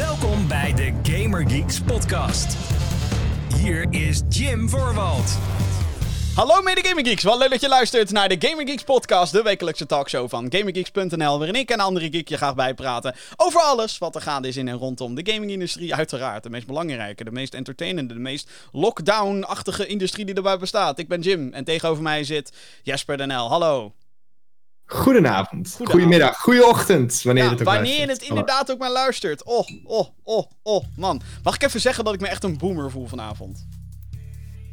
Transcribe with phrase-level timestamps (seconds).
[0.00, 2.56] Welkom bij de Gamer Geeks podcast.
[3.56, 5.38] Hier is Jim Voorwald.
[6.34, 9.42] Hallo mede Gaming Geeks, wat leuk dat je luistert naar de Gaming Geeks podcast, de
[9.42, 14.14] wekelijkse talkshow van GamingGeeks.nl, waarin ik en andere geek je graag bijpraten over alles wat
[14.14, 15.94] er gaande is in en rondom de gamingindustrie.
[15.94, 20.98] Uiteraard de meest belangrijke, de meest entertainende, de meest lockdown-achtige industrie die erbij bestaat.
[20.98, 23.48] Ik ben Jim en tegenover mij zit Jesper Denel.
[23.48, 23.92] Hallo.
[24.92, 28.20] Goedenavond, goedemiddag, goedeochtend, wanneer Ja, het ook wanneer luistert.
[28.20, 29.44] het inderdaad ook maar luistert.
[29.44, 31.20] Oh, oh, oh, oh, man.
[31.42, 33.66] Mag ik even zeggen dat ik me echt een boomer voel vanavond?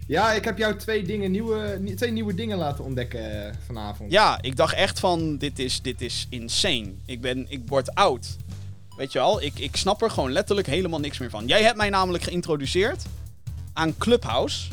[0.07, 4.11] Ja, ik heb jou twee, dingen, nieuwe, nie- twee nieuwe dingen laten ontdekken eh, vanavond.
[4.11, 6.93] Ja, ik dacht echt van, dit is, dit is insane.
[7.05, 8.35] Ik, ben, ik word oud.
[8.97, 11.47] Weet je wel, ik, ik snap er gewoon letterlijk helemaal niks meer van.
[11.47, 13.03] Jij hebt mij namelijk geïntroduceerd
[13.73, 14.67] aan Clubhouse.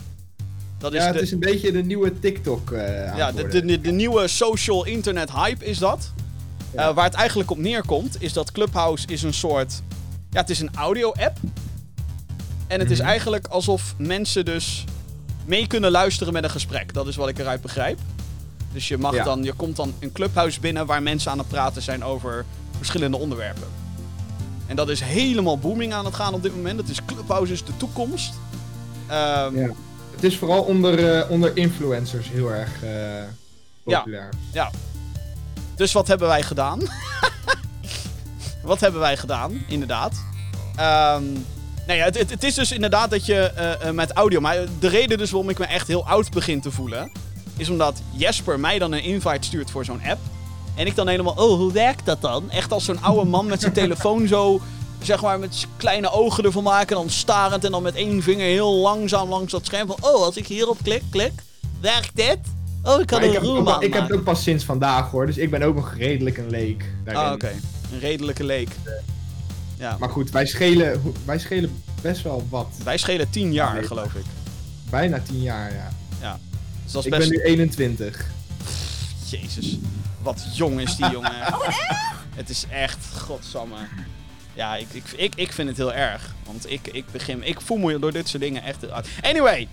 [0.84, 3.80] Dat is Ja, de, het is een beetje de nieuwe TikTok aan ja, de, de,
[3.80, 6.12] de, nieuwe social internet hype is dat.
[6.74, 6.88] Ja.
[6.88, 9.82] Eh, waar het eigenlijk op neerkomt, is dat Clubhouse is een soort...
[10.30, 11.36] Ja, het is een audio-app.
[12.66, 13.08] En het is Mhm.
[13.08, 14.84] eigenlijk alsof mensen dus
[15.46, 16.94] mee kunnen luisteren met een gesprek.
[16.94, 17.98] Dat is wat ik eruit begrijp.
[18.72, 19.24] Dus je, mag Ja.
[19.24, 22.44] dan, je komt dan een clubhouse binnen waar mensen aan het praten zijn over
[22.76, 23.68] verschillende onderwerpen.
[24.66, 26.80] En dat is helemaal booming aan het gaan op dit moment.
[26.80, 28.32] Het is Clubhouse is de toekomst.
[29.06, 29.70] Ehm, Ja.
[30.14, 32.90] Het is vooral onder, eh, onder influencers heel erg eh,
[33.82, 34.28] populair.
[35.76, 36.80] Dus wat hebben wij gedaan?
[38.62, 40.12] wat hebben wij gedaan, inderdaad?
[40.76, 41.24] Ehm
[41.86, 44.40] nou ja, het, het, is dus inderdaad dat je eh, met audio...
[44.40, 47.12] Maar de reden dus waarom ik me echt heel oud begin te voelen...
[47.56, 50.20] is omdat Jesper mij dan een invite stuurt voor zo'n app.
[50.74, 51.34] En ik dan helemaal...
[51.36, 52.50] Oh, hoe werkt dat dan?
[52.50, 54.60] Echt als zo'n oude man met zijn telefoon zo...
[55.04, 56.96] Zeg maar met kleine ogen ervan maken.
[56.96, 59.86] Dan starend en dan met één vinger heel langzaam langs dat scherm.
[59.86, 61.32] Van, oh, als ik hierop klik, klik.
[61.80, 62.38] Werkt dit?
[62.82, 65.26] Oh, ik kan Maar ik, een wel- ik heb het ook pas sinds vandaag hoor,
[65.26, 67.24] dus ik ben ook nog redelijk een leek daarin.
[67.24, 67.52] Ah, oké.
[67.92, 68.68] Een redelijke leek.
[69.78, 69.96] Ja.
[70.00, 72.66] Maar goed, wij schelen, wij schelen best wel wat.
[72.84, 73.82] Wij schelen 10 jaar, Nee.
[73.82, 74.24] geloof ik.
[74.90, 75.72] Bijna tien jaar,
[76.20, 76.38] ja.
[76.84, 77.28] Dus dat is Ik best...
[77.30, 78.26] ben nu 21.
[79.28, 79.78] Jezus.
[80.22, 81.32] Wat jong is die jongen.
[82.34, 83.76] Het is echt, godsamme.
[84.54, 86.34] Ja, ik, ik, ik, ik vind het heel erg.
[86.46, 87.42] Want ik, ik begin...
[87.42, 88.92] Ik voel me door dit soort dingen echt heel.
[89.22, 89.68] Anyway.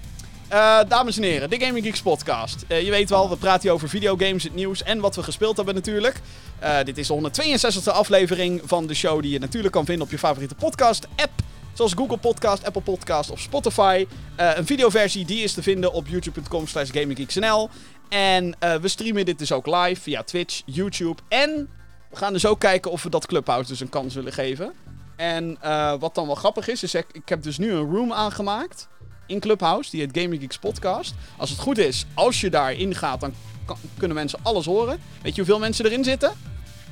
[0.48, 2.66] eh, dames en heren, de Gaming Geeks podcast.
[2.68, 5.56] Eh, je weet wel, we praten hier over videogames, het nieuws en wat we gespeeld
[5.56, 6.22] hebben natuurlijk.
[6.60, 10.12] Eh, dit is de 162e aflevering van de show die je natuurlijk kan vinden op
[10.12, 11.32] je favoriete podcast app.
[11.74, 14.08] Zoals Google Podcast, Apple Podcast of Spotify.
[14.36, 17.70] Een videoversie die is te vinden op youtube.com slash gaminggeeksnl.
[18.10, 21.22] En we streamen dit dus ook live via Twitch, YouTube.
[21.28, 21.70] En
[22.12, 24.74] we gaan dus ook kijken of we dat Clubhouse dus een kans willen geven.
[25.16, 28.14] En eh, wat dan wel grappig is, is ik, ik heb dus nu een room
[28.14, 28.88] aangemaakt
[29.26, 29.90] in Clubhouse.
[29.92, 31.14] Die heet Gaming Geeks Podcast.
[31.38, 33.34] Als het goed is, als je daarin gaat, dan
[33.66, 35.00] kan- kunnen mensen alles horen.
[35.22, 36.32] Weet je hoeveel mensen erin zitten?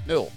[0.06, 0.32] Nul.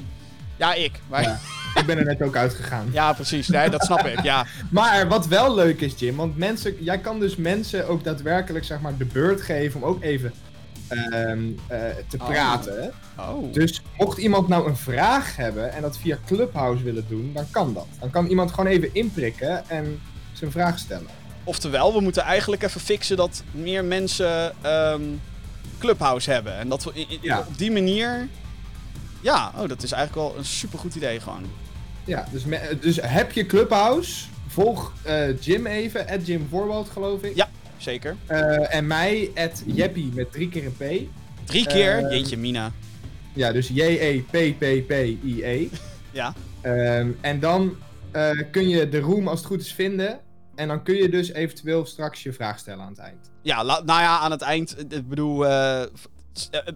[0.57, 0.93] Ja, ik.
[1.09, 1.39] Maar, ja.
[1.75, 1.81] Ja.
[1.81, 2.91] ik ben er net ook uitgegaan.
[3.15, 3.49] precies.
[3.49, 4.23] Nee, dat snap ik.
[4.23, 4.47] Ja.
[4.71, 8.81] Maar wat wel leuk is, Jim, want mensen, jij kan dus mensen ook daadwerkelijk zeg
[8.81, 10.33] maar, de beurt geven om ook even
[10.93, 12.29] ehm, eh, te Oh.
[12.29, 12.93] praten.
[13.19, 13.53] Oh.
[13.53, 17.75] Dus mocht iemand nou een vraag hebben en dat via Clubhouse willen doen, dan kan
[17.75, 17.87] dat.
[18.01, 20.01] Dan kan iemand gewoon even inprikken en
[20.33, 21.07] zijn vraag stellen.
[21.45, 25.03] Oftewel, we moeten eigenlijk even fixen dat meer mensen ehm,
[25.79, 26.55] Clubhouse hebben.
[26.57, 27.39] En dat we Ja.
[27.39, 28.29] op die manier...
[29.21, 31.43] Ja, oh, dat is eigenlijk wel een supergoed idee gewoon.
[32.05, 37.23] Ja, dus, me- dus heb je Clubhouse, volg eh, Jim even, at Jim Voorwald geloof
[37.23, 37.37] ik.
[37.37, 37.49] Ja.
[37.83, 38.17] Zeker.
[38.27, 40.85] Eh, en mij, at Jeppie met drie keer een P.
[41.45, 42.05] Drie keer.
[42.05, 42.73] Eh, Jeetje, Mina.
[43.33, 45.69] Ja, dus J-E-P-P-P-I-E.
[46.11, 46.35] Ja.
[46.61, 47.77] Ehm, en dan
[48.11, 50.21] eh, kun je de room als het goed is vinden.
[50.55, 53.31] En dan kun je dus eventueel straks je vraag stellen aan het eind.
[53.43, 54.75] Ja, nou ja, aan het eind.
[54.77, 55.47] eh, Ik bedoel,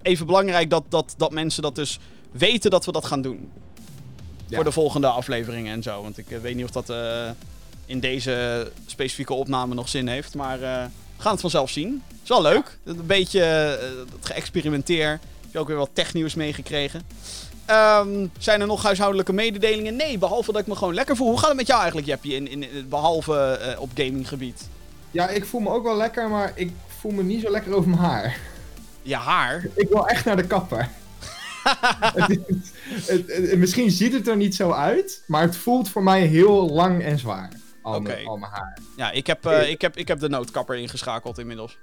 [0.02, 1.98] even belangrijk dat, dat, dat mensen dat dus
[2.32, 3.50] weten dat we dat gaan doen.
[4.46, 4.54] Ja.
[4.54, 6.02] Voor de volgende afleveringen en zo.
[6.02, 6.88] Want ik weet niet of dat
[7.86, 10.34] in deze specifieke opname nog zin heeft.
[10.34, 10.84] Maar eh,
[11.16, 12.02] we gaan het vanzelf zien.
[12.22, 12.78] Is wel leuk.
[12.84, 15.08] Een beetje eh, dat geëxperimenteer.
[15.10, 17.02] Heb je ook weer wat technieuws meegekregen.
[17.64, 19.96] Ehm, zijn er nog huishoudelijke mededelingen?
[19.96, 21.28] Nee, behalve dat ik me gewoon lekker voel.
[21.28, 22.34] Hoe gaat het met jou eigenlijk, Jeppie?
[22.34, 24.68] In, in, in- behalve eh, op gaminggebied.
[25.10, 27.88] Ja, ik voel me ook wel lekker, maar ik voel me niet zo lekker over
[27.90, 28.38] mijn haar.
[29.02, 29.66] Je haar.
[29.74, 30.88] Ik wil echt naar de kapper.
[32.14, 32.40] het-
[33.06, 37.02] het- misschien ziet het er niet zo uit, maar het voelt voor mij heel lang
[37.02, 37.50] en zwaar.
[37.86, 38.28] Al, mijn, Oké.
[38.28, 38.78] al mijn haar.
[38.96, 41.78] Ja, ik heb, eh, ik, heb, ik heb de noodkapper ingeschakeld inmiddels.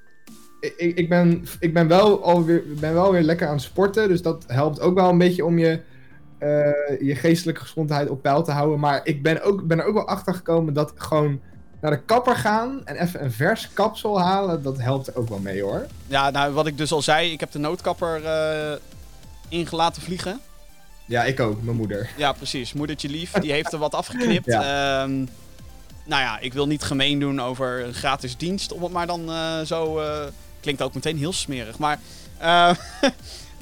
[0.59, 4.21] Ik, ik, ben, ik ben, wel alweer, ben wel weer lekker aan het sporten, dus
[4.21, 5.81] dat helpt ook wel een beetje om je,
[6.37, 6.47] eh,
[6.99, 8.79] je geestelijke gezondheid op peil te houden.
[8.79, 11.41] Maar ik ben, ook, ben er ook wel achter gekomen dat gewoon
[11.81, 15.39] naar de kapper gaan en even een vers kapsel halen, dat helpt er ook wel
[15.39, 15.85] mee hoor.
[16.07, 18.73] Ja, nou, wat ik dus al zei, ik heb de noodkapper eh
[19.49, 20.39] ingelaten vliegen.
[21.05, 22.09] Ja, ik ook, mijn moeder.
[22.17, 22.73] Ja, precies.
[22.73, 24.47] Moedertje lief, die heeft er wat afgeknipt.
[24.47, 25.25] Ehm,
[26.05, 29.29] nou ja, ik wil niet gemeen doen over een gratis dienst, om het maar dan
[29.29, 29.99] eh, zo...
[29.99, 30.25] eh,
[30.59, 31.99] klinkt ook meteen heel smerig, maar...
[32.37, 32.69] eh,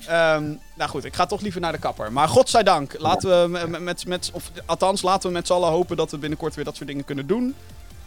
[0.08, 0.44] ehm,
[0.76, 2.12] nou goed, ik ga toch liever naar de kapper.
[2.12, 6.12] Maar godzijdank, laten we met, met, of, althans, laten we met z'n allen hopen dat
[6.12, 7.56] we binnenkort weer dat soort dingen kunnen doen.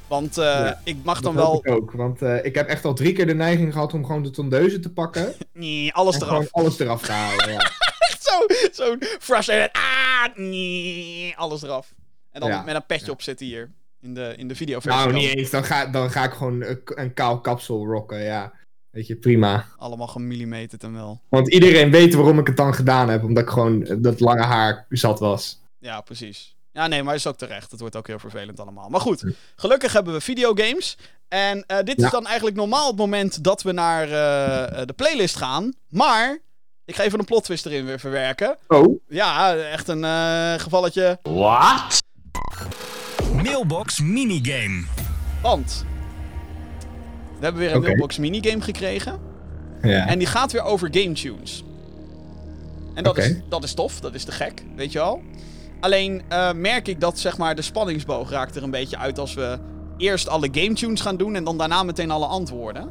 [0.08, 3.26] Want Ja, ik mag dan wel ik ook, want ik heb echt al drie keer
[3.26, 5.34] de neiging gehad om gewoon de tondeuzen te pakken.
[5.52, 6.48] nee, alles eraf.
[6.50, 7.60] alles eraf te halen, ja.
[8.20, 9.70] Zo, zo'n frustrated.
[9.72, 11.94] Ah, nee, alles eraf.
[12.30, 13.12] En dan Ja, met een petje ja.
[13.12, 13.70] op zitten hier.
[14.04, 15.00] In de, in de videoversie.
[15.00, 15.50] nou, niet eens.
[15.50, 18.52] Dan ga, dan ga ik gewoon een, een kaal kapsel rocken, ja.
[18.90, 19.66] Weet je, prima.
[19.76, 21.20] Allemaal gemillimeterd en wel.
[21.28, 24.86] Want iedereen weet waarom ik het dan gedaan heb, omdat ik gewoon dat lange haar
[24.88, 25.60] zat was.
[25.78, 26.56] Ja, precies.
[26.72, 27.70] Ja, nee, maar is ook terecht.
[27.70, 28.88] Het wordt ook heel vervelend allemaal.
[28.88, 29.24] Maar goed,
[29.56, 30.98] gelukkig hebben we videogames.
[31.28, 34.92] En eh, dit is dan eigenlijk normaal het moment dat we naar eh, eh, de
[34.92, 35.72] playlist gaan.
[35.88, 36.38] Maar
[36.84, 38.56] ik ga even een plot twist erin weer verwerken.
[38.68, 39.00] Oh?
[39.08, 41.18] Ja, echt een eh, gevalletje.
[43.44, 44.84] Mailbox minigame.
[45.42, 45.84] Want
[47.38, 49.18] we hebben weer een mailbox minigame gekregen.
[49.82, 50.06] Ja.
[50.06, 51.64] En die gaat weer over game tunes.
[52.94, 55.22] En dat, is, dat is tof, dat is te gek, weet je wel.
[55.80, 59.34] Alleen eh, merk ik dat zeg maar, de spanningsboog raakt er een beetje uit als
[59.34, 59.58] we
[59.96, 62.88] eerst alle game tunes gaan doen en dan daarna meteen alle antwoorden.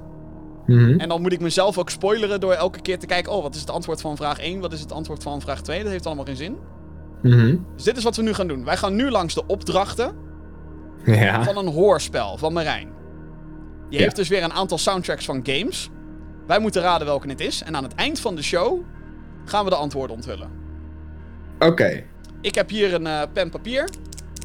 [0.66, 1.00] Mhm.
[1.00, 3.62] En dan moet ik mezelf ook spoileren door elke keer te kijken: oh, wat is
[3.62, 4.60] het antwoord van vraag 1?
[4.60, 5.84] Wat is het antwoord van vraag 2?
[5.84, 6.58] Dat heeft allemaal geen zin.
[7.22, 7.56] Mhm.
[7.76, 8.66] Dus dit is wat we nu gaan doen.
[8.66, 10.32] Wij gaan nu langs de opdrachten
[11.22, 11.44] Ja.
[11.44, 12.88] van een hoorspel van Marijn.
[13.90, 14.04] Die Ja.
[14.04, 15.90] heeft dus weer een aantal soundtracks van games.
[16.48, 17.64] Wij moeten raden welke het is.
[17.64, 18.82] En aan het eind van de show
[19.46, 20.50] gaan we de antwoorden onthullen.
[21.60, 22.04] Oké.
[22.42, 23.90] Ik heb hier een eh, pen papier.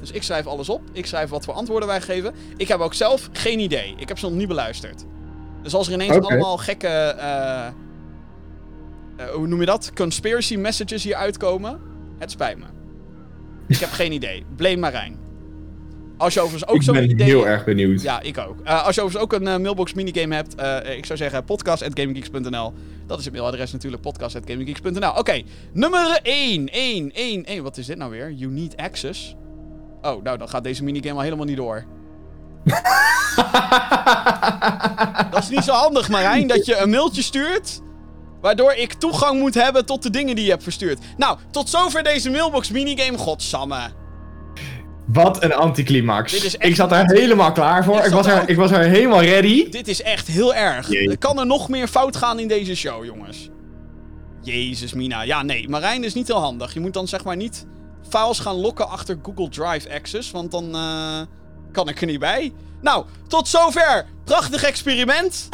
[0.00, 0.80] Dus ik schrijf alles op.
[0.92, 2.34] Ik schrijf wat voor antwoorden wij geven.
[2.56, 3.94] Ik heb ook zelf geen idee.
[3.96, 5.04] Ik heb ze nog niet beluisterd.
[5.62, 6.86] Dus als er ineens allemaal gekke...
[6.88, 7.72] eh, eh,
[9.34, 9.90] hoe noem je dat?
[9.94, 11.80] Conspiracy messages hier uitkomen.
[12.18, 12.64] Het spijt me.
[13.66, 14.44] Ik heb geen idee.
[14.56, 15.18] Blame Marijn.
[16.18, 17.26] Als je overigens ook ik ben idee...
[17.26, 18.02] heel erg benieuwd.
[18.02, 18.60] Ja, ik ook.
[18.64, 22.72] Eh, als je overigens ook een eh, mailbox minigame hebt, eh, ik zou zeggen podcast.gaminggeeks.nl.
[23.06, 25.10] Dat is het mailadres natuurlijk, podcast.gaminggeeks.nl.
[25.10, 25.42] Oké,
[25.72, 27.62] nummer 1, 1, 1, 1.
[27.62, 28.32] Wat is dit nou weer?
[28.32, 29.36] You need access.
[30.02, 31.84] Oh, nou dan gaat deze minigame al helemaal niet door.
[35.30, 37.80] Dat is niet zo handig, Marijn, dat je een mailtje stuurt...
[38.40, 40.98] Waardoor ik toegang moet hebben tot de dingen die je hebt verstuurd.
[41.16, 43.18] Nou, tot zover deze mailbox minigame.
[43.18, 43.90] Godsamme.
[45.12, 46.44] Wat een anticlimax.
[46.44, 48.04] Echt Ik zat er helemaal klaar voor.
[48.04, 48.48] Ik was, er ook.
[48.48, 49.68] ik was er helemaal ready.
[49.68, 50.90] Dit is echt heel erg.
[50.90, 51.10] Jee.
[51.10, 53.48] Er kan er nog meer fout gaan in deze show, jongens.
[54.42, 55.22] Jezus, Mina.
[55.22, 55.68] Ja, nee.
[55.68, 56.74] Marijn is niet heel handig.
[56.74, 57.66] Je moet dan zeg maar niet
[58.08, 60.30] files gaan lokken achter Google Drive Access.
[60.30, 61.20] Want dan eh,
[61.72, 62.52] kan ik er niet bij.
[62.80, 64.06] Nou, tot zover.
[64.24, 65.48] Prachtig experiment.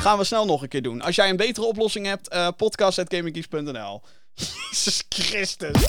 [0.00, 1.02] Gaan we snel nog een keer doen.
[1.02, 4.02] Als jij een betere oplossing hebt, eh podcast.gaminggeeks.nl.
[4.38, 5.86] Jezus Christus.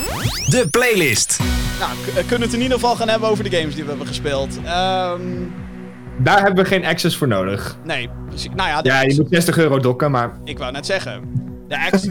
[0.49, 1.39] De playlist.
[1.79, 3.89] Nou, eh, kunnen we het in ieder geval gaan hebben over de games die we
[3.89, 4.57] hebben gespeeld.
[4.65, 5.21] Ehm,
[6.17, 7.77] Daar hebben we geen access voor nodig.
[7.83, 8.49] nee, precies.
[8.55, 10.31] Nou ja, Ja, je moet 60 euro dokken, maar...
[10.43, 11.47] Ik wou net zeggen.
[11.67, 12.01] De, Ax-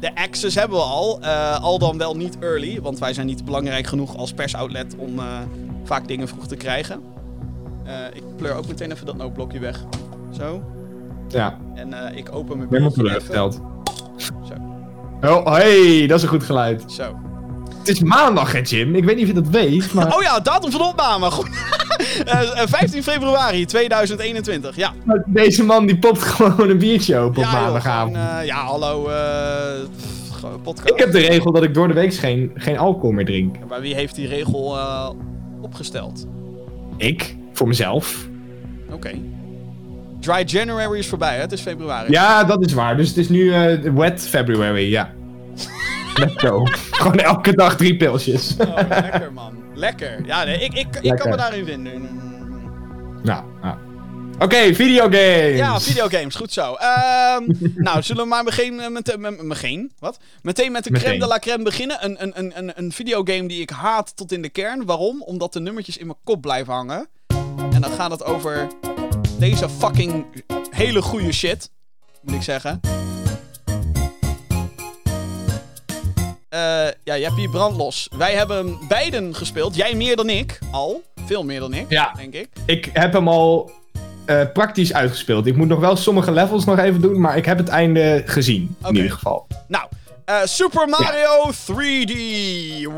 [0.00, 1.20] de, Access hebben we al.
[1.22, 2.80] eh, al dan wel niet early.
[2.80, 5.24] Want wij zijn niet belangrijk genoeg als persoutlet om eh,
[5.84, 7.00] vaak dingen vroeg te krijgen.
[7.84, 9.84] Eh, ik pleur ook meteen even dat noodblokje weg.
[10.38, 10.62] Zo.
[11.28, 13.60] Ja, En eh, ik open mijn ik ben teleurgesteld.
[14.16, 14.30] Zo.
[15.22, 16.84] Oh, hey, dat is een goed geluid.
[16.86, 17.16] Zo.
[17.78, 18.94] Het is maandag, hè, Jim?
[18.94, 20.16] Ik weet niet of je dat weet, maar...
[20.16, 21.30] Oh ja, datum van opname.
[21.30, 21.48] Goed.
[22.26, 24.76] Eh, eh, 15 februari 2021.
[24.76, 24.92] Ja.
[25.26, 28.16] Deze man die popt gewoon een biertje open op joh, maandagavond.
[28.16, 29.08] gewoon, eh, ja, hallo.
[29.08, 29.16] eh,
[30.32, 30.88] gewoon podcast.
[30.90, 33.56] Ik heb de regel dat ik door de week geen, geen alcohol meer drink.
[33.68, 35.10] Maar wie heeft die regel eh,
[35.60, 36.26] opgesteld?
[36.96, 38.26] Ik, voor mezelf.
[38.92, 39.10] Oké.
[40.20, 41.40] Dry January is voorbij, hè?
[41.40, 42.10] Het is februari.
[42.12, 42.96] Ja, dat is waar.
[42.96, 45.10] Dus het is nu eh, wet February, ja.
[46.20, 46.64] Let's go.
[46.90, 48.54] Gewoon elke dag drie pilsjes.
[48.58, 49.62] Oh, lekker man.
[49.74, 50.26] Lekker.
[50.26, 52.08] Ja, nee, ik, ik, ik kan me daarin vinden.
[53.22, 53.76] nou, nou.
[54.38, 55.56] Oké, videogames.
[55.56, 56.74] Ja, videogames, goed zo.
[56.74, 57.42] Ehm,
[57.86, 60.18] nou, zullen we maar meteen met, met, meteen, wat?
[60.42, 61.20] meteen met de crème Meteen.
[61.20, 62.04] de la crème beginnen.
[62.04, 64.84] Een, een, een, een, een videogame die ik haat tot in de kern.
[64.84, 65.22] Waarom?
[65.22, 67.08] Omdat de nummertjes in mijn kop blijven hangen.
[67.72, 68.66] En dan gaat het over
[69.38, 70.26] deze fucking
[70.70, 71.70] hele goede shit,
[72.22, 72.80] moet ik zeggen.
[76.52, 76.58] Eh,
[77.04, 78.08] ja, je hebt hier brandlos.
[78.16, 79.74] Wij hebben beiden gespeeld.
[79.76, 81.02] Jij meer dan ik, al.
[81.26, 82.12] Veel meer dan ik, Ja.
[82.16, 82.48] denk ik.
[82.66, 83.70] Ik heb hem al
[84.24, 85.46] eh, praktisch uitgespeeld.
[85.46, 88.76] Ik moet nog wel sommige levels nog even doen, maar ik heb het einde gezien.
[88.88, 89.46] In ieder geval.
[89.68, 89.84] Nou,
[90.24, 92.12] eh, Super Mario 3D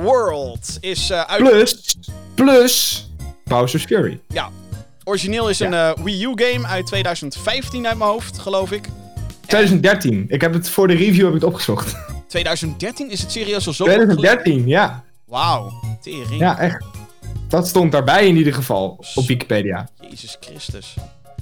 [0.03, 1.43] World is uit...
[1.49, 1.97] Plus,
[2.35, 3.07] plus
[3.45, 4.21] Bowser's Fury.
[4.29, 4.49] Ja,
[5.05, 8.89] origineel is een Wii U game uit 2015 uit mijn hoofd, geloof ik.
[9.47, 10.25] 2013.
[10.29, 11.97] Ik heb het voor de review heb ik het opgezocht.
[12.39, 13.11] 2013?
[13.11, 14.17] Is het serieus al zo lang geleden?
[14.17, 15.05] 2013, ja.
[15.25, 15.73] Wauw,
[16.03, 16.39] tering.
[16.39, 16.85] Ja, echt.
[17.49, 19.89] Dat stond daarbij in ieder geval op Wikipedia.
[20.11, 20.95] Jezus Christus.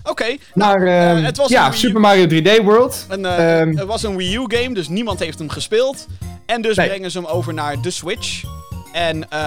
[0.05, 1.71] Oké, Maar ehm, Eh, het was ja.
[1.71, 3.07] Super Mario 3D World.
[3.09, 6.07] en, eh, Ehm, het was een Wii U game, dus niemand heeft hem gespeeld.
[6.47, 6.89] En dus Nee.
[6.89, 8.43] brengen ze hem over naar de Switch.
[8.93, 9.39] En eh,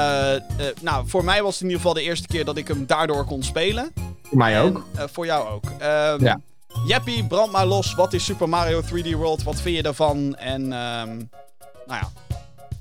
[0.82, 3.26] nou, voor mij was het in ieder geval de eerste keer dat ik hem daardoor
[3.26, 3.94] kon spelen.
[4.24, 4.86] Voor mij ook.
[4.96, 5.64] En, voor jou ook.
[5.80, 6.40] Ehm Ja.
[6.88, 7.96] Jeppie, brand maar los.
[7.96, 9.44] Wat is Super Mario 3D World?
[9.44, 10.36] Wat vind je daarvan?
[10.36, 11.16] En ehm,
[11.88, 12.12] nou ja.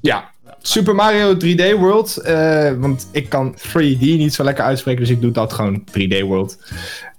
[0.01, 2.17] Ja, Super Mario 3D World.
[2.17, 6.21] eh, want ik kan 3D niet zo lekker uitspreken, dus ik doe dat gewoon 3D
[6.23, 6.59] World.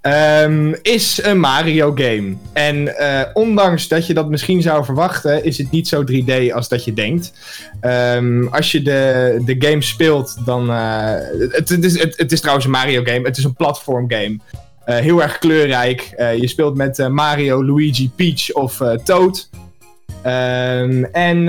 [0.00, 2.36] Ehm, is een Mario game.
[2.52, 6.68] En eh, ondanks dat je dat misschien zou verwachten, is het niet zo 3D als
[6.68, 7.32] dat je denkt.
[7.80, 10.70] Ehm, als je de, de game speelt, dan.
[10.70, 11.14] eh,
[11.50, 13.26] het, is, het is trouwens een Mario game.
[13.26, 14.38] Het is een platform game.
[14.86, 16.12] Eh, heel erg kleurrijk.
[16.16, 19.48] Eh, je speelt met eh, Mario, Luigi, Peach of Toad.
[20.22, 21.44] Ehm, en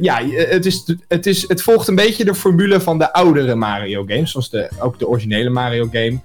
[0.00, 4.04] ja, het, is, het, is, het volgt een beetje de formule van de oudere Mario
[4.06, 6.18] games, zoals de, ook de originele Mario game.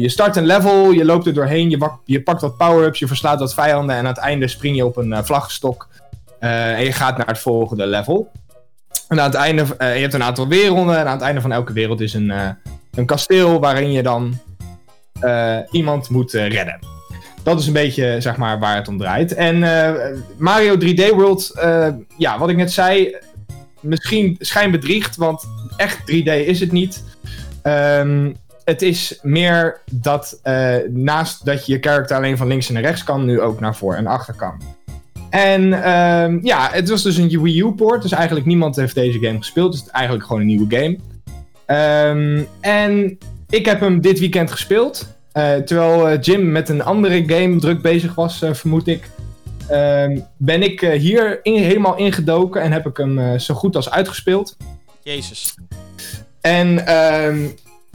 [0.00, 3.38] Je start een level, je loopt er doorheen, je, je pakt wat power-ups, je verslaat
[3.38, 5.88] wat vijanden en aan het einde spring je op een vlaggenstok
[6.38, 8.30] eh, en je gaat naar het volgende level.
[9.08, 11.72] En aan het einde, je hebt een aantal werelden en aan het einde van elke
[11.72, 12.32] wereld is een,
[12.94, 14.38] een kasteel waarin je dan
[15.70, 16.78] iemand moet eh, redden.
[17.44, 19.34] Dat is een beetje, zeg maar, waar het om draait.
[19.34, 23.16] En eh, Mario 3D World, eh, ja, wat ik net zei,
[23.80, 25.44] misschien schijnbedriegt, want
[25.76, 27.04] echt 3D is het niet.
[27.62, 28.32] Ehm,
[28.64, 33.04] het is meer dat eh, naast dat je je character alleen van links en rechts
[33.04, 34.62] kan, nu ook naar voor en achter kan.
[35.30, 39.38] En ehm, ja, het was dus een Wii U-port, dus eigenlijk niemand heeft deze game
[39.38, 39.70] gespeeld.
[39.70, 40.98] Dus het is eigenlijk gewoon een nieuwe game.
[41.66, 43.18] Ehm, en
[43.54, 45.08] ik heb hem dit weekend gespeeld.
[45.32, 49.10] Eh, terwijl eh, Jim met een andere game druk bezig was, eh, vermoed ik.
[49.68, 54.56] ehm, ben ik hier in- helemaal ingedoken en heb ik hem zo goed als uitgespeeld.
[55.02, 55.54] Jezus.
[56.40, 57.46] En ehm,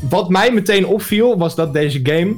[0.09, 2.35] wat mij meteen opviel was dat deze game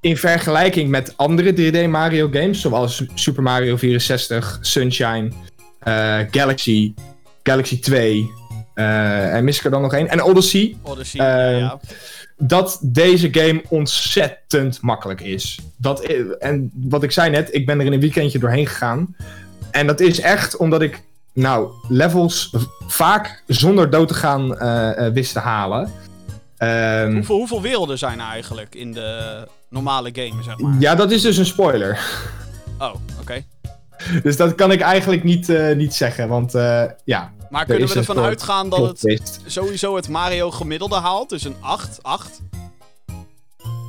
[0.00, 5.28] in vergelijking met andere 3D Mario games, zoals Super Mario 64, Sunshine,
[6.30, 6.94] Galaxy,
[7.42, 8.30] Galaxy 2,
[8.74, 11.78] eh, en mis ik er dan nog één, en Odyssey, Odyssey, ja, Ehm, ja.
[12.38, 15.58] Dat deze game ontzettend makkelijk is.
[15.76, 16.00] Dat,
[16.38, 19.16] en wat ik zei net, ik ben er in een weekendje doorheen gegaan.
[19.70, 21.02] En dat is echt omdat ik,
[21.32, 22.54] nou, levels
[22.86, 25.92] vaak zonder dood te gaan eh, eh, wist te halen.
[26.56, 30.74] Ehm, Hoeveel, hoeveel werelden zijn er eigenlijk in de normale game, zeg maar?
[30.78, 32.00] ja, dat is dus een spoiler.
[32.78, 33.42] Oh, oké.
[34.22, 36.52] Dus dat kan ik eigenlijk niet, eh, niet zeggen, want
[37.04, 37.32] ja.
[37.50, 41.28] Maar Er kunnen we ervan uitgaan dat het sowieso het Mario gemiddelde haalt?
[41.28, 42.40] Dus een 8, 8?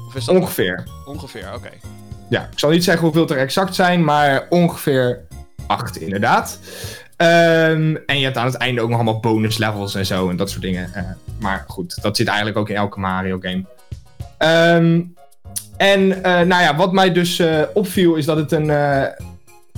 [0.07, 0.83] Of is dat Ongeveer.
[1.05, 1.51] ongeveer?
[1.55, 1.69] Oké.
[2.29, 5.19] Ja, ik zal niet zeggen hoeveel het er exact zijn, maar ongeveer
[5.67, 6.59] acht inderdaad.
[7.17, 10.35] Ehm, en je hebt aan het einde ook nog allemaal bonus levels en zo en
[10.35, 10.93] dat soort dingen.
[10.93, 11.03] Eh,
[11.39, 13.63] maar goed, dat zit eigenlijk ook in elke Mario game.
[14.37, 15.01] Ehm,
[15.77, 18.71] en eh, nou ja, wat mij dus eh, opviel is dat het een...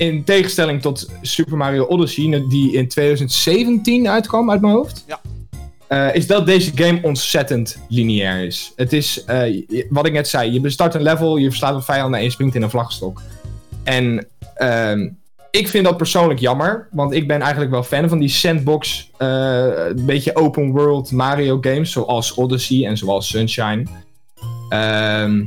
[0.01, 5.03] in tegenstelling tot Super Mario Odyssey, die in 2017 uitkwam uit mijn hoofd.
[5.07, 5.19] Ja.
[5.87, 8.71] eh, is dat deze game ontzettend lineair is.
[8.75, 12.15] Het is, eh, wat ik net zei, je bestart een level, je verslaat een vijand
[12.15, 13.21] en je springt in een vlagstok.
[13.83, 15.09] En ehm,
[15.51, 19.87] ik vind dat persoonlijk jammer, want ik ben eigenlijk wel fan van die sandbox, eh,
[19.87, 23.83] een beetje open world Mario games, zoals Odyssey en zoals Sunshine.
[24.69, 25.43] Ehm,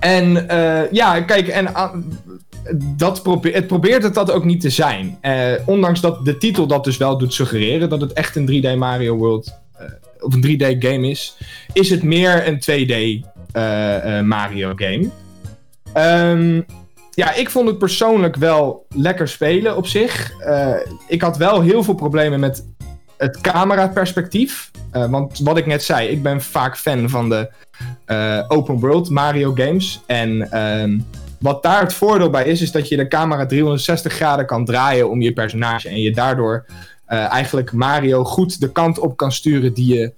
[0.00, 0.46] en
[0.90, 1.94] ja, kijk, en ah,
[2.96, 5.18] dat probe het probeert het dat ook niet te zijn.
[5.20, 8.76] Eh, ondanks dat de titel dat dus wel doet suggereren dat het echt een 3D
[8.78, 9.86] Mario World eh,
[10.20, 11.36] of een 3D game is,
[11.72, 15.10] is het meer een 2D eh, Mario game.
[15.92, 16.60] Ehm,
[17.10, 20.32] ja, ik vond het persoonlijk wel lekker spelen op zich.
[21.08, 22.64] Ik had wel heel veel problemen met
[23.16, 24.70] het cameraperspectief.
[24.90, 27.50] Eh, want wat ik net zei, ik ben vaak fan van de
[28.48, 30.00] open world Mario games.
[30.06, 30.98] En ehm,
[31.44, 35.10] wat daar het voordeel bij is, is dat je de camera 360 graden kan draaien
[35.10, 35.88] om je personage.
[35.88, 36.66] En je daardoor
[37.06, 40.12] eh, eigenlijk Mario goed de kant op kan sturen die je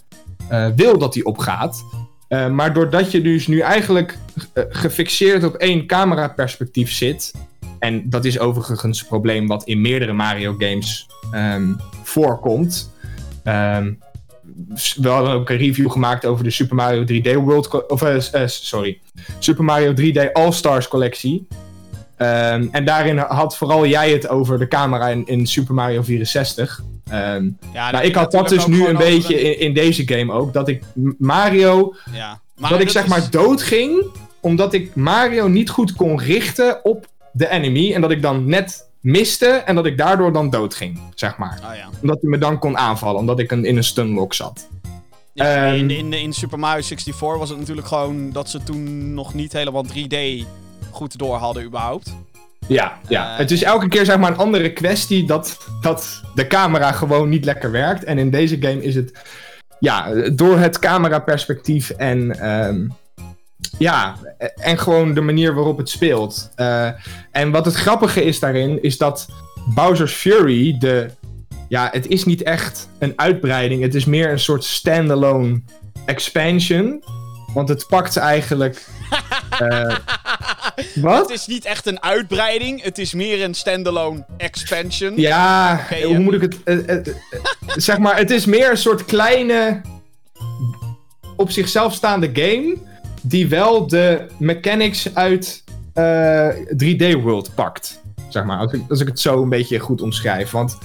[0.48, 1.84] eh, wil dat hij opgaat.
[2.28, 4.18] Eh, maar doordat je dus nu eigenlijk
[4.54, 7.32] gefixeerd op één cameraperspectief zit.
[7.78, 12.92] En dat is overigens een probleem wat in meerdere Mario games ehm, voorkomt.
[13.42, 13.92] Ehm,
[14.96, 17.88] we hadden ook een review gemaakt over de Super Mario 3D World.
[17.90, 18.98] Of, eh, eh, sorry.
[19.38, 21.46] Super Mario 3D All-Stars collectie.
[22.16, 26.82] Ehm, en daarin had vooral jij het over de camera in, in Super Mario 64.
[27.10, 30.52] Ehm, Ja, nou, ik had dat dus nu een beetje in, in deze game ook.
[30.52, 30.82] Dat ik
[31.18, 32.40] Mario Ja.
[32.56, 34.04] Maar dat ik zeg is- maar dood ging,
[34.40, 37.92] omdat ik Mario niet goed kon richten op de enemy.
[37.94, 41.58] En dat ik dan net miste en dat ik daardoor dan doodging, zeg maar.
[41.62, 41.88] Ah ja.
[42.00, 44.68] Omdat hij me dan kon aanvallen, omdat ik een, in een stunlock zat.
[45.32, 49.14] Ja, Ehm, in, in, in Super Mario 64 was het natuurlijk gewoon dat ze toen
[49.14, 50.46] nog niet helemaal 3D
[50.90, 52.14] goed door hadden überhaupt.
[52.66, 53.32] Ja, ja.
[53.32, 57.28] Eh, het is elke keer zeg maar een andere kwestie dat, dat de camera gewoon
[57.28, 58.04] niet lekker werkt.
[58.04, 59.12] En in deze game is het,
[59.78, 62.86] ja, door het cameraperspectief en, ehm,
[63.78, 64.16] ja,
[64.56, 66.50] en gewoon de manier waarop het speelt.
[66.54, 66.90] Eh,
[67.30, 69.28] en wat het grappige is daarin, is dat
[69.74, 71.10] Bowser's Fury, de,
[71.68, 73.82] ja, het is niet echt een uitbreiding.
[73.82, 75.62] Het is meer een soort standalone
[76.06, 77.02] expansion.
[77.54, 78.86] Want het pakt eigenlijk...
[79.58, 79.96] eh,
[80.94, 81.20] wat?
[81.20, 85.12] Het is niet echt een uitbreiding, het is meer een standalone expansion.
[85.16, 86.62] Ja, hoe moet ik het...
[86.64, 87.14] eh,
[87.76, 89.80] zeg maar, het is meer een soort kleine...
[91.36, 92.76] op zichzelf staande game...
[93.28, 98.00] die wel de mechanics uit eh, 3D World pakt.
[98.28, 100.50] Zeg maar, als ik, als ik het zo een beetje goed omschrijf.
[100.50, 100.78] Want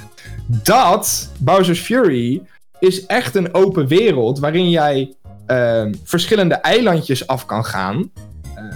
[0.45, 2.41] dat, Bowser's Fury,
[2.79, 4.39] is echt een open wereld...
[4.39, 5.13] waarin jij
[5.45, 8.11] ehm, verschillende eilandjes af kan gaan...
[8.55, 8.75] Ehm,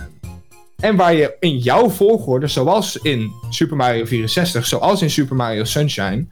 [0.79, 5.63] en waar je in jouw volgorde, zoals in Super Mario 64, zoals in Super Mario
[5.63, 6.25] Sunshine,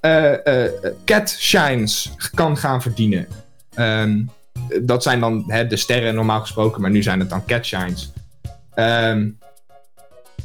[0.00, 0.72] eh, eh,
[1.04, 3.26] cat shines kan gaan verdienen.
[3.74, 4.22] Ehm,
[4.82, 8.12] dat zijn dan hè, de sterren normaal gesproken, maar nu zijn het dan cat shines.
[8.74, 9.28] Ehm,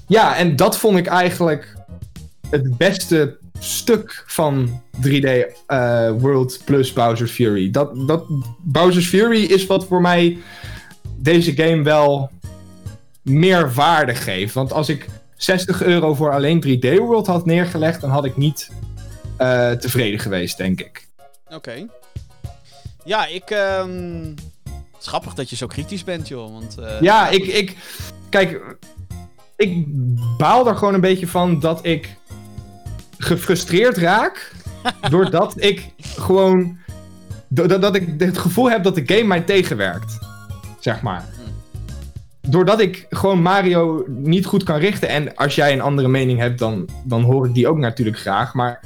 [0.08, 1.76] ja, en dat vond ik eigenlijk
[2.50, 5.28] het beste stuk van 3D
[5.68, 7.72] eh, World plus Bowser's Fury.
[7.72, 8.24] Dat, dat,
[8.58, 10.38] Bowser's Fury is wat voor mij
[11.18, 12.30] deze game wel
[13.22, 14.54] meer waarde geeft.
[14.54, 18.70] Want als ik 60 euro voor alleen 3D World had neergelegd, dan had ik niet
[19.38, 21.08] eh, tevreden geweest, denk ik.
[21.50, 21.88] Oké.
[23.04, 23.50] Ja, ik...
[25.02, 26.52] Het is grappig dat je zo kritisch bent, joh.
[26.52, 27.78] Want, eh, Ja, ik, ik.
[28.30, 28.62] Kijk,
[29.56, 29.86] ik
[30.38, 32.16] baal er gewoon een beetje van dat ik
[33.18, 34.52] gefrustreerd raak.
[35.10, 36.78] doordat ik gewoon.
[37.48, 40.20] Doordat dat ik het gevoel heb dat de game mij tegenwerkt.
[40.80, 41.26] Zeg maar.
[42.42, 45.10] Doordat ik gewoon Mario niet goed kan richten.
[45.10, 48.54] En als jij een andere mening hebt, dan, dan hoor ik die ook natuurlijk graag.
[48.54, 48.80] Maar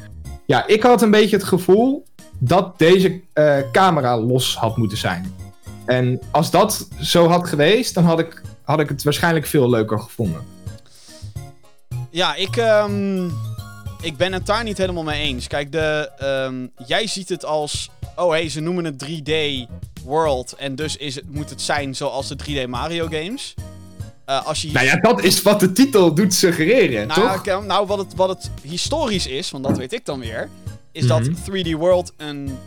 [0.46, 2.06] ja, ik had een beetje het gevoel
[2.38, 5.34] dat deze eh, camera los had moeten zijn.
[5.86, 10.00] En als dat zo had geweest, dan had ik, had ik het waarschijnlijk veel leuker
[10.00, 10.42] gevonden.
[12.10, 13.26] Ja, ik, ehm,
[14.02, 15.48] ik ben het daar niet helemaal mee eens.
[15.48, 17.90] Kijk, de, ehm, jij ziet het als...
[18.16, 19.32] Oh, hé, hey, ze noemen het 3D
[20.04, 20.54] World.
[20.54, 23.54] En dus is het, moet het zijn zoals de 3D Mario games.
[24.26, 24.72] Eh, als je...
[24.72, 27.66] Nou ja, dat is wat de titel doet suggereren, Nou, toch?
[27.66, 30.50] nou wat, het, wat het historisch is, want dat weet ik dan weer,
[30.96, 31.24] is Mhm.
[31.24, 32.58] dat 3D World een,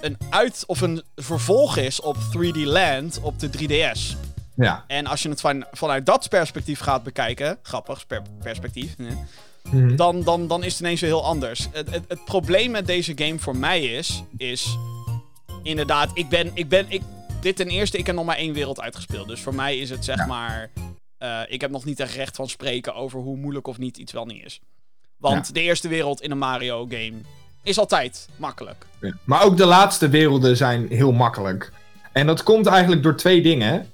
[0.00, 4.16] een uit of een vervolg is op 3D Land op de 3DS.
[4.56, 4.84] Ja.
[4.86, 9.16] En als je het van, vanuit dat perspectief gaat bekijken, grappig per- perspectief, nee,
[9.70, 9.96] Mhm.
[9.96, 11.68] dan, dan, dan is het ineens weer heel anders.
[11.72, 14.76] Het, het, het probleem met deze game voor mij is, is
[15.62, 17.02] inderdaad, ik ben, ik ben, ik,
[17.40, 19.28] dit ten eerste, ik heb nog maar één wereld uitgespeeld.
[19.28, 20.26] Dus voor mij is het zeg Ja.
[20.26, 20.70] maar,
[21.18, 24.12] eh, ik heb nog niet echt recht van spreken over hoe moeilijk of niet iets
[24.12, 24.60] wel niet is.
[25.16, 25.52] Want Ja.
[25.52, 27.12] de eerste wereld in een Mario game
[27.62, 28.86] is altijd makkelijk.
[29.24, 31.72] Maar ook de laatste werelden zijn heel makkelijk.
[32.12, 33.92] En dat komt eigenlijk door twee dingen.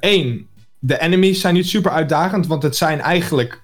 [0.00, 3.60] Eén, de enemies zijn niet super uitdagend, want het zijn eigenlijk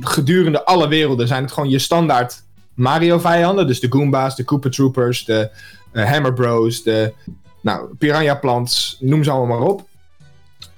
[0.00, 2.42] gedurende alle werelden zijn het gewoon je standaard
[2.74, 3.66] Mario-vijanden.
[3.66, 5.50] Dus de Goombas, de Koopa Troopers, de
[5.92, 7.12] eh, Hammer Bros, de
[7.60, 9.88] nou, Piranha Plants, noem ze allemaal maar op.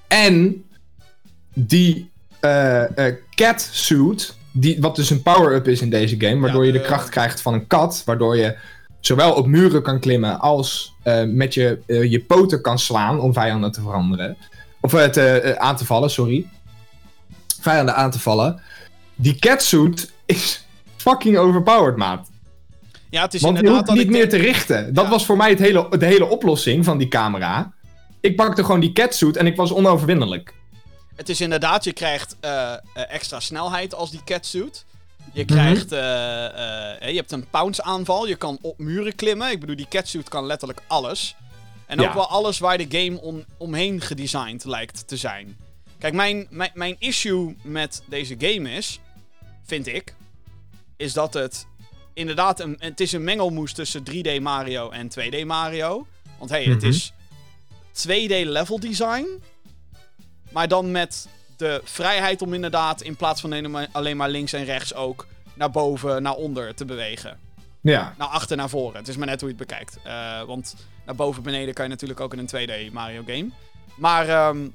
[0.09, 0.65] En
[1.55, 6.61] die eh, eh, cat suit, die, wat dus een power-up is in deze game, waardoor
[6.61, 8.57] Ja, je de de- kracht krijgt van een kat, waardoor je
[9.01, 13.33] zowel op muren kan klimmen als eh, met je, eh, je poten kan slaan om
[13.33, 14.37] vijanden te veranderen.
[14.81, 16.47] Of eh, eh, aan te vallen, sorry.
[17.61, 18.61] Vijanden aan te vallen.
[19.15, 20.67] Die catsuit is
[20.97, 22.31] fucking overpowered, maat.
[23.11, 24.95] Ja, het is Want je inderdaad hoeft dat niet meer denk- te richten.
[24.95, 25.11] Dat Ja.
[25.11, 27.73] was voor mij het hele, de hele oplossing van die camera.
[28.21, 30.55] Ik pakte gewoon die catsuit en ik was onoverwinnelijk.
[31.17, 34.85] Het is inderdaad, je krijgt eh, eh, extra snelheid als die catsuit.
[35.33, 35.53] Je Mhm.
[35.53, 35.99] krijgt, eh,
[37.11, 39.51] je hebt een pounce aanval, je kan op muren klimmen.
[39.51, 41.37] Ik bedoel, die catsuit kan letterlijk alles.
[41.87, 45.57] En ook wel alles waar de game om, omheen gedesigned lijkt te zijn.
[45.99, 49.01] Kijk, mijn, mijn, mijn issue met deze game is,
[49.67, 50.15] vind ik,
[50.97, 51.67] is dat het
[52.15, 56.07] inderdaad een, het is een mengelmoes tussen 3D Mario en 2D Mario.
[56.39, 56.87] Want hey, het Mhm.
[56.87, 57.13] is
[57.93, 59.43] 2D level design,
[60.57, 64.95] maar dan met de vrijheid om inderdaad in plaats van alleen maar- links en rechts
[64.95, 67.39] ook naar boven, naar onder te bewegen.
[67.81, 68.97] Ja, Naar achter, naar voren.
[68.99, 69.99] Het is maar net hoe je het bekijkt.
[70.03, 73.49] Eh, want naar boven, beneden kan je natuurlijk ook in een 2D Mario game.
[73.97, 74.69] Maar ehm,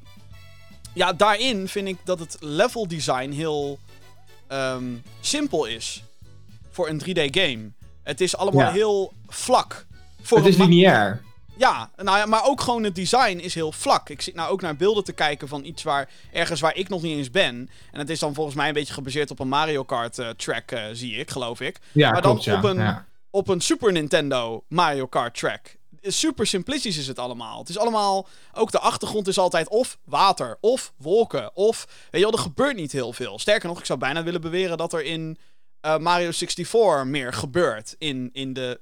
[0.94, 3.80] ja, daarin vind ik dat het level design heel
[4.48, 4.84] ehm,
[5.22, 6.04] simpel is
[6.72, 7.72] voor een 3D-game.
[8.04, 8.72] Het is allemaal Ja.
[8.72, 9.86] heel vlak.
[10.22, 11.22] Voor Het is lineair.
[11.58, 14.10] Ja, nou ja, maar ook gewoon het design is heel vlak.
[14.10, 17.02] Ik zit nou ook naar beelden te kijken van iets waar ergens waar ik nog
[17.02, 17.70] niet eens ben.
[17.92, 20.72] En het is dan volgens mij een beetje gebaseerd op een Mario Kart eh, track,
[20.72, 21.80] eh, zie ik, geloof ik.
[21.92, 22.58] Ja, Maar dan klopt, ja.
[22.58, 23.06] op een- ja.
[23.30, 25.76] Op een Super Nintendo Mario Kart track.
[26.02, 27.60] Super simplistisch is het allemaal.
[27.60, 28.28] Het is allemaal.
[28.54, 31.86] Ook de achtergrond is altijd of water, of wolken, of.
[31.88, 33.40] Weet je wel, er gebeurt niet heel veel.
[33.40, 35.38] Sterker nog, ik zou bijna willen beweren dat er in
[35.82, 37.96] eh, Mario 64 meer gebeurt.
[37.98, 38.82] In, in de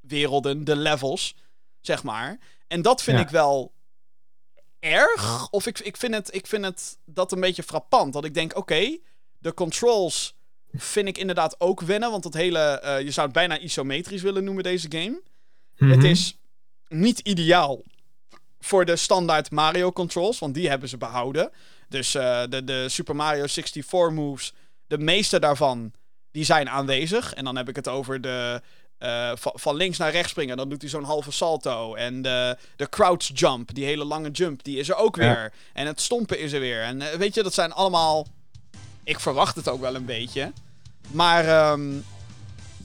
[0.00, 1.34] werelden, de levels,
[1.80, 2.38] zeg maar.
[2.66, 3.22] En dat vind Ja.
[3.24, 3.72] ik wel
[4.80, 5.48] erg.
[5.50, 8.12] Of ik, ik, vind het, ik vind het dat een beetje frappant.
[8.12, 8.98] Dat ik denk, oké,
[9.38, 10.34] de controls
[10.72, 12.10] vind ik inderdaad ook wennen.
[12.10, 15.20] Want dat hele, eh, je zou het bijna isometrisch willen noemen, deze game.
[15.74, 16.06] Het Mhm.
[16.06, 16.38] is
[16.88, 17.82] niet ideaal
[18.60, 21.50] voor de standaard Mario controls, want die hebben ze behouden.
[21.88, 24.52] Dus eh, de, de Super Mario 64 moves,
[24.86, 25.92] de meeste daarvan,
[26.30, 27.34] die zijn aanwezig.
[27.34, 28.62] En dan heb ik het over de
[28.98, 31.94] eh, van, van links naar rechts springen, dan doet hij zo'n halve salto.
[31.94, 35.22] En de, de crouch jump, die hele lange jump, die is er ook Ja.
[35.22, 35.52] weer.
[35.72, 36.82] En het stompen is er weer.
[36.82, 38.26] En eh, weet je, dat zijn allemaal...
[39.04, 40.52] Ik verwacht het ook wel een beetje.
[41.10, 41.92] Maar ehm,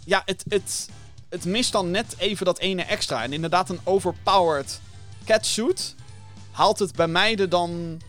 [0.06, 0.90] ja, het, het,
[1.30, 3.24] het mist dan net even dat ene extra.
[3.24, 4.80] En inderdaad, een overpowered
[5.26, 5.96] catsuit
[6.52, 8.02] haalt het bij mij er dan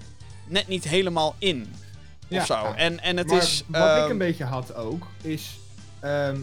[0.47, 1.75] net niet helemaal in.
[2.29, 2.41] Ja.
[2.41, 2.73] Of zo.
[2.77, 3.63] En, en het maar is.
[3.67, 5.51] wat ehm, ik een beetje had ook, is
[6.01, 6.41] ehm,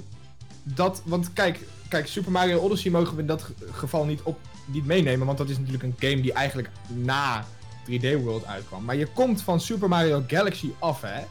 [0.63, 4.39] dat, want kijk, kijk, Super Mario Odyssey mogen we in dat ge- geval niet, op,
[4.65, 7.45] niet meenemen, want dat is natuurlijk een game die eigenlijk na
[7.89, 8.83] 3D World uitkwam.
[8.85, 11.21] Maar je komt van Super Mario Galaxy af, hè?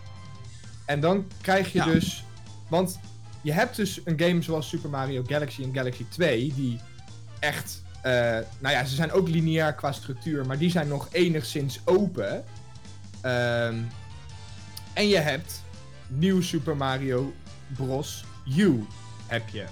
[0.86, 1.84] En dan krijg je Ja.
[1.84, 2.24] dus,
[2.68, 2.98] want
[3.42, 6.80] je hebt dus een game zoals Super Mario Galaxy en Galaxy 2, die
[7.38, 8.12] echt, eh,
[8.58, 12.44] nou ja, ze zijn ook lineair qua structuur, maar die zijn nog enigszins open.
[13.20, 13.74] Ehm,
[14.92, 15.62] en je hebt
[16.06, 17.32] nieuw Super Mario
[17.76, 18.24] Bros.
[18.56, 18.86] U
[19.30, 19.64] heb je.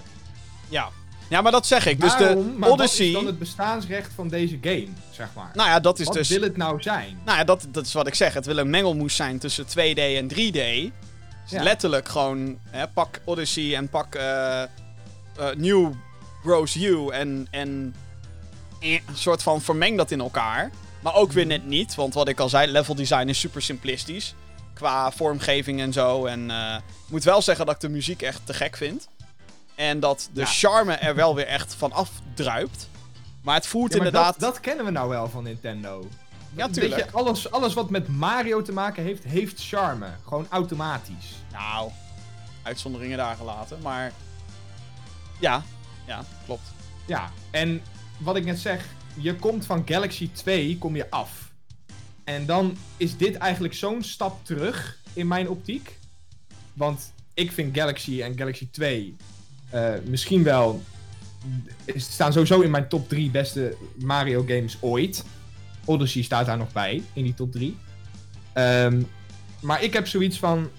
[0.69, 0.89] ja.
[1.29, 2.01] ja, maar dat zeg ik.
[2.01, 2.43] Dus Waarom?
[2.43, 3.05] de Maar Odyssey.
[3.05, 5.51] Wat is dan het bestaansrecht van deze game, zeg maar?
[5.53, 6.29] Nou ja, dat is wat dus.
[6.29, 7.19] wil het nou zijn?
[7.25, 8.33] Nou ja, dat, dat is wat ik zeg.
[8.33, 10.91] Het wil een mengelmoes zijn tussen 2D en 3D.
[11.43, 11.63] Dus Ja.
[11.63, 14.67] Letterlijk gewoon, hè, pak Odyssey en pak eh, eh,
[15.57, 15.91] New
[16.43, 17.95] Bros U en, en
[18.79, 20.71] eh, een soort van vermeng dat in elkaar.
[20.99, 24.35] Maar ook weer net niet, want wat ik al zei, level design is super simplistisch.
[24.73, 26.25] Qua vormgeving en zo.
[26.25, 29.07] En eh, ik moet wel zeggen dat ik de muziek echt te gek vind.
[29.79, 30.45] En dat de Ja.
[30.45, 32.89] charme er wel weer echt van afdruipt.
[33.41, 34.39] Maar het Ja, maar inderdaad...
[34.39, 36.07] dat, dat kennen we nou wel van Nintendo.
[36.55, 37.05] Ja, Weet tuurlijk.
[37.05, 40.07] je, alles, alles wat met Mario te maken heeft, heeft charme.
[40.27, 41.35] Gewoon automatisch.
[41.51, 41.91] Nou,
[42.63, 44.11] uitzonderingen daar gelaten, maar...
[45.39, 45.63] Ja,
[46.05, 46.67] ja, klopt.
[47.05, 47.81] Ja, en
[48.17, 48.85] wat ik net zeg,
[49.17, 51.51] je komt van Galaxy 2, kom je af.
[52.23, 55.97] En dan is dit eigenlijk zo'n stap terug in mijn optiek.
[56.73, 59.25] Want ik vind Galaxy en Galaxy 2 eh,
[60.05, 60.81] misschien wel.
[61.95, 65.25] Staan sowieso in mijn top 3 beste Mario games ooit.
[65.85, 67.77] Odyssey staat daar nog bij, in die top 3.
[68.53, 69.01] Ehm,
[69.61, 70.69] maar ik heb zoiets van.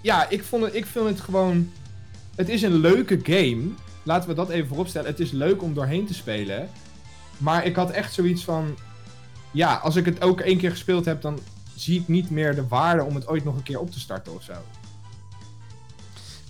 [0.00, 1.72] Ja, ik, vond het, ik vind het gewoon.
[2.34, 3.62] Het is een leuke game.
[4.02, 5.10] Laten we dat even vooropstellen.
[5.10, 6.68] Het is leuk om doorheen te spelen.
[7.38, 8.76] Maar ik had echt zoiets van.
[9.50, 11.38] Ja, als ik het ook één keer gespeeld heb, dan
[11.74, 14.34] zie ik niet meer de waarde om het ooit nog een keer op te starten
[14.34, 14.52] of zo.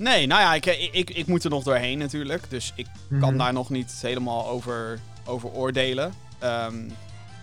[0.02, 2.44] Nee, nou ja, ik, ik, ik, ik moet er nog doorheen natuurlijk.
[2.50, 3.36] Dus ik kan Mhm.
[3.36, 6.12] daar nog niet helemaal over, over oordelen.
[6.38, 6.74] Ehm,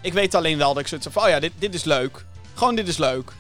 [0.02, 1.24] ik weet alleen wel dat ik zoiets van...
[1.24, 2.26] Oh ja, dit, dit is leuk.
[2.54, 3.32] Gewoon dit is leuk.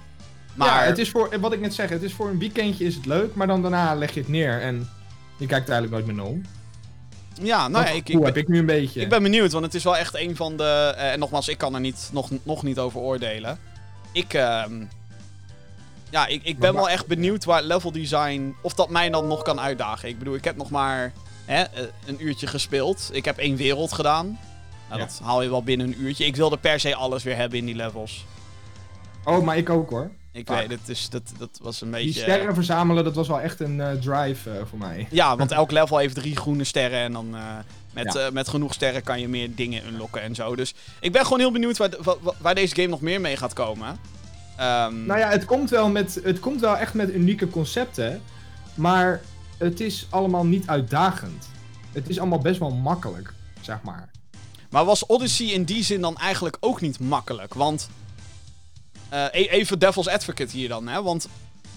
[0.54, 0.68] Maar...
[0.68, 3.06] Ja, het is voor, wat ik net zeg, het is voor een weekendje is het
[3.06, 4.90] leuk, maar dan daarna leg je het neer en
[5.38, 6.42] je kijkt er eigenlijk nooit meer naar om.
[7.46, 9.02] ja, nou ja, ik, ik, ben, heb ik nu een beetje.
[9.02, 9.52] ik ben benieuwd.
[9.52, 10.94] Want het is wel echt een van de...
[10.98, 13.60] eh, en nogmaals, ik kan er niet, nog, nog niet over oordelen.
[14.12, 14.34] Ik...
[14.34, 14.84] ehm,
[16.10, 18.56] ja, ik, ik ben Maar- wel echt benieuwd waar level design...
[18.62, 20.10] Of dat mij dan nog kan uitdagen.
[20.10, 21.14] Ik bedoel, ik heb nog maar
[21.46, 23.10] hè, eh, een uurtje gespeeld.
[23.12, 24.40] Ik heb één wereld gedaan.
[24.90, 25.08] Nou, Ja.
[25.08, 26.26] dat haal je wel binnen een uurtje.
[26.26, 28.26] Ik wilde per se alles weer hebben in die levels.
[29.26, 30.12] Oh, maar ik ook hoor.
[30.32, 30.60] Ik Vaak.
[30.60, 32.22] weet het, dus dat, dat was een Die beetje...
[32.22, 35.08] sterren verzamelen, dat was wel echt een eh, drive eh, voor mij.
[35.12, 37.00] Ja, want elk level heeft drie groene sterren.
[37.00, 37.42] En dan eh,
[37.94, 38.20] met, Ja.
[38.26, 40.56] eh, met genoeg sterren kan je meer dingen unlocken en zo.
[40.56, 43.22] Dus ik ben gewoon heel benieuwd waar, de- wa- wa- waar deze game nog meer
[43.22, 44.00] mee gaat komen.
[44.60, 48.22] Ehm, Nou ja, het komt wel, met, het komt wel echt met unieke concepten,
[48.74, 49.22] maar
[49.58, 51.50] het is allemaal niet uitdagend.
[51.92, 54.10] Het is allemaal best wel makkelijk, zeg maar.
[54.70, 57.54] Maar was Odyssey in die zin dan eigenlijk ook niet makkelijk?
[57.54, 57.90] Want.
[59.10, 61.02] eh, e- even Devil's Advocate hier dan, hè?
[61.04, 61.28] Want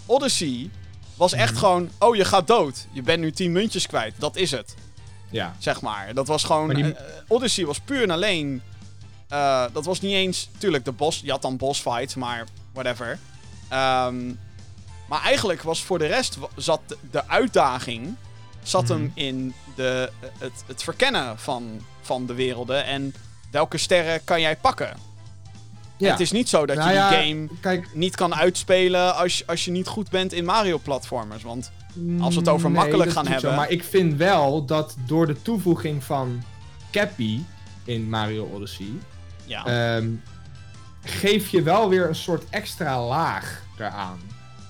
[0.07, 0.71] Odyssey
[1.17, 1.59] was echt Mhm.
[1.61, 1.89] gewoon.
[1.99, 2.87] Oh, je gaat dood.
[2.93, 4.15] Je bent nu 10 muntjes kwijt.
[4.19, 4.75] Dat is het.
[5.31, 5.55] Ja.
[5.59, 6.15] zeg maar.
[6.15, 6.69] Dat was gewoon...
[6.75, 8.63] Die- eh, Odyssey was puur en alleen...
[9.29, 10.49] eh, dat was niet eens...
[10.59, 11.21] Tuurlijk, de boss...
[11.25, 13.19] Je had dan boss fights, maar whatever.
[13.69, 14.33] Ehm,
[15.09, 16.81] Maar eigenlijk was voor de rest zat
[17.11, 18.15] de- uitdaging
[18.63, 19.11] zat hem Mhm.
[19.15, 23.15] in de, het, het verkennen van, van de werelden en
[23.51, 24.97] welke sterren kan jij pakken.
[25.97, 26.11] Ja.
[26.11, 29.39] Het is niet zo dat Nou je ja, die game Kijk, niet kan uitspelen als,
[29.39, 31.43] je- als je niet goed bent in Mario-platformers.
[31.43, 31.71] Want
[32.21, 33.39] Als we het over nee, makkelijk gaan niet zo.
[33.41, 33.57] hebben.
[33.59, 36.43] Maar ik vind wel dat door de toevoeging van
[36.91, 37.41] Cappy
[37.85, 38.89] in Mario Odyssey...
[39.45, 40.09] ja, ehm,
[41.05, 44.19] geef je wel weer een soort extra laag eraan.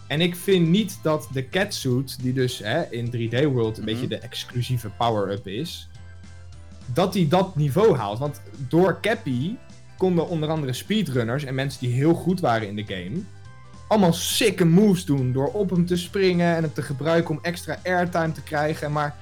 [0.07, 3.93] En ik vind niet dat de catsuit, die dus hè, in 3D World een Mhm.
[3.93, 5.89] beetje de exclusieve power-up is,
[6.87, 8.19] dat die dat niveau haalt.
[8.19, 9.55] Want door Cappy
[9.97, 13.21] konden onder andere speedrunners en mensen die heel goed waren in de game,
[13.89, 17.79] allemaal sikke moves doen door op hem te springen en hem te gebruiken om extra
[17.85, 18.93] airtime te krijgen.
[18.93, 19.17] Maar,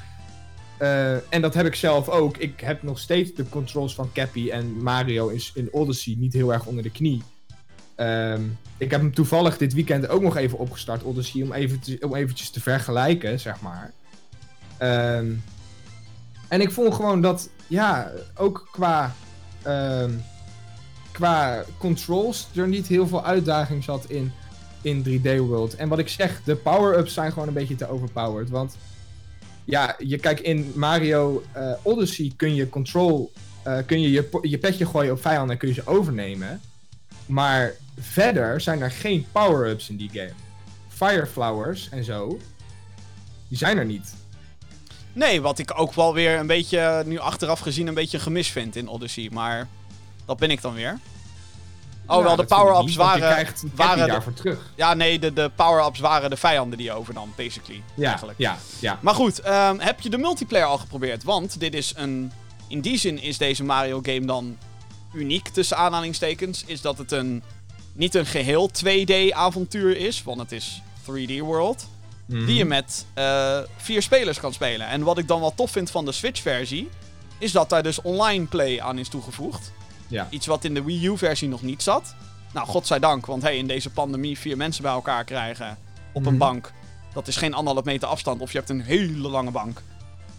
[0.80, 2.36] eh, en dat heb ik zelf ook.
[2.36, 6.52] Ik heb nog steeds de controls van Cappy en Mario in, in Odyssey niet heel
[6.52, 7.22] erg onder de knie.
[7.94, 8.42] Ehm,
[8.76, 12.50] ik heb hem toevallig dit weekend ook nog even opgestart, Odyssey, om, even om eventjes
[12.50, 13.92] te vergelijken, zeg maar.
[14.78, 15.32] Ehm,
[16.48, 19.14] en ik vond gewoon dat, ja, ook qua,
[19.62, 20.12] ehm,
[21.12, 24.32] qua controls er niet heel veel uitdaging zat in,
[24.82, 25.76] in 3D World.
[25.76, 28.50] En wat ik zeg, de power-ups zijn gewoon een beetje te overpowered.
[28.50, 28.76] Want
[29.70, 34.58] ja, je kijkt in Mario eh, Odyssey kun je control, eh, kun je je, je
[34.58, 36.60] petje gooien op vijanden en kun je ze overnemen.
[37.26, 40.32] Maar verder zijn er geen power-ups in die game.
[40.88, 42.38] Fireflowers en zo,
[43.48, 44.14] die zijn er niet.
[45.12, 48.76] nee, wat ik ook wel weer een beetje, nu achteraf gezien, een beetje gemis vind
[48.76, 49.28] in Odyssey.
[49.32, 49.68] Maar
[50.24, 50.98] dat ben ik dan weer.
[52.10, 53.28] Oh, wel, de power-ups waren...
[53.28, 54.58] Je krijgt waren daarvoor terug.
[54.76, 57.82] Ja, nee, de, de power-ups waren de vijanden die je overnam, basically.
[57.94, 58.38] Ja, eigenlijk.
[58.38, 58.98] ja, ja.
[59.02, 61.24] Maar goed, ehm, heb je de multiplayer al geprobeerd?
[61.24, 62.32] Want dit is een.
[62.68, 64.58] In die zin is deze Mario game dan
[65.12, 66.64] uniek tussen aanhalingstekens.
[66.66, 67.42] Is dat het een.
[67.92, 71.86] Niet een geheel 2D avontuur is, want het is 3D World.
[72.26, 72.46] Mhm.
[72.46, 74.86] Die je met eh, vier spelers kan spelen.
[74.86, 76.88] En wat ik dan wel tof vind van de Switch-versie.
[77.38, 79.72] Is dat daar dus online play aan is toegevoegd.
[80.10, 80.26] Ja.
[80.30, 82.14] Iets wat in de Wii U-versie nog niet zat.
[82.52, 85.78] Nou, godzijdank, want hey, in deze pandemie vier mensen bij elkaar krijgen
[86.12, 86.38] op een Mhm.
[86.38, 86.72] bank.
[87.12, 89.82] Dat is geen anderhalf meter afstand of je hebt een hele lange bank.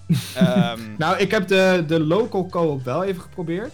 [0.36, 3.74] Ehm Nou, ik heb de, de local co-op wel even geprobeerd.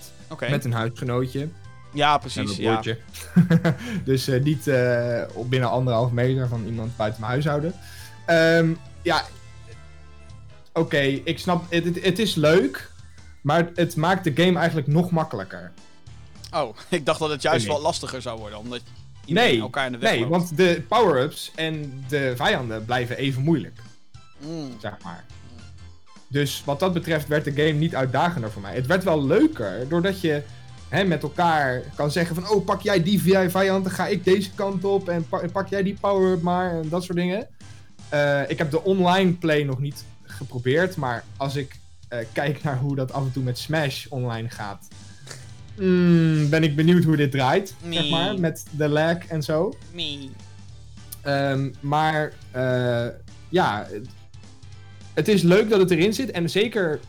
[0.50, 1.48] Met een huisgenootje.
[1.94, 2.58] Ja, En precies.
[2.58, 2.82] een Ja.
[4.06, 4.72] dus eh, niet
[5.34, 7.74] op binnen anderhalf meter van iemand buiten mijn huishouden.
[8.26, 9.22] Ehm, ja,
[10.74, 12.92] oké, ik snap, het, het, het is leuk,
[13.42, 15.72] maar het maakt de game eigenlijk nog makkelijker.
[16.54, 17.74] Oh, ik dacht dat het juist Nee.
[17.76, 18.82] wel lastiger zou worden, omdat
[19.26, 20.32] Nee, elkaar in de weg nee, loopt.
[20.32, 23.80] want de power-ups en de vijanden blijven even moeilijk,
[24.40, 24.72] Mm.
[24.82, 25.26] zeg maar.
[26.28, 28.76] Dus wat dat betreft werd de game niet uitdagender voor mij.
[28.76, 30.42] Het werd wel leuker, doordat je
[30.90, 32.50] hè, met elkaar kan zeggen van...
[32.50, 35.10] Oh, pak jij die vi- vijand, dan ga ik deze kant op.
[35.10, 37.48] En pa- pak jij die power-up maar, en dat soort dingen.
[38.10, 40.96] Eh, ik heb de online play nog niet geprobeerd.
[40.96, 41.76] Maar als ik
[42.08, 44.88] eh, kijk naar hoe dat af en toe met Smash online gaat...
[45.80, 48.40] mm, ben ik benieuwd hoe dit draait, zeg maar.
[48.40, 49.78] Met de lag en zo.
[51.22, 53.08] Ehm, maar eh,
[53.50, 53.88] ja,
[55.14, 56.32] het, is leuk dat het erin zit.
[56.32, 57.00] En zeker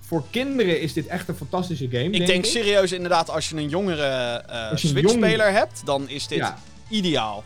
[0.00, 2.04] voor kinderen is dit echt een fantastische game.
[2.04, 6.38] Ik denk, denk serieus inderdaad, als je een jongere een Switch-speler hebt, dan is dit
[6.38, 7.44] Ja, ideaal.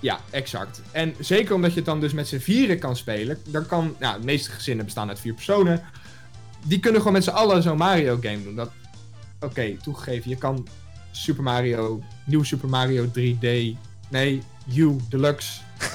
[0.00, 0.82] ja, exact.
[0.92, 3.38] En zeker omdat je het dan dus met z'n vieren kan spelen.
[3.46, 5.82] Dan kan, nou, de meeste gezinnen bestaan uit vier personen.
[6.64, 8.54] Die kunnen gewoon met z'n allen zo'n Mario game doen.
[8.54, 8.70] Dat,
[9.40, 10.68] Oké, toegegeven, je kan
[11.10, 13.76] Super Mario, nieuw Super Mario 3D,
[14.08, 14.42] nee,
[14.74, 15.52] U Deluxe.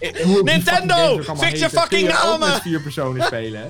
[0.00, 1.22] Eh, Nintendo!
[1.22, 2.48] Fix je fucking namen!
[2.48, 3.68] met vier personen spelen, hè?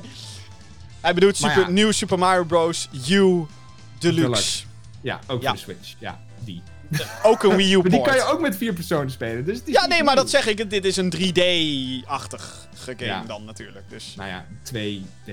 [1.00, 1.68] Hij bedoelt super, ja.
[1.68, 2.88] nieuw Super Mario Bros.
[2.92, 2.98] U
[3.98, 4.20] Deluxe.
[4.20, 4.64] Deluxe.
[5.00, 5.52] Ja, ook Ja.
[5.52, 5.94] de Switch.
[5.98, 6.62] Ja, die.
[7.22, 9.44] Ook een Wii U die kan je ook met vier personen spelen.
[9.44, 10.70] Dus Ja, nee, maar dat zeg ik.
[10.70, 13.22] Dit is een 3D-achtig game Ja.
[13.26, 13.90] dan natuurlijk.
[13.90, 15.30] Dus Nou ja, 2D,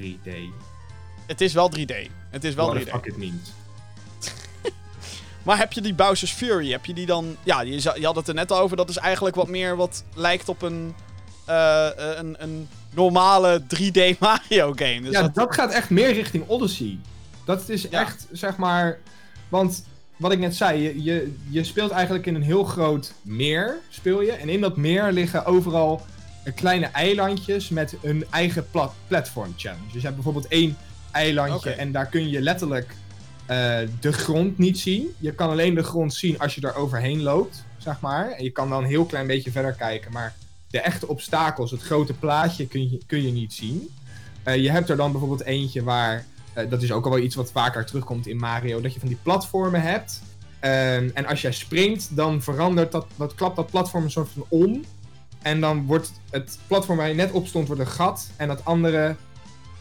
[0.00, 0.28] 3D.
[1.30, 1.94] Het is wel 3D.
[2.30, 2.84] Het is wel What 3D.
[2.84, 3.50] the fuck it means.
[5.42, 6.70] Maar heb je die Bowser's Fury?
[6.70, 7.36] Heb je die dan...
[7.42, 8.76] Ja, je, je had het er net al over.
[8.76, 10.94] Dat is eigenlijk wat meer wat lijkt op een...
[11.44, 15.00] eh, eh, een, een normale 3D Mario game.
[15.02, 15.54] Dus ja, dat, dat...
[15.54, 16.98] gaat echt meer richting Odyssey.
[17.44, 18.00] Dat is Ja.
[18.00, 18.98] echt, zeg maar...
[19.48, 19.84] Want,
[20.16, 24.20] wat ik net zei, je, je, je speelt eigenlijk in een heel groot meer, speel
[24.22, 24.32] je.
[24.32, 26.06] En in dat meer liggen overal
[26.54, 29.84] kleine eilandjes met hun eigen plat platform challenge.
[29.84, 30.76] Dus je hebt bijvoorbeeld één
[31.12, 32.94] eilandje en daar kun je letterlijk
[33.46, 35.14] eh, de grond niet zien.
[35.18, 38.30] Je kan alleen de grond zien als je daar overheen loopt, zeg maar.
[38.30, 40.34] En je kan dan een heel klein beetje verder kijken, maar
[40.70, 43.88] de echte obstakels, het grote plaatje, kun je, kun je niet zien.
[44.42, 47.34] Eh, je hebt er dan bijvoorbeeld eentje waar, eh, dat is ook al wel iets
[47.34, 50.22] wat vaker terugkomt in Mario, dat je van die platformen hebt.
[50.60, 54.44] Ehm, en als jij springt, dan verandert dat, dat klapt dat platform een soort van
[54.48, 54.84] om.
[55.42, 58.30] En dan wordt het platform waar je net op stond, wordt een gat.
[58.36, 59.16] En dat andere,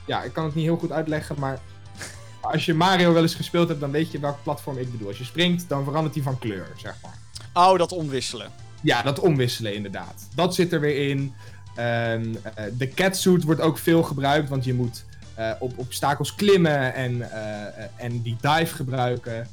[0.10, 1.60] ja, ik kan het niet heel goed uitleggen, maar
[2.41, 5.08] als je Mario wel eens gespeeld hebt, dan weet je welk platform ik bedoel.
[5.08, 7.17] Als je springt, dan verandert die van kleur, zeg maar.
[7.54, 8.52] Oh, dat omwisselen.
[8.82, 10.28] Ja, dat omwisselen inderdaad.
[10.36, 11.34] Dat zit er weer in.
[11.76, 16.93] Ehm, eh, de catsuit wordt ook veel gebruikt, want je moet eh, op obstakels klimmen
[16.93, 19.48] en, eh, en die dive gebruiken.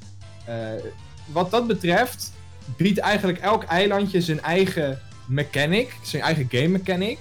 [1.26, 2.32] wat dat betreft
[2.76, 7.18] biedt eigenlijk elk eilandje zijn eigen mechanic, zijn eigen game mechanic.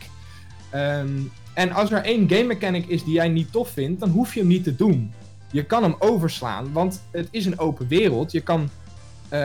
[0.69, 1.21] Ehm,
[1.56, 4.39] en als er één game mechanic is die jij niet tof vindt, dan hoef je
[4.39, 5.13] hem niet te doen.
[5.52, 8.32] Je kan hem overslaan, want het is een open wereld.
[8.32, 8.70] Je kan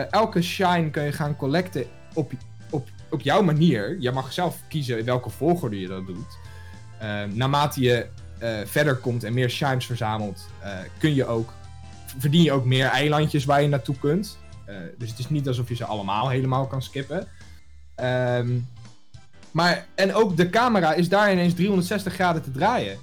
[0.09, 2.31] elke shine kun je gaan collecten op,
[2.69, 3.97] op, op jouw manier.
[3.99, 6.37] Je mag zelf kiezen welke volgorde je dat doet.
[7.01, 8.07] Uh, naarmate je
[8.41, 10.47] uh, verder komt en meer shines verzamelt,
[10.97, 11.53] kun je ook,
[12.17, 14.37] verdien je ook meer eilandjes waar je naartoe kunt.
[14.97, 17.27] dus het is niet alsof je ze allemaal helemaal kan skippen.
[17.95, 18.67] Um,
[19.51, 22.97] maar, en ook de camera is daar ineens 360 graden te draaien.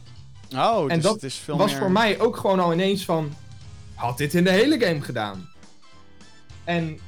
[0.56, 1.80] Oh, en dus dat het is veel was meer...
[1.80, 3.34] voor mij ook gewoon al ineens van...
[3.94, 5.48] Had dit in de hele game gedaan?
[6.64, 6.98] En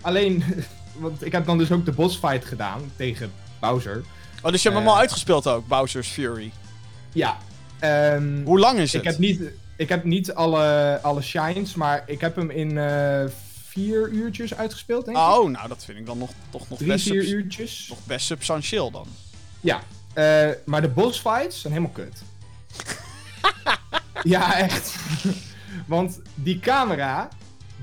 [0.00, 0.44] alleen
[0.98, 4.04] want ik heb dan dus ook de boss fight gedaan tegen Bowser.
[4.42, 4.94] Oh, dus je hebt hem Eh.
[4.94, 6.52] al uitgespeeld ook, Bowser's Fury.
[7.12, 7.36] Ja.
[7.78, 9.02] ehm, Hoe lang is het?
[9.02, 9.40] ik heb niet,
[9.76, 13.24] ik heb niet alle, alle shines, maar ik heb hem in eh,
[13.76, 15.22] vier uurtjes uitgespeeld, denk ik.
[15.22, 17.86] Oh, nou dat vind ik dan nog, toch nog Drie, best, vier uurtjes.
[17.88, 19.06] nog best substantieel dan.
[19.60, 19.82] Ja.
[20.12, 22.22] Eh, maar de boss fights zijn helemaal kut.
[24.34, 24.94] ja, echt.
[25.94, 27.28] Want die camera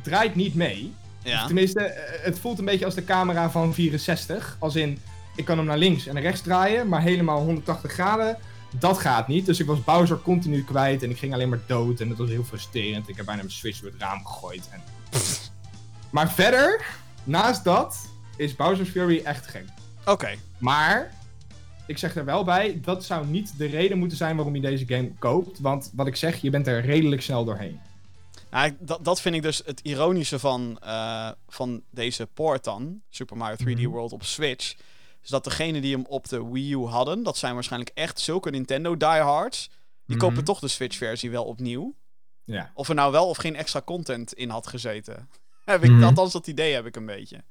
[0.02, 0.94] draait niet mee.
[1.24, 1.46] Ja.
[1.46, 4.56] Tenminste, eh, het voelt een beetje als de camera van 64.
[4.60, 5.00] Als in,
[5.36, 8.38] ik kan hem naar links en naar rechts draaien, maar helemaal 180 graden.
[8.80, 9.46] Dat gaat niet.
[9.46, 12.00] Dus ik was Bowser continu kwijt en ik ging alleen maar dood.
[12.00, 13.10] En dat was heel frustrerend.
[13.10, 14.70] Ik heb bijna mijn Switch door het raam gegooid.
[14.72, 14.82] En...
[16.14, 16.86] maar verder,
[17.24, 19.66] naast dat, is Bowser's Fury echt gek.
[20.06, 20.36] Oké.
[20.58, 21.14] Maar,
[21.88, 24.86] ik zeg er wel bij, dat zou niet de reden moeten zijn waarom je deze
[24.88, 25.60] game koopt.
[25.60, 27.80] Want wat ik zeg, je bent er redelijk snel doorheen.
[28.52, 33.38] Nou, dat, dat vind ik dus het ironische van, eh, van deze port dan, Super
[33.38, 33.88] Mario 3D Mhm.
[33.88, 34.76] World op Switch.
[35.24, 38.50] Is dat degenen die hem op de Wii U hadden, dat zijn waarschijnlijk echt zulke
[38.50, 39.70] Nintendo diehards.
[40.06, 40.26] Die Mhm.
[40.26, 41.96] kopen toch de Switch-versie wel opnieuw.
[42.44, 42.72] Ja.
[42.74, 45.30] Of er nou wel of geen extra content in had gezeten.
[45.72, 46.04] Heb ik, Mhm.
[46.04, 47.44] Althans, dat idee heb ik een beetje.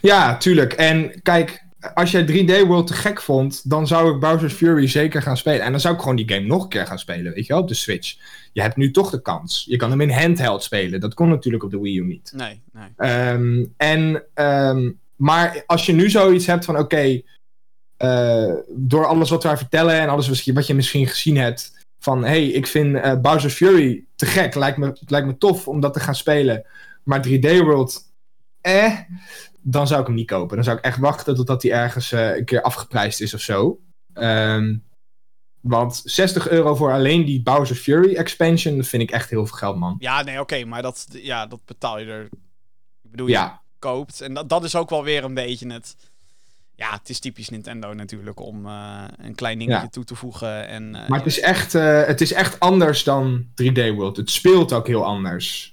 [0.00, 0.72] Ja, tuurlijk.
[0.72, 1.64] En kijk,
[1.94, 5.60] als jij 3D World te gek vond, dan zou ik Bowser's Fury zeker gaan spelen.
[5.62, 7.62] En dan zou ik gewoon die game nog een keer gaan spelen, weet je wel,
[7.62, 8.16] op de Switch.
[8.52, 9.64] Je hebt nu toch de kans.
[9.68, 11.00] Je kan hem in handheld spelen.
[11.00, 12.32] Dat kon natuurlijk op de Wii U niet.
[12.34, 12.88] Nee, nee.
[12.96, 17.20] Ehm, en, ehm, maar als je nu zoiets hebt van, oké,
[17.96, 21.72] eh, door alles wat wij vertellen en alles wat je, wat je misschien gezien hebt,
[21.98, 25.68] van, hey, ik vind eh, Bowser's Fury te gek, lijkt me, het lijkt me tof
[25.68, 26.64] om dat te gaan spelen,
[27.04, 28.02] maar 3D World,
[28.60, 28.98] eh,
[29.60, 30.54] dan zou ik hem niet kopen.
[30.56, 33.80] Dan zou ik echt wachten totdat hij ergens eh, een keer afgeprijsd is of zo.
[34.12, 34.76] Ehm,
[35.60, 39.56] want 60 euro voor alleen die Bowser's Fury expansion, dat vind ik echt heel veel
[39.56, 39.96] geld, man.
[39.98, 42.24] Ja, nee, oké, maar dat, ja, dat betaal je er.
[43.02, 43.44] Ik bedoel, Ja.
[43.44, 44.20] je koopt.
[44.20, 45.96] En dat, dat is ook wel weer een beetje het.
[46.76, 49.88] Ja, het is typisch Nintendo natuurlijk om eh, een klein dingetje Ja.
[49.88, 50.68] toe te voegen.
[50.68, 54.16] En, eh, Maar het is, echt, het is echt anders dan 3D World.
[54.16, 55.72] Het speelt ook heel anders.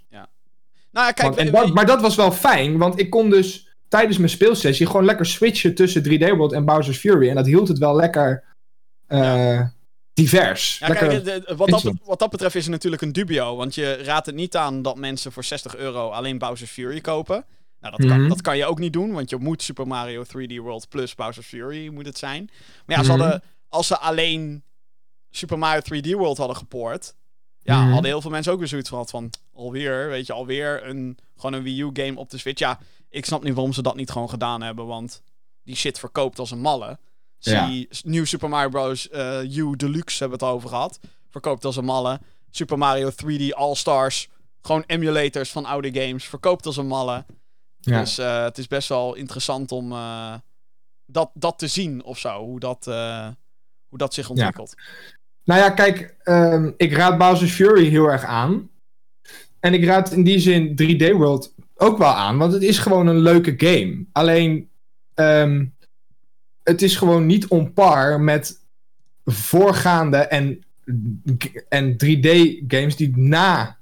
[0.91, 3.09] Nou ja, kijk, Want- en we- dat, we- maar dat was wel fijn, want ik
[3.09, 7.29] kon dus tijdens mijn speelsessie gewoon lekker switchen tussen 3D World en Bowser's Fury.
[7.29, 8.43] En dat hield het wel lekker
[9.07, 9.61] eh,
[10.13, 10.77] divers.
[10.79, 11.07] ja, lekker...
[11.07, 13.55] kijk, de- de- wat, dat, wat dat betreft is het natuurlijk een dubio.
[13.55, 17.45] Want je raadt het niet aan dat mensen voor 60 euro alleen Bowser's Fury kopen.
[17.79, 18.29] Nou, dat kan, Mhm.
[18.29, 21.47] dat kan je ook niet doen, want je moet Super Mario 3D World plus Bowser's
[21.47, 22.49] Fury moet het zijn.
[22.85, 24.63] Maar ja, ze hadden, als ze alleen
[25.29, 27.13] Super Mario 3D World hadden gepoord,
[27.63, 27.91] ja, Mhm.
[27.91, 31.53] hadden heel veel mensen ook weer zoiets van, van alweer, weet je, alweer een, gewoon
[31.53, 32.59] een Wii U game op de Switch.
[32.59, 35.21] Ja, ik snap niet waarom ze dat niet gewoon gedaan hebben, want
[35.63, 36.99] die shit verkoopt als een malle.
[37.37, 37.67] Ja.
[37.67, 39.09] Zie, New Super Mario Bros.
[39.09, 40.99] eh, U Deluxe hebben we het over gehad.
[41.29, 42.19] Verkoopt als een malle.
[42.49, 44.29] Super Mario 3D All-Stars.
[44.61, 46.25] Gewoon emulators van oude games.
[46.25, 47.25] Verkoopt als een malle.
[47.79, 47.99] Ja.
[47.99, 50.33] Dus eh, het is best wel interessant om eh,
[51.05, 52.39] dat, dat te zien of zo.
[52.43, 52.85] Hoe dat,
[53.87, 54.73] hoe dat zich ontwikkelt.
[55.43, 58.69] Nou ja, kijk, ehm, ik raad Bowser's Fury heel erg aan.
[59.59, 63.07] En ik raad in die zin 3D World ook wel aan, want het is gewoon
[63.07, 64.05] een leuke game.
[64.11, 64.69] Alleen,
[65.13, 65.65] ehm,
[66.63, 68.59] het is gewoon niet on par met
[69.25, 70.63] voorgaande en,
[71.69, 73.77] en 3D-games die na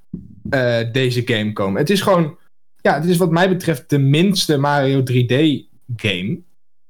[0.49, 1.79] eh, deze game komen.
[1.79, 2.37] Het is gewoon,
[2.81, 6.39] ja, het is wat mij betreft de minste Mario 3D-game.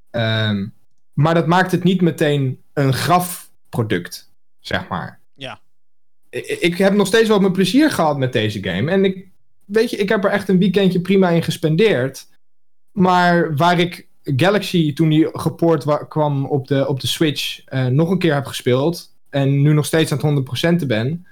[0.09, 0.67] Ehm,
[1.13, 4.28] maar dat maakt het niet meteen een grafproduct,
[4.60, 5.20] zeg maar.
[5.34, 5.60] Ja.
[6.36, 8.91] I- Ik heb nog steeds wel mijn plezier gehad met deze game.
[8.91, 9.28] En ik,
[9.66, 12.28] weet je, ik heb er echt een weekendje prima in gespendeerd.
[12.91, 17.86] Maar waar ik Galaxy, toen die gepoord wa- kwam op de, op de Switch, eh,
[17.86, 19.16] nog een keer heb gespeeld.
[19.30, 20.26] En nu nog steeds aan het
[20.84, 21.28] 100% ben.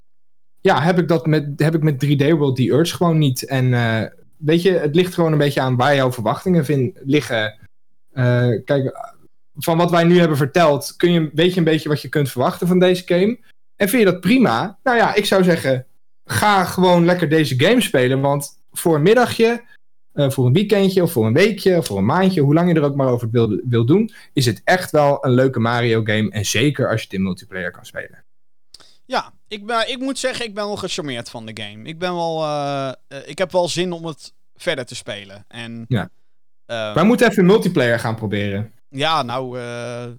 [0.61, 3.45] Ja, heb ik dat met, heb ik met 3D World die Urge gewoon niet.
[3.45, 4.01] En eh,
[4.37, 7.55] weet je, het ligt gewoon een beetje aan waar jouw verwachtingen vin- liggen.
[8.11, 9.15] Eh, kijk,
[9.57, 12.29] van wat wij nu hebben verteld, kun je, weet je een beetje wat je kunt
[12.31, 13.39] verwachten van deze game.
[13.75, 14.79] En vind je dat prima?
[14.83, 15.85] Nou ja, ik zou zeggen,
[16.25, 18.21] ga gewoon lekker deze game spelen.
[18.21, 19.63] Want voor een middagje,
[20.13, 22.75] eh, voor een weekendje, of voor een weekje, of voor een maandje, hoe lang je
[22.75, 26.29] er ook maar over wil, wil doen, is het echt wel een leuke Mario game.
[26.31, 28.25] En zeker als je het in multiplayer kan spelen.
[29.05, 31.83] Ja, ik, ben, ik moet zeggen, ik ben wel gecharmeerd van de game.
[31.83, 32.43] Ik ben wel.
[32.43, 35.45] eh, eh, ik heb wel zin om het verder te spelen.
[35.47, 35.85] En.
[35.87, 36.09] Ja.
[36.65, 38.71] eh, Wij moeten even multiplayer gaan proberen.
[38.89, 39.57] Ja, nou.
[39.59, 40.11] eh,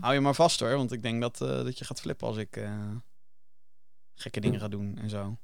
[0.00, 0.76] hou je maar vast hoor.
[0.76, 2.56] Want ik denk dat, eh, dat je gaat flippen als ik.
[2.56, 2.90] eh,
[4.14, 5.38] gekke dingen ga doen en zo.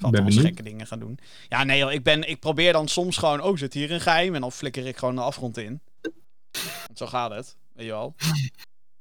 [0.00, 0.46] Althans benieuwd.
[0.46, 1.18] gekke dingen ga doen.
[1.48, 3.40] Ja, nee, joh, ik, ben, ik probeer dan soms gewoon.
[3.40, 4.34] Oh, zit hier een geheim.
[4.34, 5.80] En dan flikker ik gewoon de afgrond in.
[6.86, 7.56] Want zo gaat het.
[7.72, 8.14] Weet je wel.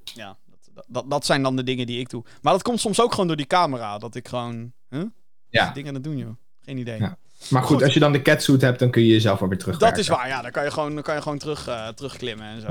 [0.04, 0.38] Ja,
[0.74, 2.24] dat, dat, dat zijn dan de dingen die ik doe.
[2.42, 3.98] Maar dat komt soms ook gewoon door die camera.
[3.98, 4.74] Dat ik gewoon.
[4.90, 5.04] Huh?
[5.50, 5.72] Ja.
[5.72, 6.36] Dingen aan het doen, joh.
[6.60, 7.00] Geen idee.
[7.00, 7.18] Ja.
[7.48, 7.84] Maar goed, Goed.
[7.84, 9.78] als je dan de catsuit hebt, dan kun je jezelf alweer terug.
[9.78, 10.42] Dat is waar, ja.
[10.42, 12.68] Dan kan je gewoon, dan kan je gewoon terug, eh, terugklimmen en zo.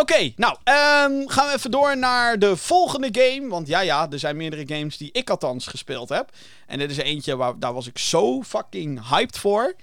[0.00, 3.48] Oké, nou, ehm, gaan we even door naar de volgende game.
[3.48, 6.30] Want ja, ja, er zijn meerdere games die ik althans gespeeld heb.
[6.66, 9.74] En dit is eentje waar daar was ik zo fucking hyped voor.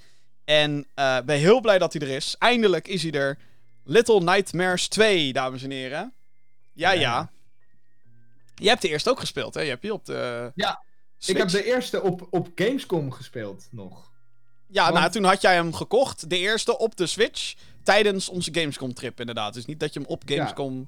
[0.45, 2.35] En eh ben heel blij dat hij er is.
[2.39, 3.37] Eindelijk is hij er.
[3.83, 6.13] Little Nightmares 2, dames en heren.
[6.73, 6.99] Ja, ja.
[6.99, 7.29] Ja.
[8.55, 9.61] Je hebt de eerste ook gespeeld, hè?
[9.61, 10.51] Je hebt die op de.
[10.55, 10.83] Ja,
[11.17, 11.29] Switch.
[11.29, 14.04] Ik heb de eerste op, op Gamescom gespeeld nog.
[14.75, 17.53] Ja, Want- nou, toen had jij hem gekocht, de eerste op de Switch,
[17.83, 19.53] tijdens onze Gamescom-trip inderdaad.
[19.53, 20.87] Dus niet dat je hem op Gamescom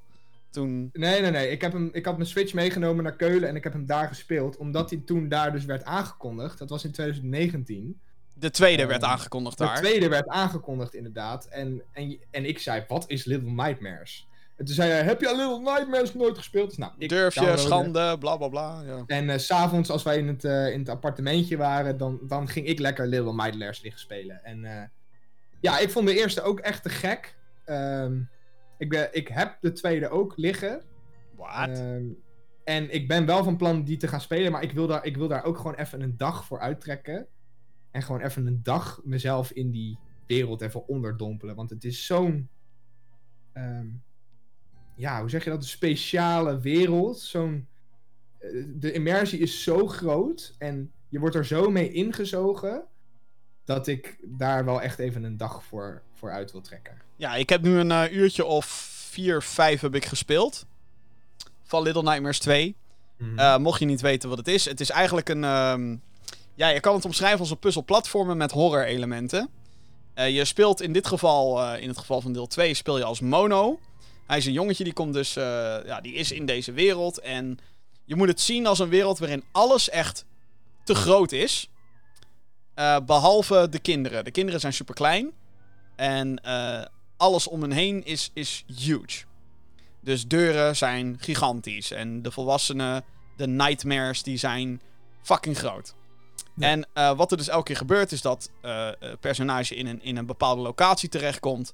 [0.49, 0.89] toen...
[0.93, 1.49] Nee, nee, nee.
[1.49, 4.07] Ik, heb hem, ik had mijn Switch meegenomen naar Keulen en ik heb hem daar
[4.07, 4.57] gespeeld.
[4.57, 6.57] Omdat hij toen daar dus werd aangekondigd.
[6.57, 7.99] Dat was in 2019.
[8.33, 9.75] De tweede Eh, werd aangekondigd De daar.
[9.75, 11.45] tweede werd aangekondigd inderdaad.
[11.45, 14.27] En, en, en ik zei, wat is Little Nightmares?
[14.57, 16.67] En toen zei hij, heb je Little Nightmares nooit gespeeld?
[16.67, 18.81] Dus, nou, ik Durf je, schande, bla bla bla.
[18.81, 19.03] Ja.
[19.07, 22.47] En eh, s s'avonds, als wij in het, eh, in het appartementje waren, dan, dan
[22.47, 24.43] ging ik lekker Little Nightmares liggen spelen.
[24.43, 24.83] En eh,
[25.61, 27.35] ja, ik vond de eerste ook echt te gek.
[27.65, 28.21] Ehm,
[28.77, 30.81] ik, ben, ik heb de tweede ook liggen.
[31.35, 31.69] Wat?
[31.69, 32.05] Ehm,
[32.63, 35.17] en ik ben wel van plan die te gaan spelen, maar ik wil, daar, ik
[35.17, 37.27] wil daar ook gewoon even een dag voor uittrekken.
[37.91, 41.55] En gewoon even een dag mezelf in die wereld even onderdompelen.
[41.55, 42.49] Want het is zo'n.
[43.53, 43.87] ehm,
[44.97, 45.59] ja, hoe zeg je dat?
[45.61, 47.19] Een speciale wereld.
[47.19, 47.67] Zo'n.
[48.39, 52.83] eh, de immersie is zo groot en je wordt er zo mee ingezogen.
[53.65, 57.01] Dat ik daar wel echt even een dag voor, voor uit wil trekken.
[57.15, 58.65] Ja, ik heb nu een eh, uurtje of
[59.09, 60.65] vier, vijf heb ik gespeeld.
[61.63, 62.75] Van Little Nightmares 2.
[63.35, 64.65] Eh, mocht je niet weten wat het is.
[64.65, 65.43] Het is eigenlijk een...
[65.43, 65.95] ehm,
[66.55, 69.49] ja, je kan het omschrijven als een puzzelplatformer met horror elementen.
[70.15, 73.79] Je speelt in dit geval, in het geval van deel 2, speel je als Mono.
[74.27, 75.35] Hij is een jongetje, die komt dus...
[75.35, 77.19] eh, ja, die is in deze wereld.
[77.19, 77.59] En
[78.05, 80.25] je moet het zien als een wereld waarin alles echt
[80.83, 81.69] te groot is.
[82.73, 84.23] Eh, behalve de kinderen.
[84.23, 85.31] De kinderen zijn super klein.
[85.95, 86.85] En eh,
[87.17, 89.25] alles om hen heen is, is huge.
[90.01, 91.91] Dus deuren zijn gigantisch.
[91.91, 93.03] En de volwassenen,
[93.37, 94.81] de nightmares, die zijn
[95.21, 95.93] fucking groot.
[96.55, 96.67] Ja.
[96.67, 100.25] En wat er dus elke keer gebeurt, is dat een personage in een, in een
[100.25, 101.73] bepaalde locatie terechtkomt.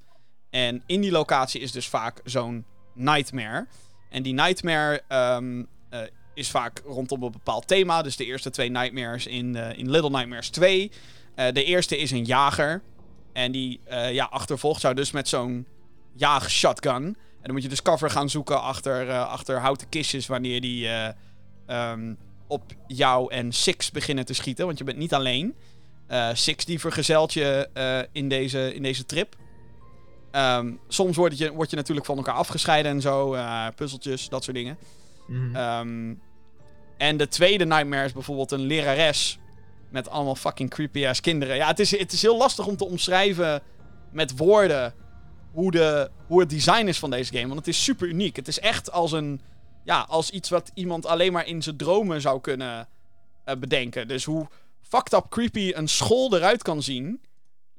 [0.54, 3.68] En in die locatie is dus vaak zo'n nightmare.
[4.10, 6.00] En die nightmare ehm, eh,
[6.34, 8.02] is vaak rondom een bepaald thema.
[8.02, 10.92] Dus de eerste twee nightmares in, eh, in Little Nightmares 2.
[11.36, 12.82] Eh, de eerste is een jager.
[13.34, 13.82] En die
[14.12, 15.66] ja, achtervolgt jou dus met zo'n
[16.16, 17.04] jaag-shotgun.
[17.04, 21.10] En dan moet je dus cover gaan zoeken achter, achter houten kistjes wanneer die eh,
[21.66, 22.14] ehm,
[22.48, 24.66] op jou en Six beginnen te schieten.
[24.66, 25.56] Want je bent niet alleen.
[26.34, 27.70] Six die vergezelt je
[28.12, 29.36] in, deze, in deze trip.
[30.34, 33.34] Ehm, soms word je, word je natuurlijk van elkaar afgescheiden en zo.
[33.34, 34.78] eh, puzzeltjes, dat soort dingen.
[35.28, 35.56] Mhm.
[35.56, 36.14] Ehm,
[36.98, 39.40] en de tweede Nightmare is bijvoorbeeld een lerares
[39.90, 41.56] met allemaal fucking creepy ass kinderen.
[41.56, 43.62] Ja, het is, het is heel lastig om te omschrijven
[44.12, 44.94] met woorden
[45.52, 47.48] hoe, de, hoe het design is van deze game.
[47.48, 48.36] Want het is super uniek.
[48.36, 49.42] Het is echt als een.
[49.84, 52.88] Ja, als iets wat iemand alleen maar in zijn dromen zou kunnen
[53.44, 54.08] eh, bedenken.
[54.08, 54.48] Dus hoe
[54.82, 57.22] fucked up creepy een school eruit kan zien.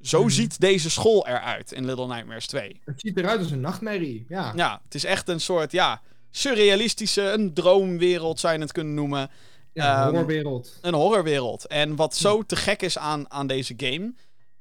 [0.05, 0.29] Zo Mhm.
[0.31, 2.81] ziet deze school eruit in Little Nightmares 2.
[2.85, 4.25] Het ziet eruit als een nachtmerrie.
[4.29, 4.53] Ja.
[4.57, 9.31] Ja, het is echt een soort, ja, surrealistische, een droomwereld zou je het kunnen noemen.
[9.73, 10.79] Ja, Ehm, horrorwereld.
[10.81, 11.67] Een horrorwereld.
[11.67, 14.15] En wat zo te gek is aan, aan deze game,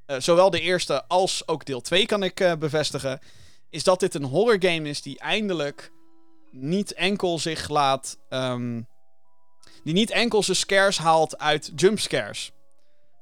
[0.05, 3.19] eh, zowel de eerste als ook deel 2 kan ik eh, bevestigen,
[3.69, 5.91] is dat dit een horror game is die eindelijk
[6.51, 8.17] niet enkel zich laat.
[8.29, 8.81] ehm,
[9.83, 12.51] die niet enkel zijn scares haalt uit jumpscares.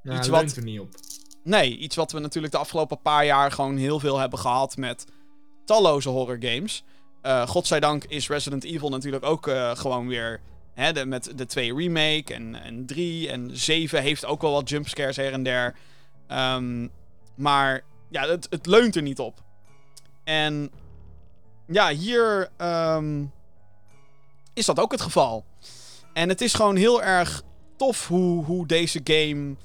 [0.04, 0.90] Nou, Iets wat- er niet op.
[1.44, 5.06] Nee, iets wat we natuurlijk de afgelopen paar jaar gewoon heel veel hebben gehad met
[5.66, 6.84] talloze horror games.
[7.22, 10.42] Eh godzijdank is Resident Evil natuurlijk ook eh, gewoon weer
[10.74, 14.70] hè, de, met de 2 remake en, en 3 en 7 heeft ook wel wat
[14.70, 15.76] jumpscares her en der.
[16.28, 16.88] Ehm,
[17.36, 19.44] maar ja, het, het leunt er niet op.
[20.24, 20.72] En
[21.68, 23.26] ja, hier ehm,
[24.54, 25.46] is dat ook het geval.
[26.14, 27.44] En het is gewoon heel erg
[27.78, 29.56] tof hoe, hoe deze game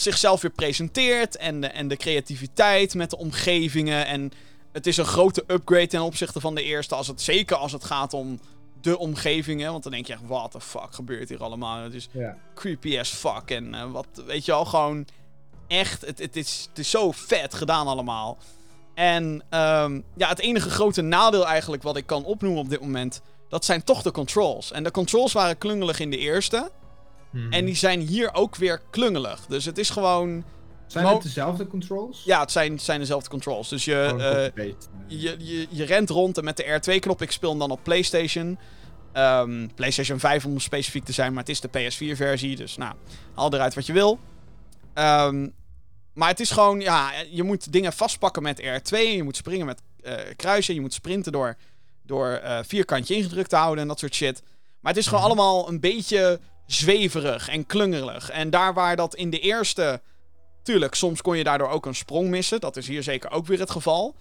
[0.00, 1.36] zichzelf weer presenteert.
[1.36, 4.06] En de, en de creativiteit met de omgevingen.
[4.06, 4.32] En
[4.72, 6.94] het is een grote upgrade ten opzichte van de eerste.
[6.94, 8.40] Als het, zeker als het gaat om
[8.80, 9.70] de omgevingen.
[9.70, 11.82] Want dan denk je echt, what the fuck gebeurt hier allemaal?
[11.82, 12.08] Het is
[12.54, 13.50] creepy as fuck.
[13.50, 15.06] En eh, wat, weet je al, gewoon
[15.66, 18.38] echt, het, het, is, het is zo vet gedaan allemaal.
[18.94, 23.20] En ehm, ja, het enige grote nadeel eigenlijk wat ik kan opnoemen op dit moment,
[23.48, 24.72] dat zijn toch de controls.
[24.72, 26.70] En de controls waren klungelig in de eerste.
[27.30, 27.52] Mhm.
[27.52, 29.46] En die zijn hier ook weer klungelig.
[29.46, 30.44] Dus het is gewoon,
[30.86, 32.22] Zijn het dezelfde controls?
[32.24, 33.68] ja, het zijn, zijn dezelfde controls.
[33.68, 34.72] Dus je, Gewoon eh,
[35.06, 37.22] je, je, je rent rond en met de R2-knop.
[37.22, 38.58] Ik speel hem dan op PlayStation.
[39.12, 42.56] Ehm, PlayStation 5 om specifiek te zijn, maar het is de PS4-versie.
[42.56, 42.94] Dus nou,
[43.34, 44.18] haal eruit wat je wil.
[44.94, 45.48] Ehm,
[46.14, 48.98] maar het is gewoon, ja, je moet dingen vastpakken met R2.
[48.98, 50.74] Je moet springen met eh, kruisen.
[50.74, 51.56] Je moet sprinten door,
[52.02, 54.42] door eh, vierkantje ingedrukt te houden en dat soort shit.
[54.80, 55.30] Maar het is gewoon Mhm.
[55.30, 56.40] allemaal een beetje
[56.72, 58.30] zweverig en klungelig.
[58.30, 60.00] En daar waar dat in de eerste...
[60.62, 62.60] Tuurlijk, soms kon je daardoor ook een sprong missen.
[62.60, 64.14] Dat is hier zeker ook weer het geval.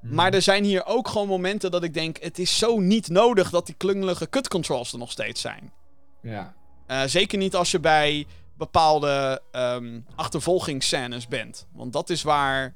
[0.00, 0.14] Mhm.
[0.14, 2.22] Maar er zijn hier ook gewoon momenten dat ik denk...
[2.22, 5.72] Het is zo niet nodig dat die klungelige cut controls er nog steeds zijn.
[6.22, 6.54] Ja.
[6.86, 8.26] Eh, zeker niet als je bij
[8.56, 11.66] bepaalde ehm achtervolgingsscènes bent.
[11.72, 12.74] Want dat is waar,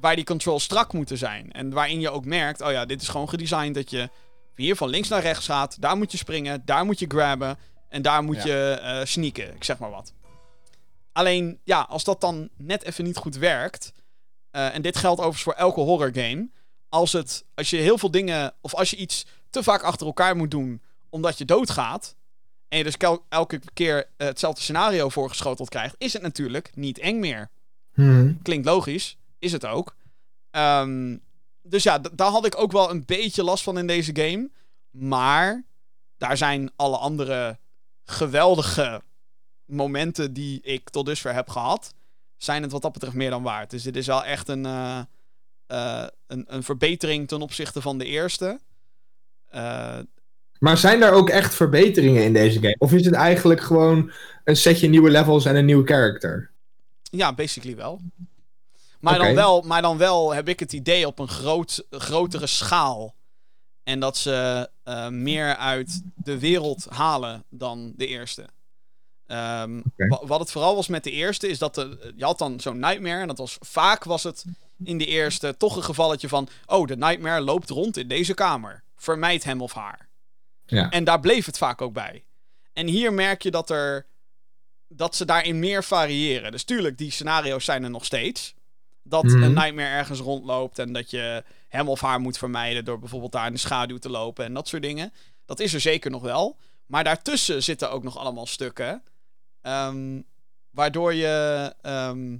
[0.00, 1.52] waar die controls strak moeten zijn.
[1.52, 2.62] En waarin je ook merkt...
[2.62, 4.08] Oh ja, dit is gewoon gedesigned dat je
[4.54, 5.80] hier van links naar rechts gaat.
[5.80, 7.58] Daar moet je springen, daar moet je grabben.
[7.96, 8.46] En daar moet Ja.
[8.46, 10.12] je eh sneaken, ik zeg maar wat.
[11.12, 13.92] Alleen, ja, als dat dan net even niet goed werkt...
[14.50, 16.48] eh, en dit geldt overigens voor elke horror game.
[16.88, 18.54] Als, het, als je heel veel dingen...
[18.60, 20.82] Of als je iets te vaak achter elkaar moet doen...
[21.08, 22.16] omdat je doodgaat...
[22.68, 25.94] en je dus kel- elke keer eh, hetzelfde scenario voorgeschoteld krijgt...
[25.98, 27.50] is het natuurlijk niet eng meer.
[27.94, 28.32] Mhm.
[28.42, 29.96] Klinkt logisch, is het ook.
[30.50, 31.16] Ehm,
[31.62, 34.50] dus ja, d- daar had ik ook wel een beetje last van in deze game.
[34.90, 35.64] Maar
[36.18, 37.58] daar zijn alle andere
[38.06, 39.02] geweldige
[39.64, 41.94] momenten die ik tot dusver heb gehad,
[42.36, 43.70] zijn het wat dat betreft meer dan waard.
[43.70, 45.00] Dus dit is wel echt een, eh,
[45.66, 48.60] eh, een, een verbetering ten opzichte van de eerste.
[49.46, 49.98] Eh,
[50.58, 52.76] Maar zijn er ook echt verbeteringen in deze game?
[52.78, 54.12] Of is het eigenlijk gewoon
[54.44, 56.50] een setje nieuwe levels en een nieuw character?
[57.02, 58.00] Ja, basically wel.
[59.00, 59.62] Maar, dan wel.
[59.62, 63.14] maar dan wel heb ik het idee op een groot, grotere schaal.
[63.86, 68.46] En dat ze eh, meer uit de wereld halen dan de eerste.
[69.26, 72.78] Ehm, Wat het vooral was met de eerste, is dat de, je had dan zo'n
[72.78, 73.20] nightmare.
[73.20, 74.44] En dat was vaak was het
[74.84, 76.48] in de eerste toch een gevalletje van...
[76.66, 78.82] Oh, de nightmare loopt rond in deze kamer.
[78.96, 80.08] Vermijd hem of haar.
[80.64, 80.90] Ja.
[80.90, 82.24] En daar bleef het vaak ook bij.
[82.72, 84.06] En hier merk je dat er
[84.88, 86.50] dat ze daarin meer variëren.
[86.50, 88.54] Dus tuurlijk, die scenario's zijn er nog steeds.
[89.08, 89.42] Dat Mhm.
[89.42, 93.46] een nightmare ergens rondloopt en dat je hem of haar moet vermijden door bijvoorbeeld daar
[93.46, 95.12] in de schaduw te lopen en dat soort dingen.
[95.44, 96.56] Dat is er zeker nog wel.
[96.86, 99.02] Maar daartussen zitten ook nog allemaal stukken.
[99.60, 100.20] ehm,
[100.70, 101.74] waardoor je.
[101.82, 102.36] ehm,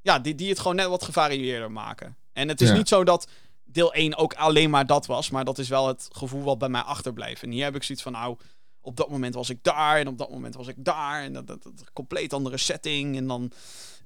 [0.00, 2.16] ja, die, die het gewoon net wat gevarieerder maken.
[2.32, 2.74] En het is Ja.
[2.74, 3.28] niet zo dat
[3.64, 5.30] deel 1 ook alleen maar dat was.
[5.30, 7.42] Maar dat is wel het gevoel wat bij mij achterblijft.
[7.42, 8.36] En hier heb ik zoiets van, nou,
[8.80, 9.98] op dat moment was ik daar.
[9.98, 11.22] En op dat moment was ik daar.
[11.22, 13.16] En dat, dat, dat compleet andere setting.
[13.16, 13.52] En dan.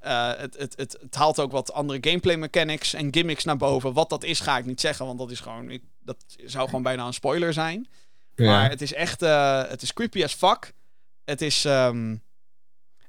[0.05, 3.93] Eh, het, het, het, het haalt ook wat andere gameplay mechanics en gimmicks naar boven.
[3.93, 5.07] Wat dat is, ga ik niet zeggen.
[5.07, 5.71] Want dat is gewoon.
[5.71, 7.89] Ik, dat zou gewoon bijna een spoiler zijn.
[8.37, 9.23] Maar het is echt.
[9.23, 10.73] eh, het is creepy as fuck.
[11.25, 11.65] Het is.
[11.65, 12.17] ehm,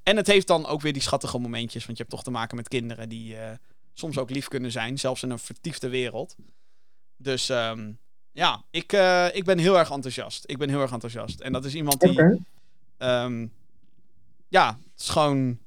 [0.04, 1.86] en het heeft dan ook weer die schattige momentjes.
[1.86, 3.52] Want je hebt toch te maken met kinderen die eh,
[3.94, 5.00] soms ook lief kunnen zijn.
[5.00, 6.36] Zelfs in een vertiefde wereld.
[7.18, 7.92] Dus ehm,
[8.32, 8.92] ja, ik,
[9.34, 10.44] ik ben heel erg enthousiast.
[10.46, 11.40] Ik ben heel erg enthousiast.
[11.40, 12.46] En dat is iemand die.
[12.98, 13.48] Ehm,
[14.48, 15.60] ja, het is gewoon.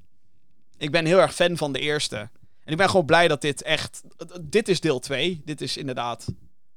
[0.79, 2.15] Ik ben heel erg fan van de eerste.
[2.63, 4.01] En ik ben gewoon blij dat dit echt.
[4.41, 5.41] Dit is deel 2.
[5.45, 6.25] Dit is inderdaad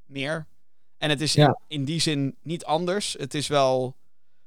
[0.07, 0.47] meer.
[0.99, 1.59] En het is Ja.
[1.69, 3.17] in die zin niet anders.
[3.19, 3.97] Het is wel.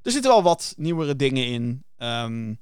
[0.01, 1.83] Er zitten wel wat nieuwere dingen in.
[1.97, 2.53] Ehm,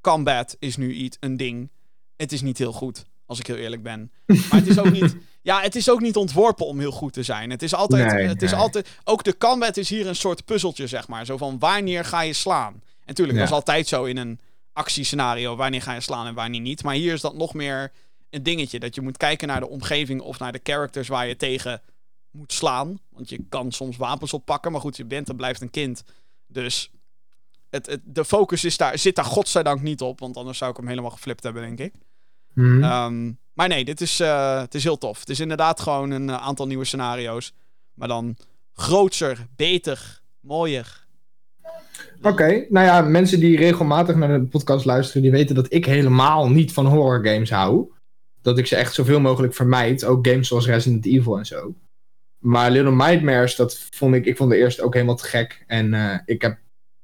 [0.00, 1.70] combat is nu iets, een ding.
[2.16, 4.12] Het is niet heel goed, als ik heel eerlijk ben.
[4.26, 5.16] Maar het is ook niet.
[5.42, 7.50] Ja, het is ook niet ontworpen om heel goed te zijn.
[7.50, 8.12] Het is altijd.
[8.12, 11.24] Nee, het is altijd ook de combat is hier een soort puzzeltje, zeg maar.
[11.26, 12.72] Zo van wanneer ga je slaan?
[12.72, 13.52] En natuurlijk, dat Ja.
[13.54, 14.40] is altijd zo in een
[14.76, 15.56] actiescenario.
[15.56, 16.82] Wanneer ga je slaan en wanneer niet.
[16.82, 17.92] Maar hier is dat nog meer
[18.30, 18.78] een dingetje.
[18.78, 21.82] Dat je moet kijken naar de omgeving of naar de characters waar je tegen
[22.30, 22.98] moet slaan.
[23.10, 24.72] Want je kan soms wapens oppakken.
[24.72, 26.04] Maar goed, je bent en blijft een kind.
[26.46, 26.90] Dus
[27.70, 30.20] het, het, de focus is daar, zit daar godzijdank niet op.
[30.20, 32.00] Want anders zou ik hem helemaal geflipt hebben, denk ik.
[32.54, 32.82] Mhm.
[32.82, 35.20] Ehm, maar nee, dit is, eh, het is heel tof.
[35.20, 37.52] Het is inderdaad gewoon een eh, aantal nieuwe scenario's.
[37.94, 38.36] Maar dan
[38.72, 41.05] grootser, beter, mooier.
[42.26, 46.50] Oké, nou ja, mensen die regelmatig naar de podcast luisteren, die weten dat ik helemaal
[46.50, 47.92] niet van horror games hou.
[48.42, 50.04] Dat ik ze echt zoveel mogelijk vermijd.
[50.04, 51.74] Ook games zoals Resident Evil en zo.
[52.38, 55.64] Maar Little Nightmares, dat vond ik, ik vond de eerste ook helemaal te gek.
[55.66, 56.58] En eh, ik heb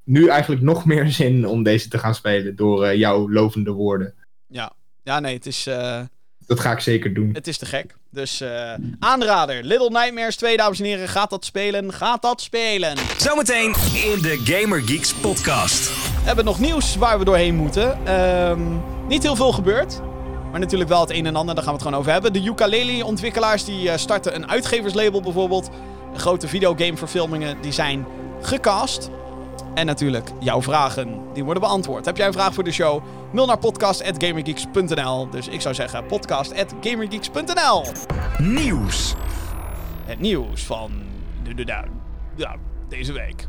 [0.05, 4.15] nu eigenlijk nog meer zin om deze te gaan spelen door eh, jouw lovende woorden.
[4.47, 6.03] Ja, ja nee, het is, eh,
[6.47, 7.31] Dat ga ik zeker doen.
[7.33, 7.95] het is te gek.
[8.11, 11.09] Dus eh, aanrader, Little Nightmares 2, dames en heren.
[11.09, 11.93] Gaat dat spelen?
[11.93, 12.97] Gaat dat spelen?
[13.19, 15.89] Zometeen in de Gamer Geeks podcast.
[15.89, 18.07] We hebben nog nieuws waar we doorheen moeten.
[18.07, 18.61] Ehm,
[19.09, 20.01] niet heel veel gebeurd.
[20.51, 22.33] Maar natuurlijk wel het een en ander, daar gaan we het gewoon over hebben.
[22.33, 25.71] De ukulele-ontwikkelaars die eh, starten een uitgeverslabel bijvoorbeeld.
[26.15, 28.07] Grote videogameverfilmingen die zijn
[28.41, 29.11] gecast.
[29.75, 32.05] En natuurlijk jouw vragen, die worden beantwoord.
[32.05, 33.03] Heb jij een vraag voor de show?
[33.33, 37.85] Mail naar podcast.gamergeeks.nl Dus ik zou zeggen podcast.gamergeeks.nl
[38.39, 39.15] Nieuws.
[40.05, 40.93] Het nieuws van
[41.43, 41.83] de, de, de-
[42.35, 42.55] ja,
[42.89, 43.47] deze week.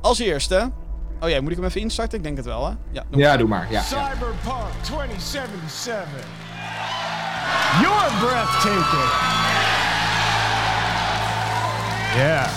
[0.00, 0.70] Als eerste...
[1.20, 2.18] Oh ja, moet ik hem even instarten?
[2.18, 2.72] Ik denk het wel, hè?
[2.90, 3.66] Ja, doe Ja, doe maar.
[3.70, 3.82] Ja, ja.
[3.82, 6.04] Cyberpunk 2077.
[7.80, 9.10] You're breathtaking.
[12.16, 12.48] Yeah.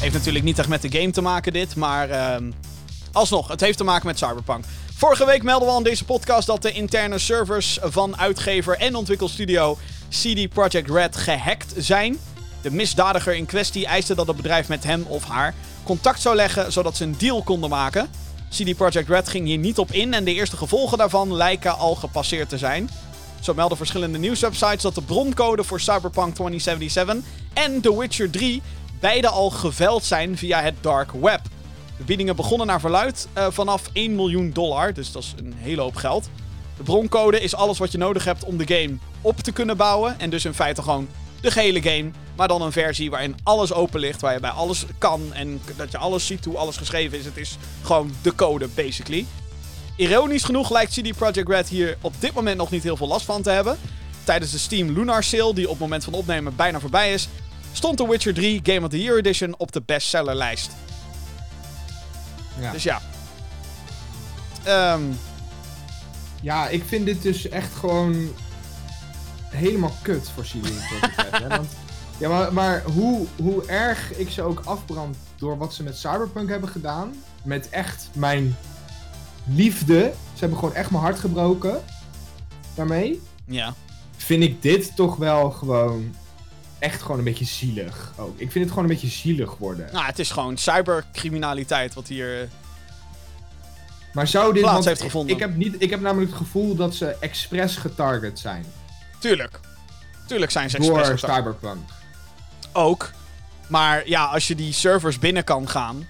[0.00, 2.50] Heeft natuurlijk niet echt met de game te maken dit, maar ehm,
[3.12, 4.64] alsnog, het heeft te maken met Cyberpunk.
[4.94, 8.94] Vorige week melden we al in deze podcast dat de interne servers van uitgever en
[8.94, 9.78] ontwikkelstudio
[10.08, 12.18] CD Projekt Red gehackt zijn.
[12.62, 16.72] De misdadiger in kwestie eiste dat het bedrijf met hem of haar contact zou leggen
[16.72, 18.10] zodat ze een deal konden maken.
[18.50, 21.94] CD Projekt Red ging hier niet op in en de eerste gevolgen daarvan lijken al
[21.94, 22.90] gepasseerd te zijn.
[23.40, 27.16] Zo melden verschillende nieuwswebsites dat de broncode voor Cyberpunk 2077
[27.52, 28.62] en The Witcher 3
[29.06, 31.40] beide al geveld zijn via het dark web.
[31.96, 35.80] De biedingen begonnen naar verluid eh, vanaf 1 miljoen dollar, dus dat is een hele
[35.80, 36.28] hoop geld.
[36.76, 40.18] De broncode is alles wat je nodig hebt om de game op te kunnen bouwen
[40.18, 41.08] en dus in feite gewoon
[41.40, 44.84] de gehele game, maar dan een versie waarin alles open ligt, waar je bij alles
[44.98, 47.24] kan en dat je alles ziet hoe alles geschreven is.
[47.24, 49.26] Het is gewoon de code, basically.
[49.96, 53.26] Ironisch genoeg lijkt CD Projekt Red hier op dit moment nog niet heel veel last
[53.26, 53.78] van te hebben.
[54.24, 57.28] Tijdens de Steam Lunar Sale, die op het moment van opnemen bijna voorbij is,
[57.76, 60.70] stond The Witcher 3 Game of the Year Edition op de bestsellerlijst.
[62.60, 62.72] Ja.
[62.72, 63.00] Dus ja.
[64.62, 65.02] Ehm,
[66.42, 68.28] Ja, ik vind dit dus echt gewoon
[69.48, 70.44] helemaal kut voor
[71.48, 71.68] want,
[72.18, 76.48] ja, maar, maar hoe, hoe erg ik ze ook afbrand door wat ze met Cyberpunk
[76.48, 77.14] hebben gedaan.
[77.42, 78.56] Met echt mijn
[79.44, 80.12] liefde.
[80.32, 81.82] Ze hebben gewoon echt mijn hart gebroken.
[82.74, 83.22] Daarmee.
[83.46, 83.74] ja.
[84.16, 86.14] Vind ik dit toch wel gewoon
[86.78, 88.12] echt gewoon een beetje zielig.
[88.16, 88.32] Ook.
[88.40, 89.88] Ik vind het gewoon een beetje zielig worden.
[89.92, 92.40] Nou, het is gewoon cybercriminaliteit wat hier...
[92.42, 92.48] eh,
[94.12, 94.62] Maar zou dit...
[94.62, 95.34] plaats heeft gevonden.
[95.34, 98.64] Ik heb, niet, ik heb namelijk het gevoel dat ze expres getarget zijn.
[99.18, 99.60] Tuurlijk.
[100.26, 101.34] Tuurlijk zijn ze Door expres gestart.
[101.34, 101.88] Cyberpunk.
[102.72, 103.10] ook.
[103.68, 106.06] Maar ja, als je die servers binnen kan gaan.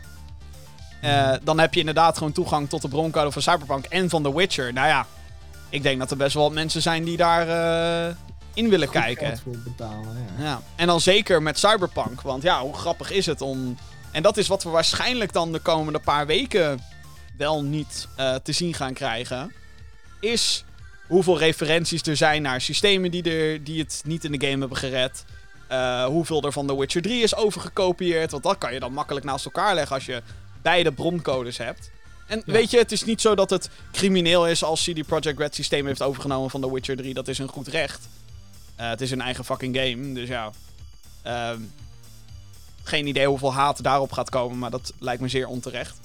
[1.01, 4.35] eh, dan heb je inderdaad gewoon toegang tot de broncode van Cyberpunk en van The
[4.37, 4.73] Witcher.
[4.73, 5.07] Nou ja,
[5.69, 7.49] ik denk dat er best wel wat mensen zijn die daar
[8.09, 8.15] eh,
[8.57, 9.39] in willen Goed kijken.
[9.39, 10.45] voor betalen, ja.
[10.45, 10.63] Ja.
[10.77, 12.21] En dan zeker met Cyberpunk.
[12.21, 13.77] Want ja, hoe grappig is het om.
[14.13, 16.81] En dat is wat we waarschijnlijk dan de komende paar weken
[17.37, 19.53] wel niet eh, te zien gaan krijgen.
[20.21, 20.65] Is
[21.07, 24.79] hoeveel referenties er zijn naar systemen die, er, die het niet in de game hebben
[24.79, 25.25] gered.
[25.69, 28.31] Eh, hoeveel er van The Witcher 3 is overgekopieerd.
[28.31, 30.23] Want dat kan je dan makkelijk naast elkaar leggen als je
[30.63, 31.91] beide broncodes hebt.
[32.27, 32.53] En Ja.
[32.53, 35.87] weet je, het is niet zo dat het crimineel is als CD Projekt Red systeem
[35.87, 37.15] heeft overgenomen van The Witcher 3.
[37.15, 38.09] Dat is een goed recht.
[38.77, 40.51] Eh, het is een eigen fucking game, dus ja.
[41.23, 41.61] Ehm,
[42.83, 46.01] geen idee hoeveel haat daarop gaat komen, maar dat lijkt me zeer onterecht.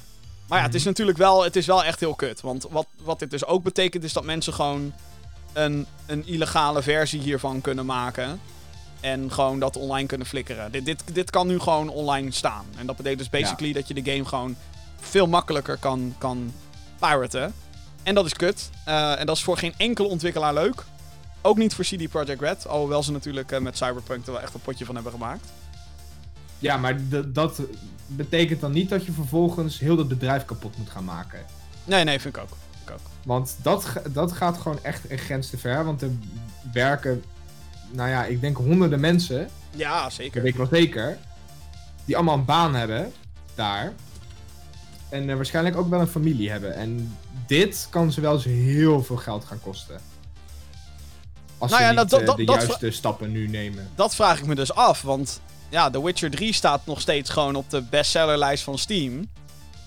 [0.48, 2.42] Maar ja, het is natuurlijk wel, het is wel echt heel kut.
[2.42, 4.94] Want wat, wat dit dus ook betekent, is dat mensen gewoon
[5.54, 8.40] een, een illegale versie hiervan kunnen maken.
[9.00, 10.72] En gewoon dat online kunnen flikkeren.
[10.72, 12.66] Dit, dit, dit kan nu gewoon online staan.
[12.78, 14.56] En dat betekent dus basically dat je de game gewoon
[15.00, 16.54] veel makkelijker kan, kan
[17.00, 17.54] piraten.
[18.04, 18.70] En dat is kut.
[18.86, 20.84] Eh, en dat is voor geen enkele ontwikkelaar leuk.
[21.42, 22.68] Ook niet voor CD Projekt Red.
[22.68, 25.46] Alhoewel ze natuurlijk eh, met Cyberpunk er wel echt een potje van hebben gemaakt.
[26.60, 27.62] Ja, maar dat
[28.08, 31.40] betekent dan niet dat je vervolgens heel dat bedrijf kapot moet gaan maken.
[31.84, 32.50] Nee, nee, vind ik ook.
[32.72, 33.00] Vind ik ook.
[33.26, 35.86] Want dat, dat gaat gewoon echt een grens te ver.
[35.86, 36.10] Want er
[36.74, 37.24] werken,
[37.92, 40.42] nou ja, ik denk honderden mensen, Ja, dat zeker.
[40.42, 41.18] weet ik wel zeker,
[42.06, 43.12] die allemaal een baan hebben
[43.56, 43.94] daar.
[45.10, 46.76] En eh, waarschijnlijk ook wel een familie hebben.
[46.76, 47.18] En
[47.48, 50.00] dit kan ze wel eens heel veel geld gaan kosten.
[51.62, 53.90] Als Nou ze ja, niet dat- eh, dat- de dat- juiste stappen nu nemen.
[53.96, 57.56] Dat vraag ik me dus af, want ja, The Witcher 3 staat nog steeds gewoon
[57.56, 59.30] op de bestsellerlijst van Steam.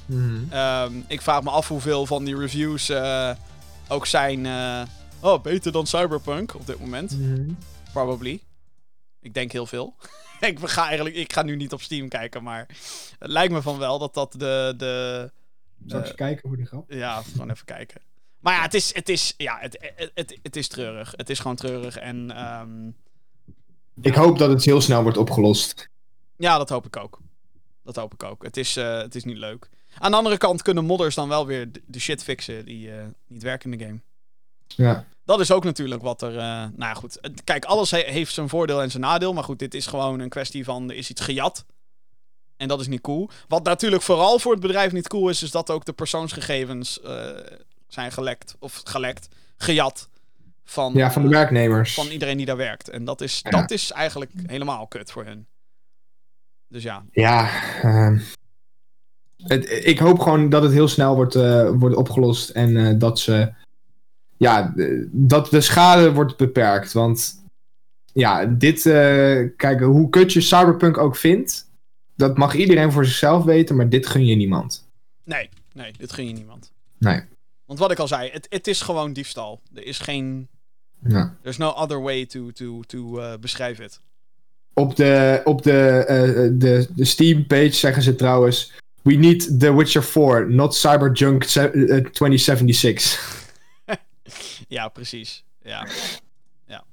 [0.06, 0.52] Mhm.
[0.52, 3.30] Ehm, ik vraag me af hoeveel van die reviews eh,
[3.88, 4.46] ook zijn.
[4.46, 4.82] eh,
[5.20, 7.18] oh, beter dan Cyberpunk op dit moment.
[7.18, 7.50] Mhm.
[7.92, 8.40] Probably.
[9.20, 9.94] Ik denk heel veel.
[10.40, 12.66] ik, ga eigenlijk, ik ga nu niet op Steam kijken, maar
[13.18, 14.74] het lijkt me van wel dat dat de.
[14.76, 15.30] de
[15.86, 16.92] Zal ik eens kijken voor de grap?
[16.92, 18.00] ja, gewoon even kijken.
[18.44, 21.12] Maar ja, het is, het is, ja, het, het, het, het is treurig.
[21.16, 21.96] Het is gewoon treurig.
[21.96, 22.86] En ehm,
[24.00, 25.88] Ik hoop dat het heel snel wordt opgelost.
[26.36, 27.18] ja, dat hoop ik ook.
[27.82, 28.42] Dat hoop ik ook.
[28.42, 29.68] Het is, eh, het is niet leuk.
[29.98, 33.42] Aan de andere kant kunnen modders dan wel weer de, shit fixen die eh, niet
[33.42, 34.00] werken in de game.
[34.66, 35.06] Ja.
[35.24, 36.30] Dat is ook natuurlijk wat er.
[36.36, 37.20] eh, nou ja, goed.
[37.44, 39.32] Kijk, alles he- heeft zijn voordeel en zijn nadeel.
[39.32, 40.90] Maar goed, dit is gewoon een kwestie van.
[40.90, 41.64] Er is iets gejat.
[42.56, 43.30] En dat is niet cool.
[43.48, 45.42] Wat natuurlijk vooral voor het bedrijf niet cool is.
[45.42, 47.00] Is dat ook de persoonsgegevens
[47.94, 48.56] zijn gelekt.
[48.58, 49.28] Of gelekt.
[49.56, 50.08] Gejat.
[50.64, 51.94] Van, ja, van de eh, werknemers.
[51.94, 52.88] van iedereen die daar werkt.
[52.88, 53.50] En dat is, Ja.
[53.50, 55.46] dat is eigenlijk helemaal kut voor hen.
[56.68, 57.04] Dus ja.
[57.10, 57.50] Ja,
[57.82, 58.18] ehm,
[59.36, 63.18] het, ik hoop gewoon dat het heel snel wordt, eh, wordt opgelost en eh, dat
[63.18, 63.52] ze.
[64.36, 66.92] Ja, de- dat de schade wordt beperkt.
[66.92, 67.42] Want
[68.12, 68.82] ja, dit.
[69.56, 71.70] kijk, hoe kut je Cyberpunk ook vindt,
[72.16, 74.88] dat mag iedereen voor zichzelf weten, maar dit gun je niemand.
[75.24, 76.72] Nee, nee, dit gun je niemand.
[76.98, 77.22] Nee.
[77.66, 79.60] Want wat ik al zei, het, het is gewoon diefstal.
[79.74, 80.48] Er is geen.
[81.08, 81.36] Ja.
[81.42, 84.00] There's no other way to, to, to eh, beschrijf het.
[84.72, 86.16] Op de, op de, eh,
[86.52, 88.72] de, de Steam-page zeggen ze trouwens.
[89.02, 93.42] We need The Witcher 4, not Cyberjunk se- eh, 2076.
[94.68, 95.44] Ja, precies.
[95.62, 95.86] Ja.
[96.66, 96.84] Ja.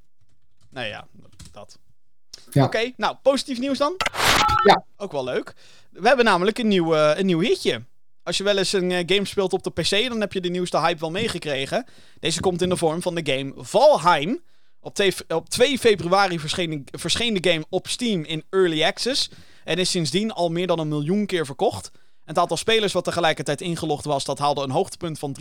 [0.70, 1.08] Nee, ja,
[1.52, 1.78] dat.
[2.52, 2.64] Ja.
[2.66, 3.94] Oké, nou, positief nieuws dan?
[4.66, 4.84] Ja.
[4.98, 5.54] Ook wel leuk.
[5.90, 7.82] We hebben namelijk een nieuw, eh, een nieuw hitje.
[8.24, 10.50] Als je wel eens een eh, game speelt op de PC, dan heb je de
[10.50, 11.86] nieuwste hype wel meegekregen.
[12.20, 14.42] Deze komt in de vorm van de game Valheim.
[14.80, 14.98] Op,
[15.28, 19.30] op 2 februari verscheen, verscheen de game op Steam in Early Access.
[19.64, 21.92] En is sindsdien al meer dan een miljoen keer verkocht.
[22.26, 25.36] Het aantal spelers wat tegelijkertijd ingelogd was, dat haalde een hoogtepunt van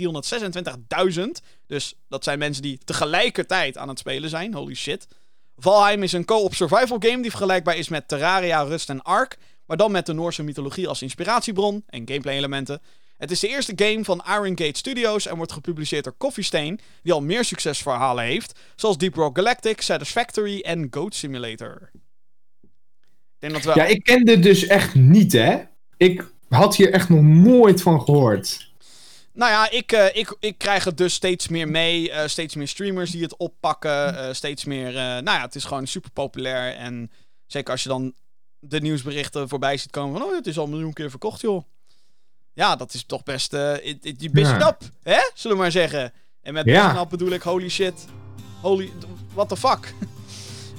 [1.15, 1.25] 326.000.
[1.67, 4.55] Dus dat zijn mensen die tegelijkertijd aan het spelen zijn.
[4.55, 5.07] Holy shit.
[5.57, 9.39] Valheim is een co-op survival game die vergelijkbaar is met Terraria, Rust en Ark.
[9.71, 12.81] Maar dan met de Noorse mythologie als inspiratiebron en gameplay elementen.
[13.17, 16.81] Het is de eerste game van Iron Gate Studios en wordt gepubliceerd door Coffee Stain,
[17.03, 21.91] die al meer succesverhalen heeft, zoals Deep Rock Galactic, Satisfactory en Goat Simulator.
[22.63, 22.69] Ik
[23.39, 25.59] denk dat we Ja, ik kende dus echt niet, hè?
[25.97, 28.73] Ik had hier echt nog nooit van gehoord.
[29.33, 32.11] Nou ja, ik, eh, ik, ik krijg het dus steeds meer mee.
[32.11, 34.19] eh, steeds meer streamers die het oppakken.
[34.19, 34.93] eh, steeds meer.
[34.93, 36.75] nou ja, het is gewoon super populair.
[36.75, 37.11] En
[37.47, 38.15] zeker als je dan
[38.61, 40.29] de nieuwsberichten voorbij ziet komen van.
[40.29, 41.65] Oh, het is al een miljoen keer verkocht, joh.
[42.53, 43.53] Ja, dat is toch best.
[43.83, 44.69] it, it, you best Ja.
[44.69, 45.19] up, hè?
[45.35, 46.13] Zullen we maar zeggen.
[46.43, 47.07] En met Ja.
[47.07, 48.07] bedoel ik holy shit.
[48.61, 48.93] Holy.
[49.35, 49.95] What the fuck?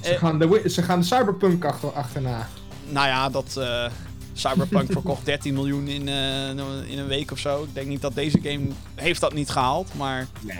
[0.02, 0.18] Ze Eh.
[0.18, 2.48] gaan de, ze gaan de cyberpunk achter, achterna.
[2.88, 3.56] Nou ja, dat.
[3.56, 3.90] eh,
[4.34, 6.48] Cyberpunk verkocht 13 miljoen in, eh,
[6.90, 7.62] in een week of zo.
[7.62, 9.94] Ik denk niet dat deze game heeft dat niet gehaald.
[9.94, 10.56] Maar Nee.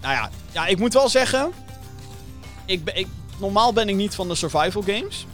[0.00, 1.52] Nou ja, ja ik moet wel zeggen.
[2.66, 3.06] Ik ben, ik,
[3.38, 5.26] normaal ben ik niet van de survival games.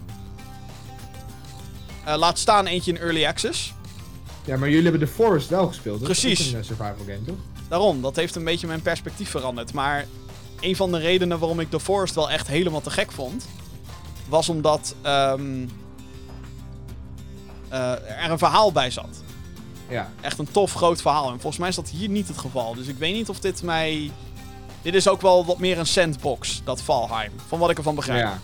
[2.05, 3.73] Eh, laat staan eentje in early access.
[4.45, 6.01] Ja, maar jullie hebben The Forest wel gespeeld.
[6.01, 6.47] Dat is Precies.
[6.47, 7.37] ook een eh, survival game, toch?
[7.69, 9.73] Daarom, dat heeft een beetje mijn perspectief veranderd.
[9.73, 10.07] Maar
[10.61, 13.47] een van de redenen waarom ik The Forest wel echt helemaal te gek vond.
[14.29, 14.95] was omdat.
[15.03, 15.67] ehm,
[17.69, 17.93] eh,
[18.25, 19.23] er een verhaal bij zat.
[19.89, 20.11] Ja.
[20.21, 21.25] Echt een tof groot verhaal.
[21.25, 22.75] En volgens mij is dat hier niet het geval.
[22.75, 24.11] Dus ik weet niet of dit mij.
[24.83, 27.33] Dit is ook wel wat meer een sandbox, dat Valheim.
[27.49, 28.21] Van wat ik ervan begrijp.
[28.27, 28.39] ja.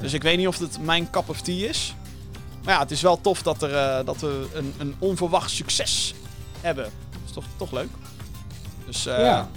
[0.00, 1.94] Dus ik weet niet of het mijn cup of tea is.
[2.66, 6.14] Maar ja, het is wel tof dat, er, eh, dat we een, een onverwacht succes
[6.60, 6.84] hebben.
[6.84, 7.88] Dat is toch, toch leuk.
[8.86, 9.48] Dus eh Ja.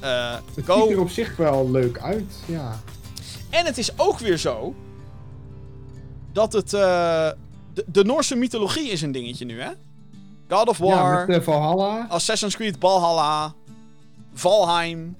[0.00, 0.80] eh, Het go.
[0.82, 2.80] ziet er op zich wel leuk uit, ja.
[3.50, 4.74] En het is ook weer zo
[6.32, 6.70] dat het.
[6.70, 7.36] de,
[7.86, 9.70] de Noorse mythologie is een dingetje nu, hè?
[10.48, 12.06] God of Ja, War, uh, Valhalla.
[12.08, 13.54] Assassin's Creed Valhalla,
[14.34, 15.16] Valheim,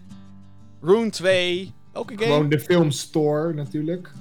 [0.83, 1.73] Rune 2.
[1.93, 2.27] Welke game?
[2.33, 4.13] Gewoon de film Store natuurlijk.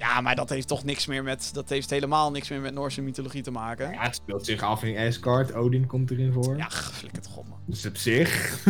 [0.00, 1.50] Ja, maar dat heeft toch niks meer met.
[1.52, 3.90] Dat heeft helemaal niks meer met Noorse mythologie te maken.
[3.90, 5.54] Ja, het speelt zich af in Asgard.
[5.54, 6.56] Odin komt erin voor.
[6.56, 7.58] Ja, flikker het god, man.
[7.64, 8.30] Dus op zich.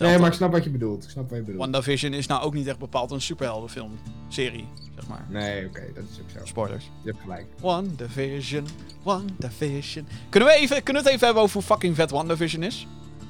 [0.00, 1.04] Nee, maar ik snap wat je bedoelt.
[1.04, 1.58] Ik snap wat je bedoelt.
[1.58, 3.98] WandaVision is nou ook niet echt bepaald een superheldenfilm
[4.28, 5.26] serie, zeg maar.
[5.28, 6.46] Nee, oké, dat is ook zo.
[6.46, 6.84] Spoilers.
[7.02, 7.46] Je hebt gelijk.
[7.60, 8.66] WandaVision,
[9.02, 10.06] WandaVision.
[10.28, 12.86] Kunnen we, even, kunnen we het even hebben over hoe fucking vet WandaVision is?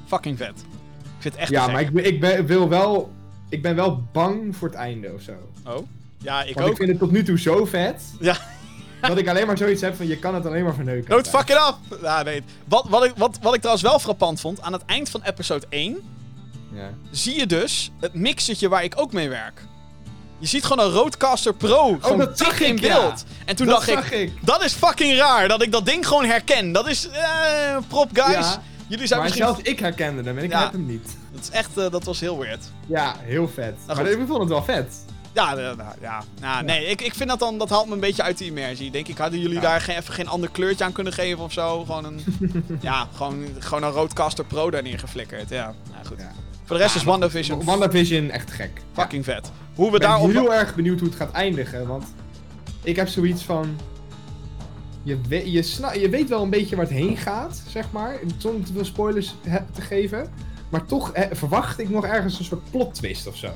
[0.06, 0.58] Fucking vet.
[1.02, 3.12] Ik vind het echt Ja, maar ik, ik ben, wil wel...
[3.52, 5.32] Ik ben wel bang voor het einde of zo.
[5.66, 5.86] Oh?
[6.18, 6.72] Ja, ik Want ook.
[6.72, 8.02] ik vind het tot nu toe zo vet.
[8.20, 8.36] Ja.
[9.00, 11.10] dat ik alleen maar zoiets heb van je kan het alleen maar verneuken.
[11.10, 11.98] Don't fuck it up!
[12.02, 12.42] Ja, nee.
[12.64, 15.66] Wat, wat, ik, wat, wat ik trouwens wel frappant vond, aan het eind van episode
[15.68, 15.96] 1
[16.72, 16.90] Ja.
[17.10, 19.62] zie je dus het mixetje waar ik ook mee werk.
[20.38, 22.80] Je ziet gewoon een Roadcaster Pro gewoon Oh, dat zag in ja.
[23.00, 23.24] beeld.
[23.44, 24.32] En toen Dat dacht ik, ik.
[24.40, 26.72] dat is fucking raar dat ik dat ding gewoon herken.
[26.72, 28.34] Dat is, eh, prop guys.
[28.46, 29.48] Ja, Jullie zijn Maar misschien...
[29.54, 31.16] zelfs ik herkende hem en ik heb hem niet.
[31.32, 32.70] Dat is echt, eh, dat was heel weird.
[32.86, 33.74] Ja, heel vet.
[33.86, 35.04] Nou, maar ik vond het wel vet.
[35.34, 36.22] Ja, eh, nou, ja.
[36.40, 38.90] Nou, nee, ik, ik vind dat dan, dat haalt me een beetje uit de immersie.
[38.90, 39.60] Denk ik, hadden jullie Ja.
[39.60, 41.84] daar geen, even geen ander kleurtje aan kunnen geven of zo?
[41.84, 42.20] Gewoon een,
[42.80, 45.48] ja, gewoon, gewoon een Roadcaster Pro daar neergeflikkerd.
[45.48, 46.18] Ja, nou goed.
[46.18, 46.32] Ja.
[46.64, 48.80] Voor de rest is WandaVision WandaVision echt gek.
[48.92, 49.50] fucking vet.
[49.74, 50.30] Hoe we Ik ben daarop...
[50.30, 52.04] heel erg benieuwd hoe het gaat eindigen, want
[52.82, 53.76] ik heb zoiets van...
[55.02, 58.18] Je, we- je, je weet wel een beetje waar het heen gaat, zeg maar.
[58.38, 59.34] Zonder te veel spoilers
[59.74, 60.32] te geven.
[60.72, 63.48] Maar toch eh, verwacht ik nog ergens een soort plot twist of zo.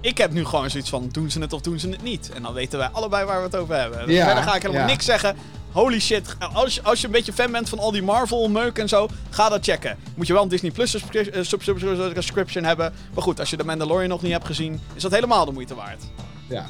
[0.00, 2.30] Ik heb nu gewoon zoiets van, doen ze het of doen ze het niet?
[2.34, 4.10] En dan weten wij allebei waar we het over hebben.
[4.12, 4.88] Ja, verder ga ik helemaal ja.
[4.88, 5.36] niks zeggen.
[5.72, 8.88] Holy shit, als je, als je een beetje fan bent van al die Marvel-meuk en
[8.88, 9.96] zo, ga dat checken.
[10.14, 11.00] Moet je wel een Disney Plus eh,
[11.42, 12.92] sub- sub- sub- subscription hebben.
[13.14, 15.74] Maar goed, als je de Mandalorian nog niet hebt gezien, is dat helemaal de moeite
[15.74, 16.02] waard.
[16.48, 16.66] Ja.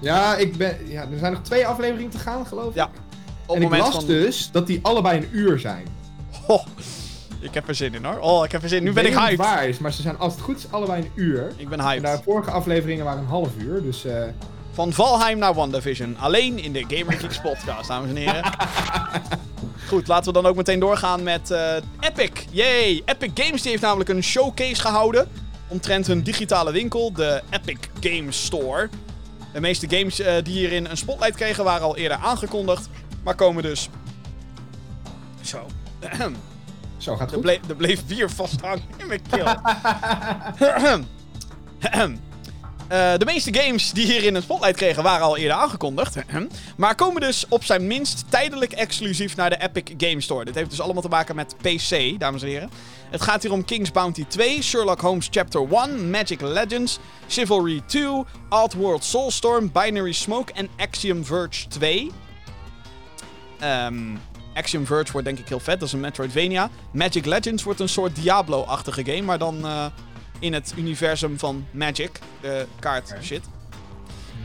[0.00, 2.74] Ja, ik ben, ja, er zijn nog twee afleveringen te gaan, geloof ik.
[2.74, 2.90] Ja,
[3.46, 4.06] Op en ik las van...
[4.06, 5.86] dus dat die allebei een uur zijn.
[6.46, 6.66] Oh,
[7.44, 8.18] ik heb er zin in hoor.
[8.18, 8.84] Oh, ik heb er zin in.
[8.84, 9.46] Nu ben ik niet of het hyped.
[9.54, 11.52] waar is, maar ze zijn als het goed is allebei een uur.
[11.56, 12.16] Ik ben En hyped.
[12.16, 14.04] de vorige afleveringen waren een half uur, dus...
[14.04, 14.22] eh,
[14.72, 16.16] Van Valheim naar WandaVision.
[16.18, 18.42] Alleen in de Gamer Geeks podcast, dames en heren.
[19.88, 22.30] Goed, laten we dan ook meteen doorgaan met eh, Epic.
[22.50, 23.02] Yay!
[23.04, 25.28] Epic Games die heeft namelijk een showcase gehouden.
[25.68, 28.88] Omtrent hun digitale winkel, de Epic Games Store.
[29.52, 32.88] De meeste games eh, die hierin een spotlight kregen waren al eerder aangekondigd.
[33.24, 33.88] Maar komen dus...
[35.40, 35.66] Zo.
[36.96, 37.42] zo, gaat Er, goed.
[37.42, 39.46] ble er bleef bier vasthangen in mijn keel.
[42.88, 46.16] Eh, de meeste games die hierin een spotlight kregen waren al eerder aangekondigd.
[46.76, 50.44] maar komen dus op zijn minst tijdelijk exclusief naar de Epic Game Store.
[50.44, 52.70] Dit heeft dus allemaal te maken met PC, dames en heren.
[53.10, 58.22] Het gaat hier om King's Bounty 2, Sherlock Holmes Chapter 1, Magic Legends, Chivalry 2,
[58.48, 62.10] Oddworld Soulstorm, Binary Smoke en Axiom Verge 2.
[63.58, 64.16] Ehm
[64.54, 66.70] Axiom Verge wordt denk ik heel vet, dat is een Metroidvania.
[66.90, 69.86] Magic Legends wordt een soort Diablo-achtige game, maar dan eh,
[70.38, 73.42] in het universum van Magic, de kaart shit.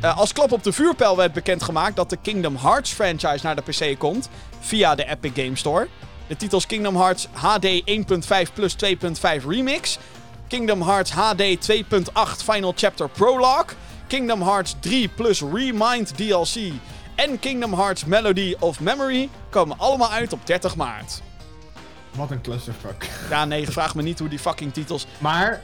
[0.02, 3.62] Eh, als klap op de vuurpijl werd bekendgemaakt dat de Kingdom Hearts franchise naar de
[3.62, 4.30] PC komt
[4.60, 5.88] via de Epic Game Store.
[6.28, 9.98] De titels Kingdom Hearts HD 1.5 plus 2.5 Remix,
[10.48, 13.76] Kingdom Hearts HD 2.8 Final Chapter Prologue,
[14.08, 16.72] Kingdom Hearts 3 plus Remind DLC
[17.20, 21.22] en Kingdom Hearts Melody of Memory komen allemaal uit op 30 maart.
[22.16, 23.10] Wat een clusterfuck.
[23.30, 25.08] Ja, nee, vraag me niet hoe die fucking titels...
[25.18, 25.62] Maar,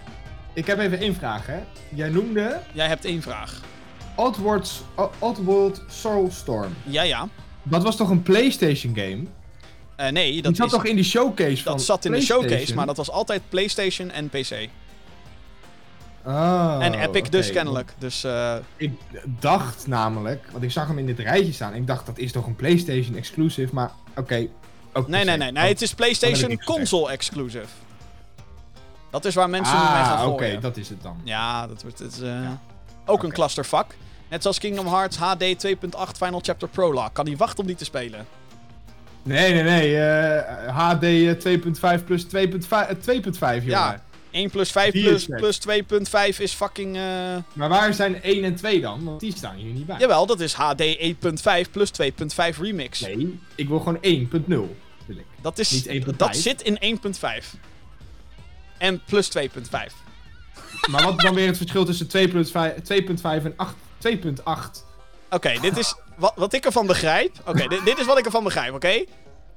[0.53, 1.59] ik heb even één vraag, hè.
[1.89, 3.61] Jij noemde Jij hebt één vraag.
[4.15, 4.85] Oddworld,
[5.19, 6.73] Oddworld Soulstorm.
[6.83, 7.27] Ja, ja.
[7.63, 9.23] Dat was toch een PlayStation game?
[9.95, 12.21] Eh, nee, Die dat, zat is, toch in die showcase van dat zat in de
[12.21, 14.69] showcase, maar dat was altijd PlayStation en PC.
[16.25, 17.93] Oh, en Epic dus kennelijk.
[17.97, 18.91] Dus eh, Ik
[19.39, 21.73] dacht namelijk, want ik zag hem in dit rijtje staan.
[21.73, 24.47] Ik dacht dat is toch een PlayStation exclusive, maar oké.
[24.93, 25.63] ook nee, nee, nee, nee.
[25.63, 27.65] Oh, Het is dan PlayStation console exclusive.
[29.11, 31.17] Dat is waar mensen nu mee gaan Ah, oké, dat is het dan.
[31.23, 32.59] Ja, dat wordt het, is, Ja.
[33.05, 33.97] ook een clusterfuck.
[34.29, 37.09] Net zoals Kingdom Hearts HD 2.8 Final Chapter Prologue.
[37.13, 38.25] Kan niet wachten om die te spelen.
[39.23, 39.97] Nee, nee, nee.
[40.71, 43.65] HD eh, 2.5 plus 2.5, eh, 2.5 jongen.
[43.65, 44.01] Ja.
[44.35, 45.37] 1 plus 5 Die plus, is vet.
[45.37, 45.59] plus
[46.33, 46.95] 2.5 is fucking...
[46.95, 47.01] eh,
[47.53, 49.03] Maar waar zijn 1 en 2 dan?
[49.03, 49.97] Want die staan hier niet bij.
[49.99, 51.91] Jawel, dat is HD 1.5 plus
[52.53, 52.99] 2.5 remix.
[52.99, 54.47] Nee, ik wil gewoon 1.0.
[54.47, 54.67] Wil
[55.17, 55.25] ik.
[55.41, 56.15] Dat, is, Niet 1.5.
[56.17, 56.99] dat zit in
[57.41, 57.59] 1.5.
[58.77, 59.93] En plus 2.5.
[60.91, 62.11] Maar wat dan weer het verschil tussen 2.5
[62.93, 63.75] 2.5 en 8
[64.07, 64.83] 2.8?
[65.29, 67.31] Oké, dit is wat, wat ik ervan begrijp.
[67.45, 69.03] Oké, dit, dit is wat ik ervan begrijp, oké?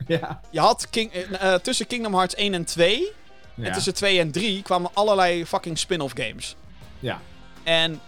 [0.06, 0.40] Ja.
[0.50, 3.12] Je had King, eh, tussen Kingdom Hearts 1 en 2
[3.60, 6.56] en tussen 2 en 3 kwamen allerlei fucking spin-off games.
[6.98, 7.20] Ja.
[7.62, 8.00] En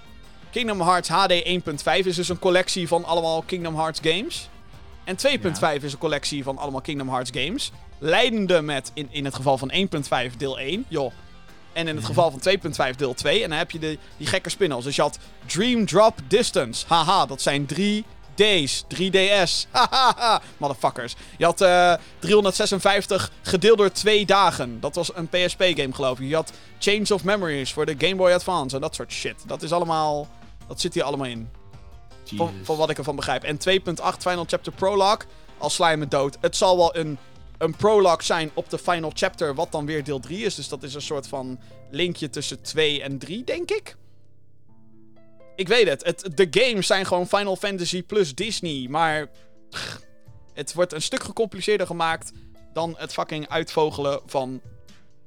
[0.51, 4.49] Kingdom Hearts HD 1.5 is dus een collectie van allemaal Kingdom Hearts games.
[5.05, 5.17] En
[5.79, 7.73] 2.5 is een collectie van allemaal Kingdom Hearts games.
[7.99, 9.73] Leidende met, in, in het geval van
[10.31, 11.13] 1.5 deel 1, joh.
[11.73, 12.41] En in het geval van
[12.91, 13.43] 2.5 deel 2.
[13.43, 14.85] En dan heb je de, die gekke spin-offs.
[14.85, 16.85] Dus je had Dream Drop Distance.
[16.89, 18.05] Haha, dat zijn drie
[18.41, 18.85] 3D's.
[18.95, 19.67] 3DS.
[20.57, 21.15] Motherfuckers.
[21.39, 24.81] Je had eh, 356 gedeeld door twee dagen.
[24.81, 26.29] Dat was een PSP-game, geloof ik.
[26.29, 29.35] Je had Change of Memories voor de Game Boy Advance en dat soort shit.
[29.47, 30.29] Dat is allemaal.
[30.69, 31.49] Dat zit hier allemaal in.
[32.25, 33.43] Van, van, wat ik ervan begrijp.
[33.43, 35.29] En 2.8 Final Chapter Prologue.
[35.59, 36.37] Al sla me dood.
[36.41, 37.19] Het zal wel een,
[37.59, 40.55] een prologue zijn op de Final Chapter, wat dan weer deel 3 is.
[40.55, 41.59] Dus dat is een soort van
[41.91, 43.97] linkje tussen 2 en 3, denk ik.
[45.57, 46.05] Ik weet het.
[46.05, 46.37] het.
[46.37, 48.87] De games zijn gewoon Final Fantasy plus Disney.
[48.89, 49.29] Maar...
[49.71, 50.01] pff,
[50.55, 52.33] het wordt een stuk gecompliceerder gemaakt
[52.73, 54.61] dan het fucking uitvogelen van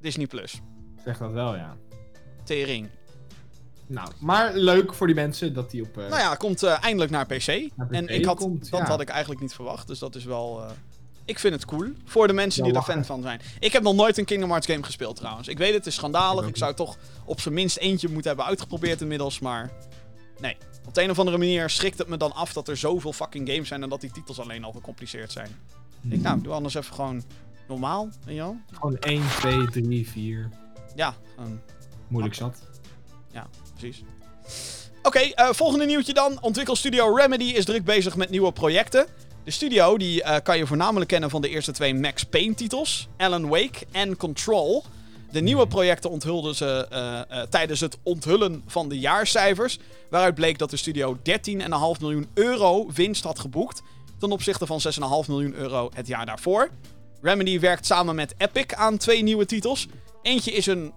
[0.00, 0.60] Disney Plus.
[1.04, 1.76] Zeg dat wel, ja.
[2.44, 2.88] Tering.
[3.86, 5.98] Nou, maar leuk voor die mensen dat die op...
[5.98, 7.46] eh, Nou ja, komt eh, eindelijk naar PC.
[7.76, 8.86] Naar PC en ik had, komt, dat ja.
[8.86, 9.86] had ik eigenlijk niet verwacht.
[9.86, 10.62] Dus dat is wel.
[10.62, 10.70] eh,
[11.24, 11.88] ik vind het cool.
[12.04, 13.40] Voor de mensen die er fan van zijn.
[13.60, 15.48] Ik heb nog nooit een Kingdom Hearts game gespeeld trouwens.
[15.48, 16.42] Ik weet het, het is schandalig.
[16.42, 19.38] Ik Ik zou toch op zijn minst eentje moeten hebben uitgeprobeerd inmiddels.
[19.38, 19.70] Maar
[20.40, 20.56] nee.
[20.86, 23.48] Op de een of andere manier schrikt het me dan af dat er zoveel fucking
[23.48, 23.82] games zijn.
[23.82, 25.48] En dat die titels alleen al gecompliceerd zijn.
[26.02, 27.22] Ik denk, nou, doe anders even gewoon
[27.68, 28.08] normaal.
[28.24, 28.56] Weet je wel?
[28.72, 30.48] Gewoon 1, 2, 3, 4.
[30.94, 31.60] Ja, gewoon
[32.08, 32.62] Moeilijk zat.
[33.74, 34.02] precies.
[35.02, 36.38] Oké, eh, volgende nieuwtje dan.
[36.40, 39.06] Ontwikkelstudio Remedy is druk bezig met nieuwe projecten.
[39.44, 43.08] De studio die, eh, kan je voornamelijk kennen van de eerste twee Max Payne titels.
[43.16, 44.84] Alan Wake en Control.
[45.34, 49.78] De nieuwe projecten onthulden ze eh, eh, tijdens het onthullen van de jaarcijfers.
[50.10, 53.82] Waaruit bleek dat de studio 13,5 miljoen euro winst had geboekt.
[54.18, 56.70] Ten opzichte van 6,5 miljoen euro het jaar daarvoor.
[57.20, 59.86] Remedy werkt samen met Epic aan twee nieuwe titels.
[60.22, 60.92] Eentje is een,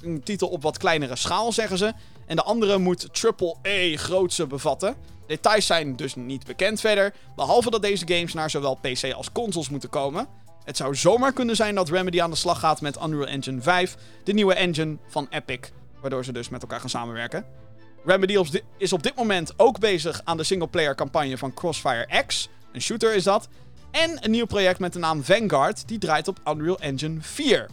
[0.00, 1.92] een titel op wat kleinere schaal, zeggen ze.
[2.26, 4.94] En de andere moet triple-A grootse bevatten.
[5.26, 7.14] Details zijn dus niet bekend verder.
[7.36, 10.26] Behalve dat deze games naar zowel PC als consoles moeten komen.
[10.68, 13.96] Het zou zomaar kunnen zijn dat Remedy aan de slag gaat met Unreal Engine 5,
[14.24, 15.58] de nieuwe engine van Epic.
[16.00, 17.44] Waardoor ze dus met elkaar gaan samenwerken.
[18.04, 18.38] Remedy
[18.76, 22.48] is op dit moment ook bezig aan de singleplayer campagne van Crossfire X.
[22.72, 23.48] Een shooter is dat.
[23.90, 27.68] En een nieuw project met de naam Vanguard, die draait op Unreal Engine 4.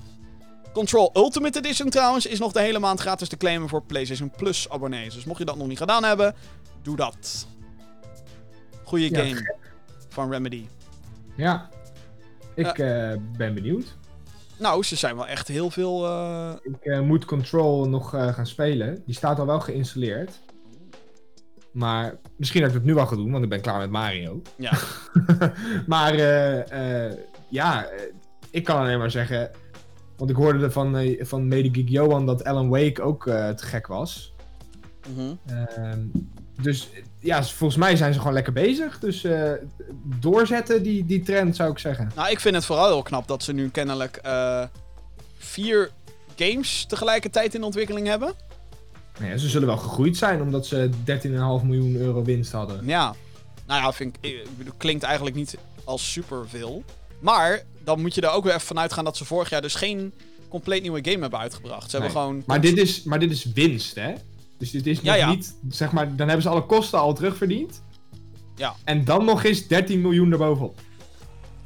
[0.73, 4.69] Control Ultimate Edition trouwens is nog de hele maand gratis te claimen voor PlayStation Plus
[4.69, 5.13] abonnees.
[5.13, 6.35] Dus mocht je dat nog niet gedaan hebben,
[6.81, 7.47] doe dat.
[8.83, 9.55] Goeie Ja, game
[10.09, 10.67] van Remedy.
[11.35, 11.69] Ja.
[12.55, 13.97] Ik eh, ben benieuwd.
[14.59, 16.05] Nou, ze zijn wel echt heel veel.
[16.05, 19.01] eh, Ik eh, moet Control nog gaan spelen.
[19.05, 20.39] Die staat al wel geïnstalleerd.
[21.71, 24.41] Maar misschien dat ik het nu al ga doen, want ik ben klaar met Mario.
[24.55, 24.71] Ja.
[25.87, 26.15] maar
[27.49, 27.89] ja,
[28.51, 29.51] ik kan alleen maar zeggen.
[30.17, 34.33] Want ik hoorde van, van Medegeek Johan dat Alan Wake ook te gek was.
[35.15, 35.33] mhm.
[35.45, 35.99] Ehm,
[36.61, 36.89] dus
[37.25, 38.99] ja, volgens mij zijn ze gewoon lekker bezig.
[38.99, 39.51] Dus eh,
[40.19, 42.11] doorzetten die, die trend zou ik zeggen.
[42.15, 44.63] Nou, ik vind het vooral heel knap dat ze nu kennelijk eh,
[45.37, 45.91] vier
[46.35, 48.33] games tegelijkertijd in ontwikkeling hebben.
[49.19, 50.89] Nou ja, ze zullen wel gegroeid zijn omdat ze
[51.61, 52.85] 13,5 miljoen euro winst hadden.
[52.85, 53.15] Ja.
[53.67, 54.47] Nou ja, vind ik,
[54.77, 56.83] klinkt eigenlijk niet als superveel.
[57.19, 59.75] Maar dan moet je er ook weer even vanuit gaan dat ze vorig jaar dus
[59.75, 60.13] geen
[60.49, 61.89] compleet nieuwe game hebben uitgebracht.
[61.89, 62.43] Ze hebben gewoon.
[62.45, 64.13] Maar dit, is, maar dit is winst, hè?
[64.57, 65.29] Dus dit is nog Ja, ja.
[65.29, 67.81] niet, zeg maar, dan hebben ze alle kosten al terugverdiend.
[68.55, 68.75] Ja.
[68.83, 70.79] En dan nog eens 13 miljoen erbovenop.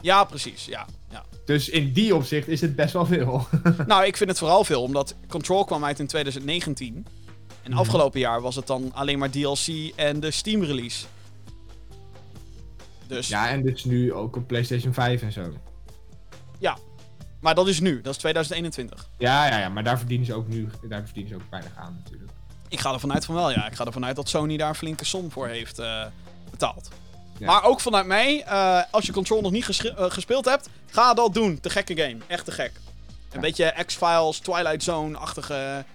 [0.01, 0.65] Ja, precies.
[0.65, 0.85] Ja.
[1.11, 1.25] ja.
[1.45, 3.47] Dus in die opzicht is het best wel veel.
[3.87, 7.05] nou, ik vind het vooral veel, omdat Control kwam uit in 2019.
[7.63, 7.79] En Mhm.
[7.79, 11.05] afgelopen jaar was het dan alleen maar DLC en de Steam release.
[13.07, 13.27] Dus.
[13.27, 15.53] ja, en dus nu ook op PlayStation 5 en zo.
[17.39, 19.09] Maar dat is nu, dat is 2021.
[19.17, 22.01] Ja, ja, ja, maar daar verdienen ze ook nu, daar verdienen ze ook weinig aan
[22.03, 22.31] natuurlijk.
[22.69, 23.67] Ik ga er vanuit van wel, ja.
[23.67, 26.05] Ik ga er vanuit dat Sony daar een flinke som voor heeft eh,
[26.51, 26.89] betaald.
[27.37, 27.45] Ja.
[27.45, 31.33] Maar ook vanuit mij, eh, als je Control nog niet eh, gespeeld hebt, ga dat
[31.33, 31.59] doen.
[31.59, 32.17] Te gekke game.
[32.27, 32.71] Echt te gek.
[32.75, 33.39] Een Ja.
[33.39, 35.85] beetje X-Files, Twilight Zone-achtige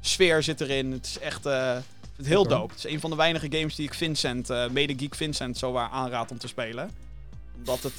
[0.00, 0.92] sfeer zit erin.
[0.92, 2.74] Het is echt het heel dope.
[2.74, 5.88] Het is een van de weinige games die ik Vincent, mede geek Vincent, zo waar
[5.90, 6.90] aanraad om te spelen.
[7.56, 7.98] Omdat het,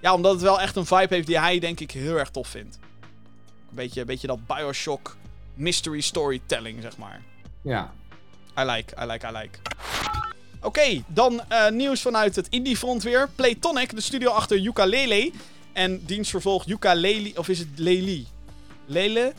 [0.00, 2.48] ja, omdat het wel echt een vibe heeft die hij denk ik heel erg tof
[2.48, 2.78] vindt.
[3.68, 5.16] Een beetje, een beetje dat Bioshock
[5.54, 7.20] mystery storytelling, zeg maar.
[7.64, 7.92] Ja.
[8.58, 9.58] I like, I like, I like.
[10.60, 13.28] Oké, dan eh, nieuws vanuit het indie front weer.
[13.34, 15.32] Playtonic, de studio achter Yooka-Lele.
[15.72, 18.26] En dienstvervolg Yooka-Lele, of is het Lely?
[18.86, 19.32] Lele?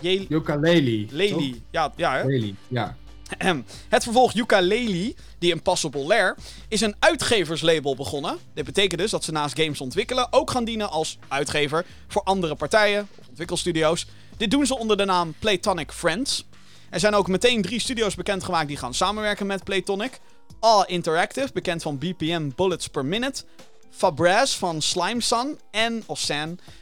[0.00, 1.06] Je Yooka-Laylee.
[1.10, 1.60] Lely.
[1.70, 2.24] Ja, ja hè?
[2.24, 2.96] Lely, ja.
[3.88, 6.36] Het vervolg Yooka-Laylee, die Impossible Lair,
[6.68, 8.38] is een uitgeverslabel begonnen.
[8.54, 12.54] Dit betekent dus dat ze naast games ontwikkelen ook gaan dienen als uitgever voor andere
[12.54, 14.06] partijen of ontwikkelstudio's.
[14.36, 16.44] Dit doen ze onder de naam Playtonic Friends.
[16.90, 20.20] Er zijn ook meteen drie studio's bekendgemaakt die gaan samenwerken met Playtonic.
[20.60, 23.44] All Interactive, bekend van BPM Bullets Per Minute.
[23.90, 26.28] Fabraz van Slime Sun en, of.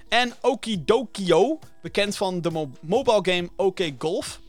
[0.08, 4.40] En Okidokio, bekend van de mo- mobile game OK Golf.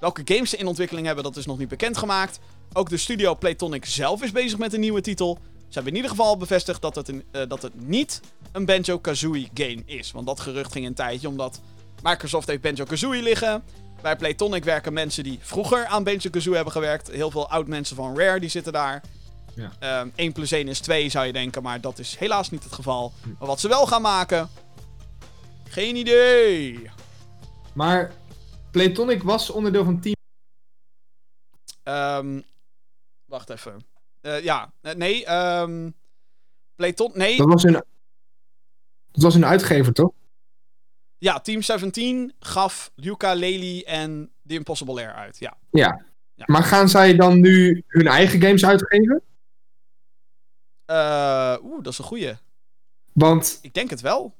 [0.00, 2.38] Welke games ze in ontwikkeling hebben, dat is nog niet bekendgemaakt.
[2.72, 5.38] Ook de studio Playtonic zelf is bezig met een nieuwe titel.
[5.58, 8.20] Ze hebben in ieder geval bevestigd dat het, een, eh, dat het niet
[8.52, 10.12] een Banjo-Kazooie game is.
[10.12, 11.60] Want dat gerucht ging een tijdje, omdat
[12.02, 13.62] Microsoft heeft Banjo-Kazooie liggen.
[14.02, 17.10] Bij Playtonic werken mensen die vroeger aan Banjo-Kazooie hebben gewerkt.
[17.10, 19.02] Heel veel oud-mensen van Rare die zitten daar.
[19.54, 19.72] Ja.
[19.78, 22.72] Ehm 1 plus 1 is 2 zou je denken, maar dat is helaas niet het
[22.72, 23.12] geval.
[23.38, 24.48] Maar wat ze wel gaan maken...
[25.68, 26.90] Geen idee.
[27.72, 28.12] Maar
[28.70, 30.14] Playtonic was onderdeel van Team...
[31.82, 32.40] Ehm,
[33.24, 33.84] wacht even.
[34.20, 35.24] Eh, ja, eh, nee.
[35.24, 35.90] ehm
[36.74, 37.36] Playton, nee.
[37.36, 37.72] Dat was een...
[39.12, 40.12] Dat was een uitgever, toch?
[41.20, 45.38] Ja, Team 17 gaf Luca, Lely en The Impossible Air uit.
[45.38, 45.56] Ja.
[45.70, 46.04] Ja.
[46.34, 46.44] Ja.
[46.46, 49.22] Maar gaan zij dan nu hun eigen games uitgeven?
[50.84, 52.32] Eh, Oeh, dat is een goeie.
[53.12, 54.34] Want Ik denk het wel.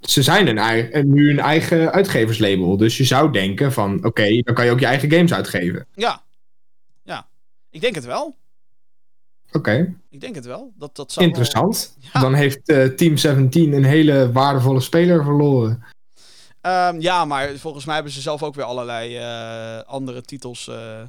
[0.00, 2.76] ze zijn een eigen, nu een eigen uitgeverslabel.
[2.76, 5.86] Dus je zou denken van, oké, dan kan je ook je eigen games uitgeven.
[5.94, 6.22] Ja.
[7.02, 7.28] Ja.
[7.70, 8.36] Ik denk het wel.
[9.52, 10.72] Oké, Ik denk het wel.
[10.76, 11.96] Dat, dat zou wel- interessant.
[12.12, 12.20] Ja.
[12.20, 15.84] Dan heeft eh, Team 17 een hele waardevolle speler verloren.
[16.62, 21.02] Ehm, ja, maar volgens mij hebben ze zelf ook weer allerlei eh, andere titels eh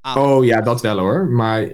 [0.00, 0.18] aan.
[0.18, 1.26] Oh ja, dat wel hoor.
[1.26, 1.70] Maar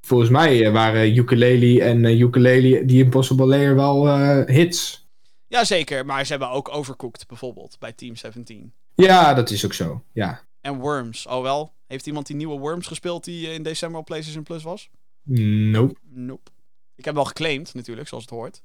[0.00, 4.16] volgens mij eh, waren Ukulele en eh, Ukulele, die Impossible Layer wel
[4.46, 5.06] hits.
[5.46, 8.72] Jazeker, maar ze hebben ook Overcooked bijvoorbeeld bij Team 17.
[8.94, 10.02] Ja, dat is ook zo.
[10.12, 10.40] Ja.
[10.60, 11.26] En Worms.
[11.26, 14.88] Oh wel, heeft iemand die nieuwe Worms gespeeld die in december op PlayStation Plus was?
[15.22, 15.94] Nope.
[16.08, 16.50] Nope.
[16.96, 18.62] Ik heb wel geclaimd natuurlijk, zoals het hoort.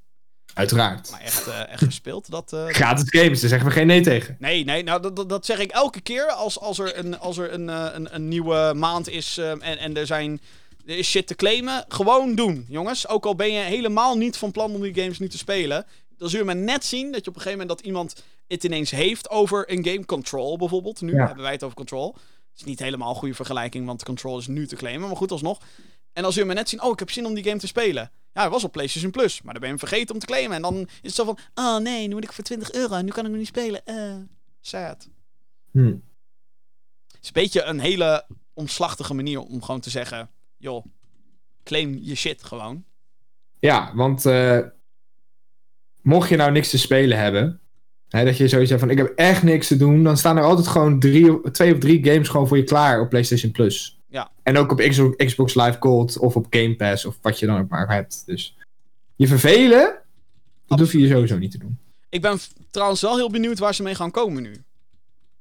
[0.57, 1.11] Uiteraard.
[1.11, 2.53] Maar echt, eh, echt gespeeld, dat...
[2.53, 4.35] eh, Gratis games, daar zeggen we geen nee tegen.
[4.39, 7.37] Nee, nee, nou dat, dat, dat zeg ik elke keer als, als er, een, als
[7.37, 10.41] er een, eh, een, een nieuwe maand is eh, en, en er, zijn,
[10.85, 11.85] er is shit te claimen.
[11.87, 13.07] Gewoon doen, jongens.
[13.07, 15.85] Ook al ben je helemaal niet van plan om die games nu te spelen.
[16.17, 18.63] Dan zul je maar net zien dat je op een gegeven moment dat iemand het
[18.63, 20.05] ineens heeft over een game.
[20.05, 21.01] Control bijvoorbeeld.
[21.01, 21.25] Nu Ja.
[21.25, 22.13] hebben wij het over Control.
[22.51, 25.07] Het is niet helemaal een goede vergelijking, want Control is nu te claimen.
[25.07, 25.59] Maar goed, alsnog.
[26.17, 27.67] En dan zul je maar net zien, oh, ik heb zin om die game te
[27.67, 28.11] spelen.
[28.33, 30.55] Ja, hij was op PlayStation Plus, maar dan ben je hem vergeten om te claimen.
[30.55, 33.05] En dan is het zo van, oh nee, nu moet ik voor 20 euro en
[33.05, 33.85] nu kan ik hem niet spelen.
[33.85, 34.15] Eh,
[34.61, 35.09] sad.
[35.71, 35.85] Hm.
[35.85, 40.85] Het is een beetje een hele omslachtige manier om gewoon te zeggen: joh,
[41.63, 42.85] claim je shit gewoon.
[43.59, 44.59] Ja, want eh,
[46.01, 47.61] mocht je nou niks te spelen hebben,
[48.07, 50.67] hè, dat je hebt van ik heb echt niks te doen, dan staan er altijd
[50.67, 53.96] gewoon drie, twee of drie games gewoon voor je klaar op PlayStation Plus.
[54.09, 54.31] Ja.
[54.43, 54.77] En ook op
[55.17, 58.23] Xbox, Live Gold of op Game Pass of wat je dan ook maar hebt.
[58.25, 58.55] Dus
[59.15, 59.95] je vervelen,
[60.67, 61.77] dat hoef je je sowieso niet te doen.
[62.09, 62.39] Ik ben
[62.71, 64.63] trouwens wel heel benieuwd waar ze mee gaan komen nu.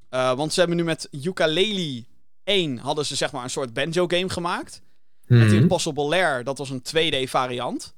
[0.09, 2.05] Eh, want ze hebben nu met Ukulele
[2.45, 4.83] 1 hadden ze zeg maar een soort banjo-game gemaakt.
[5.27, 5.57] Met Mhm.
[5.57, 7.95] Impossible Lair, dat was een 2D variant.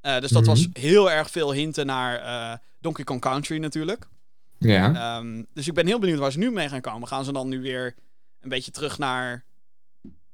[0.00, 0.50] Eh, dus dat Mhm.
[0.50, 4.06] was heel erg veel hinten naar eh, Donkey Kong Country natuurlijk.
[4.58, 4.94] Ja.
[4.94, 7.08] Ehm, dus ik ben heel benieuwd waar ze nu mee gaan komen.
[7.08, 7.94] Gaan ze dan nu weer
[8.40, 9.44] een beetje terug naar.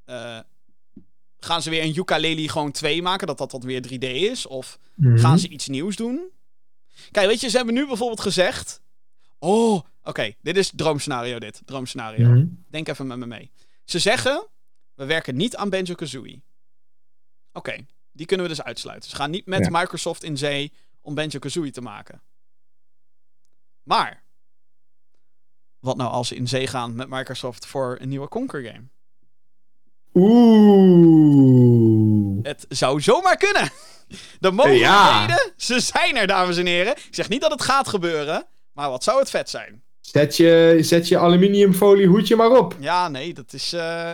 [0.04, 0.38] Eh,
[1.38, 3.26] gaan ze weer een Ukulele gewoon 2 maken?
[3.26, 4.46] Dat dat wat weer 3D is?
[4.46, 5.16] Of Mhm.
[5.18, 6.30] gaan ze iets nieuws doen?
[7.10, 8.82] Kijk, weet je, ze hebben nu bijvoorbeeld gezegd.
[9.38, 11.62] Oh, oké, dit is droomscenario dit.
[11.64, 12.28] Droomscenario.
[12.28, 12.46] Mhm.
[12.68, 13.50] Denk even met me mee.
[13.84, 14.48] Ze zeggen,
[14.94, 16.42] we werken niet aan Banjo-Kazooie.
[17.52, 19.10] Oké, die kunnen we dus uitsluiten.
[19.10, 19.78] Ze gaan niet met Ja.
[19.80, 22.22] Microsoft in zee om Banjo-Kazooie te maken.
[23.82, 24.24] Maar,
[25.78, 28.88] wat nou als ze in zee gaan met Microsoft voor een nieuwe Conquer game?
[31.14, 32.38] Oeh.
[32.42, 33.70] Het zou zomaar kunnen.
[34.40, 34.86] De mogelijkheden,
[35.36, 35.50] Ja.
[35.56, 36.92] ze zijn er, dames en heren.
[36.96, 39.82] Ik zeg niet dat het gaat gebeuren, maar wat zou het vet zijn?
[40.00, 42.76] Zet je, zet je aluminiumfolie hoedje maar op.
[42.80, 43.72] Ja, nee, dat is.
[43.72, 44.10] eh,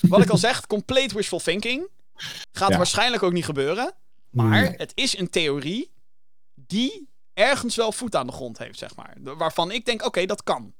[0.00, 1.88] wat ik al zeg, compleet wishful thinking.
[2.52, 2.76] Gaat Ja.
[2.76, 3.92] waarschijnlijk ook niet gebeuren.
[4.30, 4.74] Maar Nee.
[4.76, 5.90] het is een theorie
[6.54, 9.14] die ergens wel voet aan de grond heeft, zeg maar.
[9.20, 10.74] Waarvan ik denk, oké, dat kan.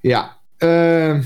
[0.00, 0.40] Ja.
[0.56, 1.18] eh,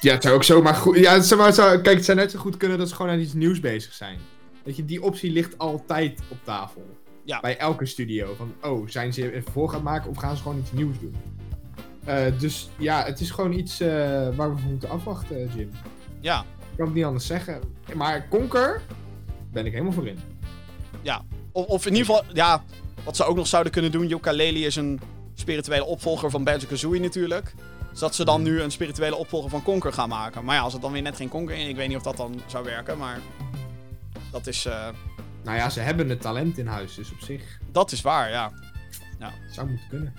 [0.00, 0.98] ja, het zou ook zomaar goed...
[0.98, 2.94] Ja, het zou, maar, het zou- kijk, het zou net zo goed kunnen dat ze
[2.94, 4.18] gewoon aan iets nieuws bezig zijn.
[4.64, 6.96] Weet je, die optie ligt altijd op tafel.
[7.24, 7.40] Ja.
[7.40, 8.34] Bij elke studio.
[8.34, 10.98] Van, oh, zijn ze een vervolg aan het maken of gaan ze gewoon iets nieuws
[11.00, 11.16] doen?
[12.04, 13.88] Eh, dus ja, het is gewoon iets eh,
[14.36, 15.70] waar we voor moeten afwachten, Jim.
[16.20, 17.60] Ja, Ik kan het niet anders zeggen.
[17.94, 18.82] Maar Conker,
[19.52, 20.18] ben ik helemaal voor in.
[21.52, 22.64] of, of in ieder geval, ja,
[23.04, 24.06] wat ze ook nog zouden kunnen doen.
[24.08, 25.00] Yooka-Laylee is een
[25.34, 27.54] spirituele opvolger van Banjo-Kazooie natuurlijk.
[27.96, 30.44] Dus dat ze dan nu een spirituele opvolger van Conker gaan maken.
[30.44, 32.16] Maar ja, als het dan weer net geen Conker is, ik weet niet of dat
[32.16, 33.20] dan zou werken, maar
[34.30, 34.88] dat is, eh,
[35.44, 38.52] Nou ja, ze hebben het talent in huis, dus op zich dat is waar, ja.
[39.50, 40.14] zou moeten kunnen.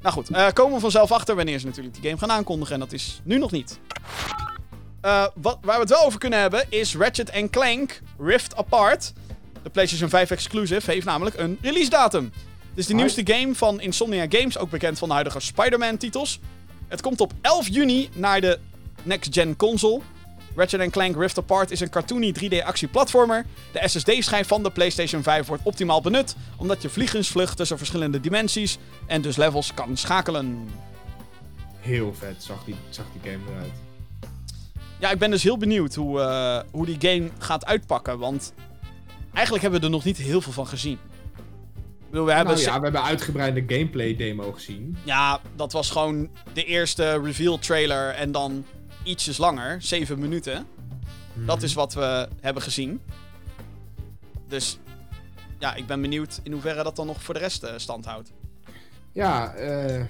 [0.00, 2.74] Nou goed, eh, komen we vanzelf achter wanneer ze natuurlijk die game gaan aankondigen.
[2.74, 3.80] En dat is nu nog niet.
[5.00, 9.12] Eh, wat, waar we het wel over kunnen hebben is Ratchet Clank Rift Apart.
[9.62, 12.32] De PlayStation 5 exclusive heeft namelijk een release datum.
[12.68, 16.40] Het is de nieuwste game van Insomnia Games, ook bekend van de huidige Spider-Man titels.
[16.92, 18.58] Het komt op 11 juni naar de
[19.02, 20.00] next-gen console.
[20.56, 23.46] Ratchet Clank Rift Apart is een cartoony 3D actieplatformer.
[23.72, 28.78] De SSD-schijf van de PlayStation 5 wordt optimaal benut, omdat je vliegensvlucht tussen verschillende dimensies
[29.06, 30.68] en dus levels kan schakelen.
[31.80, 33.72] Heel vet zag die, zag die game eruit.
[34.98, 38.52] Ja, ik ben dus heel benieuwd hoe, eh, hoe die game gaat uitpakken, want
[39.32, 40.98] eigenlijk hebben we er nog niet heel veel van gezien.
[42.12, 44.96] Bedoel, we hebben Nou ja, we hebben uitgebreide gameplay demo gezien.
[45.04, 48.64] Ja, dat was gewoon de eerste reveal trailer en dan
[49.02, 50.66] ietsjes langer, 7 minuten.
[51.34, 53.00] Dat is wat we hebben gezien.
[54.48, 54.78] Dus
[55.58, 58.32] ja, ik ben benieuwd in hoeverre dat dan nog voor de rest eh, stand houdt.
[59.12, 60.04] ja, eh.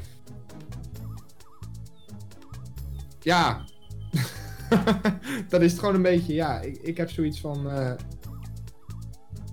[3.20, 3.64] ja.
[5.48, 6.60] dat is het gewoon een beetje, ja.
[6.60, 7.70] Ik, ik heb zoiets van.
[7.70, 7.92] eh,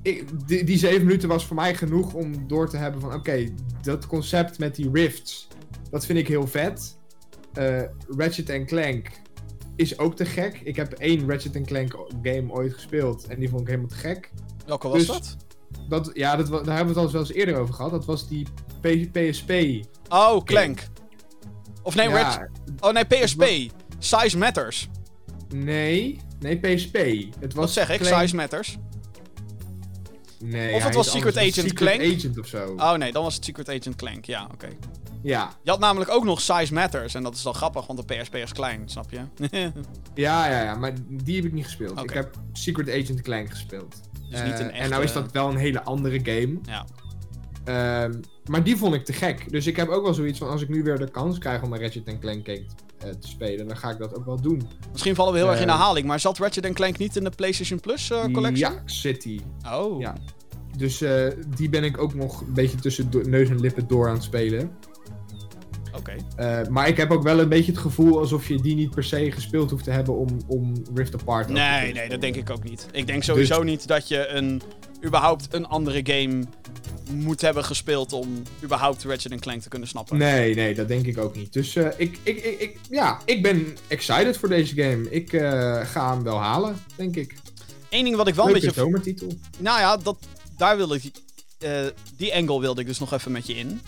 [0.01, 3.47] ik, die, die zeven minuten was voor mij genoeg om door te hebben van: oké,
[3.81, 5.47] dat concept met die rifts,
[5.89, 6.97] dat vind ik heel vet.
[7.53, 7.81] Eh,
[8.17, 9.09] Ratchet Clank
[9.75, 10.61] is ook te gek.
[10.63, 14.31] Ik heb één Ratchet Clank game ooit gespeeld en die vond ik helemaal te gek.
[14.65, 15.37] Welke was Dus- dat?
[15.89, 17.91] Dat, ja, dat, daar hebben we het al wel eens eerder over gehad.
[17.91, 18.47] Dat was die
[18.81, 19.51] P- PSP.
[20.07, 20.87] Oh, Clank.
[21.83, 22.49] Of nee, ja, Ratchet-
[22.79, 23.43] Oh nee, PSP.
[23.99, 24.89] Size Matters.
[25.55, 26.95] Nee, nee, PSP.
[27.39, 27.99] Het was Wat zeg ik?
[27.99, 28.77] Clank- Size Matters.
[30.43, 31.37] Nee, Of het was Secret.
[31.37, 32.01] Agent Secret Clank?
[32.17, 32.73] Agent of zo.
[32.77, 34.25] Oh nee, dan was het Secret Agent Clank.
[34.25, 34.67] Ja, oké.
[35.21, 35.49] Ja.
[35.63, 37.13] Je had namelijk ook nog Size Matters.
[37.13, 39.19] En dat is dan grappig, want de PSP is klein, snap je?
[40.13, 42.03] ja, ja, ja, maar die heb ik niet gespeeld.
[42.03, 44.01] Ik heb Secret Agent Clank gespeeld.
[44.29, 46.57] Dus niet Eh, een En nou is dat wel een hele andere game.
[46.63, 46.85] ja.
[47.63, 48.13] Ehm,
[48.45, 49.51] maar die vond ik te gek.
[49.51, 51.73] Dus ik heb ook wel zoiets van, als ik nu weer de kans krijg om
[51.73, 52.63] een Ratchet Clank game eh,
[52.99, 54.67] te spelen, dan ga ik dat ook wel doen.
[54.91, 55.73] Misschien vallen we heel erg in Eh.
[55.73, 58.73] herhaling, maar zat Ratchet Clank niet in de PlayStation Plus eh, collection?
[58.73, 59.39] Ja, City.
[59.71, 59.99] Oh.
[60.01, 60.15] Ja.
[60.77, 64.13] Dus eh, die ben ik ook nog een beetje tussen neus en lippen door aan
[64.13, 64.71] het spelen.
[65.97, 66.15] Oké.
[66.35, 69.03] Eh, maar ik heb ook wel een beetje het gevoel alsof je die niet per
[69.03, 72.63] se gespeeld hoeft te hebben om, om Rift Apart Nee, nee, dat denk ik ook
[72.63, 72.87] niet.
[72.91, 74.61] Ik denk sowieso Dus- niet dat je een,
[75.05, 76.43] überhaupt een andere game
[77.11, 80.17] moet hebben gespeeld om überhaupt Ratchet Clank te kunnen snappen.
[80.17, 81.53] Nee, nee, dat denk ik ook niet.
[81.53, 85.09] Dus eh, ik, ik, ik, ik, ja, ik ben excited voor deze game.
[85.11, 87.35] Ik eh, ga hem wel halen, denk ik.
[87.89, 88.71] Eén ding wat ik wel een beetje...
[88.73, 89.33] zomertitel.
[89.57, 90.17] Nou ja, dat,
[90.57, 91.11] daar wilde ik...
[91.59, 91.85] eh,
[92.17, 93.81] die angle wilde ik dus nog even met je in.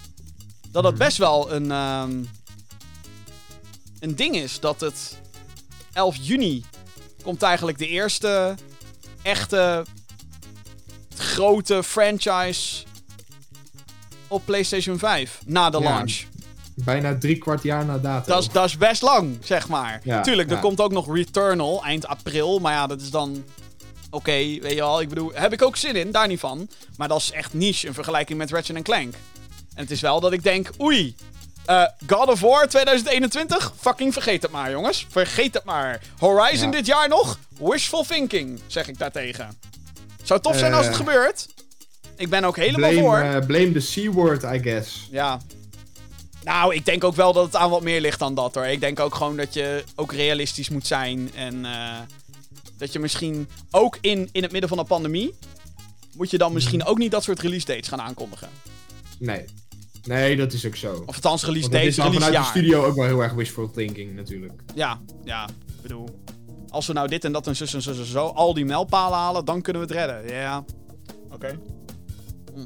[0.71, 1.03] Dat het Mhm.
[1.03, 1.71] best wel een...
[1.71, 2.23] ehm,
[3.99, 5.17] een ding is dat het
[5.93, 6.63] 11 juni
[7.23, 8.55] komt eigenlijk de eerste
[9.21, 9.85] echte
[11.31, 12.83] grote franchise
[14.27, 15.83] op PlayStation 5 na de Ja.
[15.83, 16.19] launch.
[16.75, 18.33] Bijna drie kwart jaar na datum.
[18.33, 20.01] Dat is, dat is best lang, zeg maar.
[20.03, 22.59] Ja, Tuurlijk, er komt ook nog Returnal eind april.
[22.59, 23.43] Maar ja, dat is dan.
[24.09, 25.01] Oké, weet je wel.
[25.01, 26.69] Ik bedoel, heb ik ook zin in, daar niet van.
[26.97, 29.13] Maar dat is echt niche in vergelijking met Ratchet Clank.
[29.75, 31.15] En het is wel dat ik denk, oei.
[31.65, 33.73] eh, God of War 2021?
[33.79, 35.05] Fucking vergeet het maar, jongens.
[35.09, 36.01] Vergeet het maar.
[36.19, 37.39] Horizon dit jaar nog?
[37.59, 39.57] Wishful thinking, zeg ik daartegen.
[40.31, 40.99] Zou tof zijn als het Eh.
[40.99, 41.47] gebeurt.
[42.17, 43.17] Ik ben ook helemaal blame, voor.
[43.17, 45.07] eh, blame the C-word, I guess.
[45.11, 45.41] Ja.
[46.43, 48.65] Nou, ik denk ook wel dat het aan wat meer ligt dan dat hoor.
[48.65, 51.31] Ik denk ook gewoon dat je ook realistisch moet zijn.
[51.35, 51.97] En eh,
[52.77, 55.33] dat je misschien ook in, in het midden van een pandemie.
[56.15, 58.49] Moet je dan misschien ook niet dat soort release dates gaan aankondigen.
[59.17, 59.45] Nee.
[60.03, 61.03] Nee, dat is ook zo.
[61.05, 63.33] Of althans release Want dat dates, is dan vanuit de studio ook wel heel erg
[63.33, 64.61] wishful thinking, natuurlijk.
[64.75, 65.47] Ja, ja.
[65.47, 66.19] Ik bedoel.
[66.71, 68.27] Als we nou dit en dat en zus en zus en zo.
[68.27, 70.33] Al die mijlpalen halen, dan kunnen we het redden.
[70.35, 70.63] Ja.
[71.31, 71.59] Oké.
[72.53, 72.63] Hm.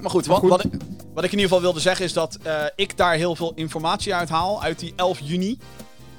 [0.00, 0.48] Maar goed, wat, goed.
[0.48, 0.70] Wat, ik,
[1.14, 4.14] wat ik in ieder geval wilde zeggen is dat eh, ik daar heel veel informatie
[4.14, 4.62] uit haal.
[4.62, 5.58] Uit die 11 juni.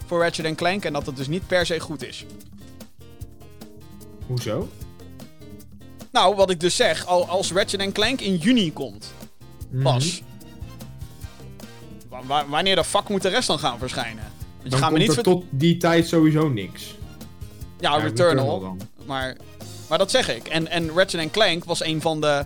[0.05, 0.85] Voor Ratchet Clank.
[0.85, 2.25] En dat het dus niet per se goed is.
[4.27, 4.69] Hoezo?
[6.11, 7.05] Nou, wat ik dus zeg.
[7.05, 9.13] Al, als Ratchet Clank in juni komt.
[9.69, 9.83] Mhm.
[9.83, 10.21] Pas.
[12.09, 14.23] wa- wa- wanneer de fuck moet de rest dan gaan verschijnen?
[14.69, 16.95] Dan gaat me komt niet er tot die tijd sowieso niks.
[17.79, 18.77] Ja, Ja, Returnal.
[19.05, 19.37] Maar,
[19.89, 20.47] maar dat zeg ik.
[20.47, 22.45] En, en Ratchet Clank was een van de...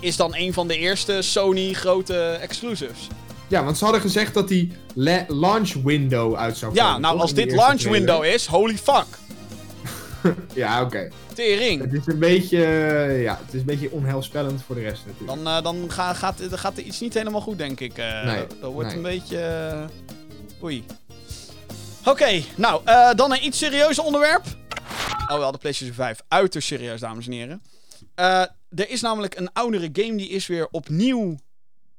[0.00, 3.08] Is dan een van de eerste Sony grote exclusives.
[3.48, 6.90] Ja, want ze hadden gezegd dat die la- launch window uit zou komen.
[6.90, 7.98] Ja, nou als dit launch trailer.
[8.06, 9.06] window is, holy fuck.
[10.54, 11.08] Ja, oké.
[11.34, 11.80] Tering.
[11.80, 15.44] Het is een beetje, eh, ja, het is een beetje onheilspellend voor de rest natuurlijk.
[15.44, 17.98] Dan, eh, dan ga, gaat, gaat er iets niet helemaal goed, denk ik.
[17.98, 18.96] Eh, Nee, dat wordt nee.
[18.96, 19.74] een beetje...
[20.62, 20.84] Oei.
[22.04, 24.44] Oké, nou, eh, dan een iets serieuzer onderwerp.
[25.28, 26.20] Oh, wel, de PlayStation 5.
[26.28, 27.62] Uiterst serieus, dames en heren.
[28.14, 31.36] Eh, er is namelijk een oudere game die is weer opnieuw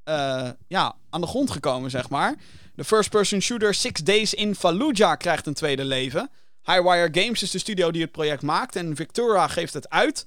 [0.03, 2.35] eh, ja, aan de grond gekomen, zeg maar.
[2.75, 6.30] De first-person shooter Six Days in Fallujah krijgt een tweede leven.
[6.63, 10.25] Highwire Games is de studio die het project maakt en Victura geeft het uit.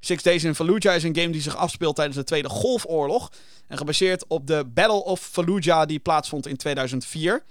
[0.00, 3.32] Six Days in Fallujah is een game die zich afspeelt tijdens de Tweede Golfoorlog.
[3.66, 7.44] En gebaseerd op de Battle of Fallujah die plaatsvond in 2004.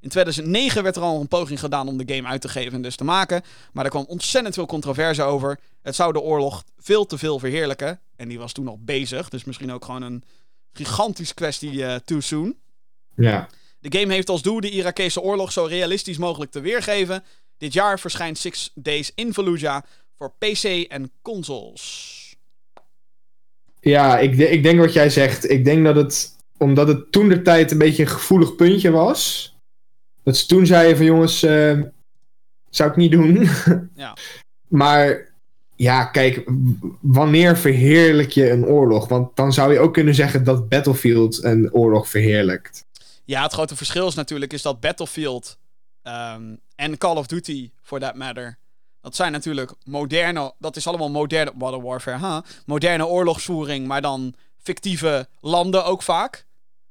[0.00, 2.82] In 2009 werd er al een poging gedaan om de game uit te geven en
[2.82, 3.42] dus te maken.
[3.72, 5.58] Maar er kwam ontzettend veel controverse over.
[5.82, 8.00] Het zou de oorlog veel te veel verheerlijken.
[8.16, 9.28] En die was toen al bezig.
[9.28, 10.22] Dus misschien ook gewoon een
[10.72, 12.56] gigantisch kwestie eh, too soon.
[13.14, 13.48] Ja.
[13.78, 17.24] De game heeft als doel de Irakese oorlog zo realistisch mogelijk te weergeven.
[17.58, 19.82] Dit jaar verschijnt Six Days in Fallujah
[20.18, 22.14] voor PC en consoles.
[23.80, 25.50] Ja, ik, ik denk wat jij zegt.
[25.50, 29.54] Ik denk dat het, omdat het toen de tijd een beetje een gevoelig puntje was.
[30.26, 31.80] Dat ze toen zeiden van jongens, eh,
[32.70, 33.48] zou ik niet doen.
[33.94, 34.16] Ja.
[34.68, 35.32] maar
[35.76, 36.50] ja, kijk,
[37.00, 39.08] wanneer verheerlijk je een oorlog?
[39.08, 42.84] Want dan zou je ook kunnen zeggen dat Battlefield een oorlog verheerlijkt.
[43.24, 45.58] Ja, het grote verschil is natuurlijk is dat Battlefield
[46.02, 48.58] ehm, en Call of Duty, for that matter,
[49.00, 54.34] dat zijn natuurlijk moderne, dat is allemaal moderne, Modern Warfare, ha, moderne oorlogsvoering, maar dan
[54.62, 56.46] fictieve landen ook vaak.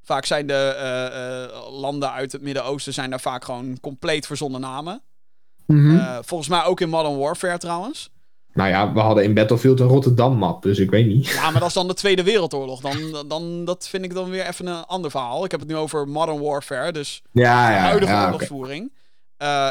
[0.06, 4.62] Vaak zijn de eh, eh, landen uit het Midden-Oosten zijn daar vaak gewoon compleet verzonnen
[4.62, 5.02] namen.
[5.66, 5.98] Mhm.
[5.98, 8.10] Eh, volgens mij ook in Modern Warfare trouwens.
[8.54, 11.28] Nou ja, we hadden in Battlefield een Rotterdam-map, dus ik weet niet.
[11.28, 12.82] Ja, maar dat is dan de Tweede Wereldoorlog.
[12.82, 15.46] Dan, dan, dat vind ik dan weer even een ander verhaal.
[15.46, 18.26] Ik heb het nu over Modern Warfare, dus Ja, ja, huidige ja, oké.
[18.32, 18.94] oorlogsvoering.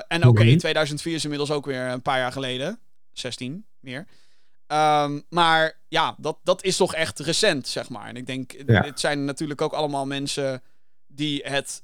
[0.09, 0.57] En oké, Mhm.
[0.59, 2.79] 2004 is inmiddels ook weer een paar jaar geleden.
[3.13, 4.07] 16 meer.
[4.67, 8.09] Ehm, maar ja, dat, dat is toch echt recent, zeg maar.
[8.09, 8.81] En ik denk, Ja.
[8.81, 10.63] dit zijn natuurlijk ook allemaal mensen
[11.07, 11.83] die het,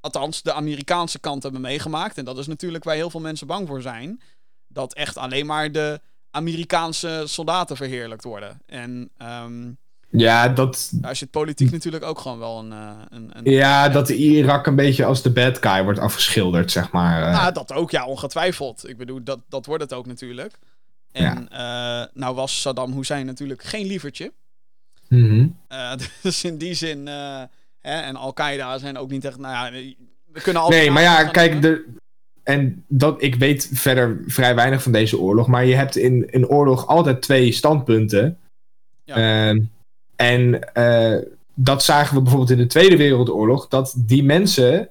[0.00, 2.18] althans de Amerikaanse kant hebben meegemaakt.
[2.18, 4.20] En dat is natuurlijk waar heel veel mensen bang voor zijn.
[4.68, 6.00] Dat echt alleen maar de
[6.30, 8.60] Amerikaanse soldaten verheerlijkt worden.
[8.66, 9.70] En ehm,
[10.08, 12.72] Ja, dat, daar zit politiek natuurlijk ook gewoon wel een...
[12.72, 16.90] eh, een, een ja, dat Irak een beetje als de bad guy wordt afgeschilderd, zeg
[16.92, 17.22] maar.
[17.22, 17.32] eh.
[17.32, 18.88] Nou, dat ook, ja, ongetwijfeld.
[18.88, 20.58] Ik bedoel, dat, dat wordt het ook natuurlijk.
[21.16, 24.32] En eh, nou was Saddam Hussein natuurlijk geen lievertje.
[25.08, 25.46] Mhm.
[25.68, 27.42] Eh, dus in die zin, eh,
[27.80, 29.94] hè, en Al-Qaeda zijn ook niet echt, nou ja,
[30.32, 30.82] we kunnen altijd...
[30.82, 31.86] Nee, maar ja, kijk, de,
[32.42, 36.48] en dat, ik weet verder vrij weinig van deze oorlog, maar je hebt in een
[36.48, 38.38] oorlog altijd twee standpunten.
[39.04, 39.48] Ja.
[39.48, 39.60] Ehm,
[40.16, 40.60] en
[41.54, 44.88] dat zagen we bijvoorbeeld in de Tweede Wereldoorlog, dat die mensen,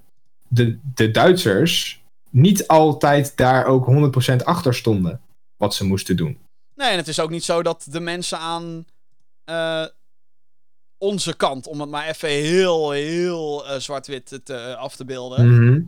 [0.47, 5.19] de, de Duitsers, niet altijd daar ook 100% achter stonden
[5.57, 6.37] wat ze moesten doen.
[6.75, 8.85] Nee, en het is ook niet zo dat de mensen aan
[9.43, 9.85] eh,
[10.97, 15.81] onze kant, om het maar even heel, heel eh, zwart-wit te, af te beelden, Mhm.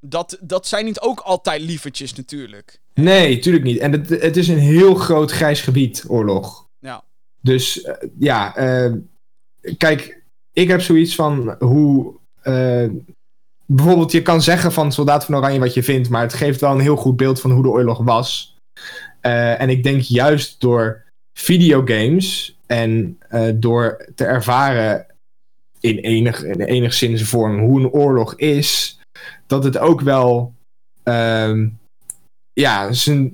[0.00, 2.80] dat, dat zijn niet ook altijd lievertjes natuurlijk.
[2.94, 3.78] Nee, tuurlijk niet.
[3.78, 6.68] En het, het is een heel groot grijs gebied, oorlog.
[6.78, 7.04] Ja.
[7.40, 8.92] Dus eh, ja, eh,
[9.76, 10.22] kijk,
[10.52, 12.20] ik heb zoiets van hoe.
[12.42, 12.88] eh,
[13.66, 16.72] bijvoorbeeld, je kan zeggen van Soldaat van Oranje wat je vindt, maar het geeft wel
[16.72, 18.51] een heel goed beeld van hoe de oorlog was.
[19.22, 21.04] Eh, en ik denk juist door
[21.38, 25.06] videogames en eh, door te ervaren
[25.80, 28.98] in, enig, in enigszins vorm hoe een oorlog is,
[29.46, 30.54] dat het ook wel
[31.02, 31.68] ehm,
[32.52, 33.30] ja, zijn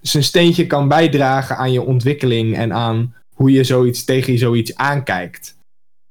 [0.00, 5.58] steentje kan bijdragen aan je ontwikkeling en aan hoe je zoiets tegen zoiets aankijkt.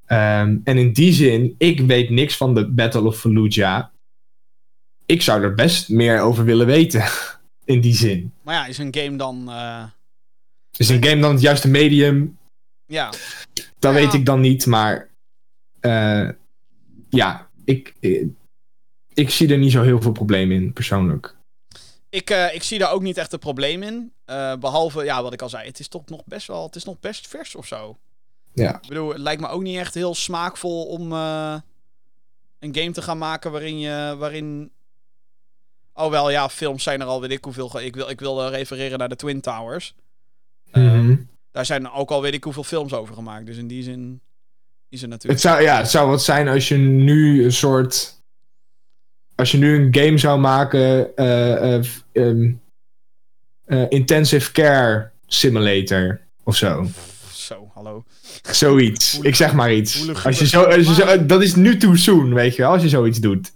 [0.06, 3.86] Ehm, en in die zin, ik weet niks van de Battle of Fallujah.
[5.06, 7.04] Ik zou er best meer over willen weten.
[7.70, 8.34] In die zin.
[8.42, 9.50] Maar ja, is een game dan...
[9.50, 9.84] eh,
[10.78, 12.38] Is een game dan het juiste medium?
[12.86, 13.10] ja,
[13.80, 13.94] Dat Ja.
[13.94, 15.10] weet ik dan niet, maar.
[15.80, 16.30] eh,
[17.10, 18.28] ja, ik, ik,
[19.14, 21.36] ik zie er niet zo heel veel probleem in, persoonlijk.
[22.10, 24.14] Ik, eh, ik zie daar ook niet echt een probleem in.
[24.26, 26.84] Eh, behalve, ja, wat ik al zei, het is toch nog best wel, het is
[26.84, 27.98] nog best vers of zo.
[28.54, 28.76] Ja.
[28.82, 31.56] Ik bedoel, het lijkt me ook niet echt heel smaakvol om eh,
[32.60, 34.72] een game te gaan maken waarin je, waarin...
[36.00, 37.80] Oh wel, ja, films zijn er al, weet ik hoeveel.
[37.80, 39.94] Ik wil, ik wil eh, refereren naar de Twin Towers.
[40.72, 41.16] Eh, Mhm.
[41.52, 43.46] Daar zijn ook al weet ik hoeveel films over gemaakt.
[43.46, 44.22] Dus in die zin
[44.90, 45.40] is het Het natuurlijk...
[45.42, 48.22] zou, ja, het zou wat zijn als je nu een soort.
[49.36, 51.16] Als je nu een game zou maken.
[51.16, 52.52] eh, eh, ehm,
[53.66, 56.88] eh, intensive Care Simulator of zo.
[57.34, 58.04] Zo, hallo.
[58.52, 59.20] Zoiets.
[59.20, 60.24] Ik zeg maar iets.
[60.26, 62.82] Als je zo, als je zo, dat is nu too soon, weet je wel, als
[62.82, 63.52] je zoiets doet.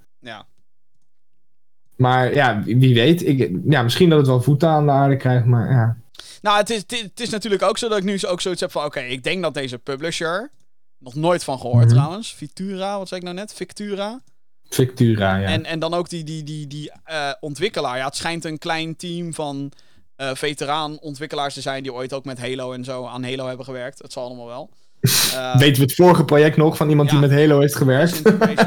[2.04, 3.28] Maar ja, wie weet.
[3.28, 5.98] Ik, ja, misschien dat het wel voeten aan de aarde krijgt, maar ja.
[6.42, 8.86] Nou, het is, het, is natuurlijk ook zo dat ik nu ook zoiets heb van...
[8.86, 10.52] Oké, ik denk dat deze publisher...
[11.00, 11.94] Nog nooit van gehoord Mhm.
[11.94, 12.34] trouwens.
[12.34, 13.54] Vitura, wat zei ik nou net?
[13.54, 14.22] Victura.
[14.70, 15.48] Victura, ja.
[15.48, 17.98] En, en dan ook die, die, die, die eh, ontwikkelaar.
[17.98, 19.72] Ja, het schijnt een klein team van
[20.16, 21.84] eh veteraan ontwikkelaars te zijn...
[21.84, 24.00] die ooit ook met Halo en zo aan Halo hebben gewerkt.
[24.02, 24.70] Het zal allemaal wel.
[25.34, 27.20] Eh, Weten we het vorige project nog van iemand ja.
[27.20, 28.22] die met Halo heeft gewerkt?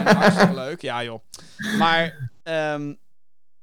[0.04, 0.82] Hartstikke leuk.
[0.82, 1.20] Ja, joh.
[1.78, 2.92] Maar ehm,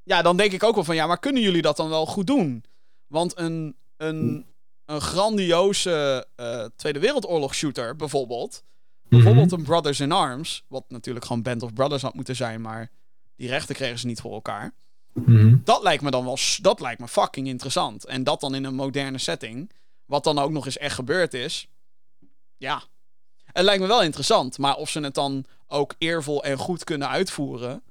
[0.04, 2.28] ja, dan denk ik ook wel van ja, maar kunnen jullie dat dan wel goed
[2.28, 2.64] doen?
[3.08, 4.46] Want een, een,
[4.86, 8.64] een grandioze eh, Tweede Wereldoorlog shooter, bijvoorbeeld.
[9.04, 9.60] Bijvoorbeeld Mhm.
[9.60, 10.64] een Brothers in Arms.
[10.68, 12.92] Wat natuurlijk gewoon Band of Brothers had moeten zijn, maar
[13.36, 14.74] die rechten kregen ze niet voor elkaar.
[15.14, 15.58] Mhm.
[15.64, 18.06] Dat lijkt me dan wel, dat lijkt me fucking interessant.
[18.06, 19.72] En dat dan in een moderne setting.
[20.06, 21.68] Wat dan ook nog eens echt gebeurd is.
[22.58, 22.84] Ja.
[23.44, 24.58] Het lijkt me wel interessant.
[24.58, 27.84] Maar of ze het dan ook eervol en goed kunnen uitvoeren.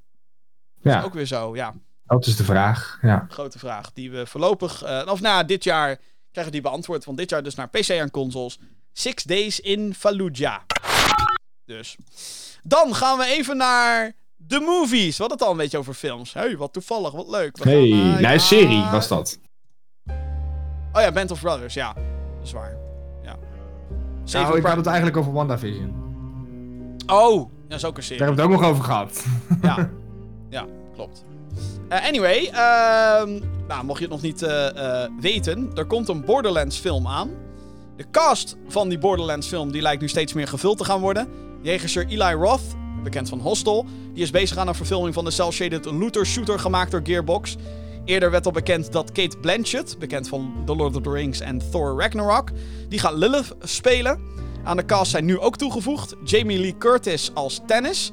[0.82, 1.74] Ja, Ook weer zo, ja.
[2.04, 2.98] Dat is de vraag.
[3.02, 3.26] Ja.
[3.28, 3.92] Grote vraag.
[3.92, 4.82] Die we voorlopig.
[4.82, 5.98] eh, of nou, ja, dit jaar
[6.30, 7.04] krijgen die beantwoord.
[7.04, 8.58] Want dit jaar dus naar PC en consoles.
[8.92, 10.58] Six Days in Fallujah.
[11.64, 11.96] Dus.
[12.62, 15.16] Dan gaan we even naar de movies.
[15.16, 16.32] We hadden het al een beetje over films.
[16.32, 17.56] hey, wat toevallig, wat leuk.
[17.56, 19.38] We Hey, gaan, eh, nee, ja, serie was dat.
[20.92, 21.92] Oh ja, Band of Brothers, ja.
[21.92, 22.02] Dat
[22.46, 22.76] is waar.
[23.22, 23.36] Ja.
[24.32, 26.00] Nou, ik had het eigenlijk over WandaVision.
[27.06, 28.18] Oh, dat is ook een serie.
[28.18, 29.24] Daar hebben we het ook nog over gehad.
[29.62, 29.90] Ja,
[30.56, 31.24] ja klopt.
[31.88, 36.24] Eh, anyway, ehm, nou, mocht je het nog niet eh, eh, weten, er komt een
[36.24, 37.30] Borderlands film aan.
[37.96, 41.28] De cast van die Borderlands film die lijkt nu steeds meer gevuld te gaan worden.
[41.62, 42.62] Regisseur Eli Roth,
[43.02, 46.90] bekend van Hostel, die is bezig aan een verfilming van de cel-shaded looter shooter gemaakt
[46.90, 47.56] door Gearbox.
[48.04, 51.70] Eerder werd al bekend dat Kate Blanchett, bekend van The Lord of the Rings en
[51.70, 52.50] Thor Ragnarok,
[52.88, 54.20] die gaat Lilith spelen.
[54.64, 58.12] Aan de cast zijn nu ook toegevoegd Jamie Lee Curtis als Tennis,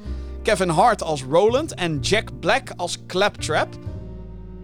[0.50, 3.68] Kevin Hart als Roland en Jack Black als Claptrap.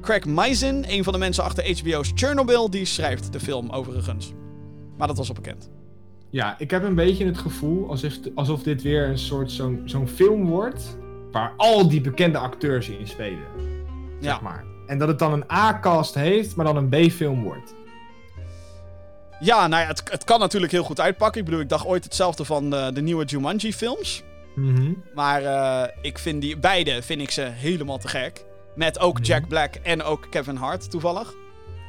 [0.01, 4.33] Craig Mazin, een van de mensen achter HBO's Chernobyl, die schrijft de film overigens.
[4.97, 5.69] Maar dat was al bekend.
[6.29, 10.07] Ja, ik heb een beetje het gevoel alsof, alsof dit weer een soort zo'n zo'n
[10.07, 10.97] film wordt.
[11.31, 13.47] Waar al die bekende acteurs in spelen.
[14.19, 14.29] Ja.
[14.29, 14.63] Zeg maar.
[14.87, 17.75] En dat het dan een A-cast heeft, maar dan een B-film wordt.
[19.39, 21.39] Ja, nou ja, het, het kan natuurlijk heel goed uitpakken.
[21.39, 24.23] Ik bedoel, ik dacht ooit hetzelfde van de, de nieuwe Jumanji-films.
[24.55, 24.93] Mhm.
[25.13, 28.45] Maar eh, ik vind die beide vind ik ze helemaal te gek.
[28.75, 31.33] Met ook Jack Black en ook Kevin Hart toevallig.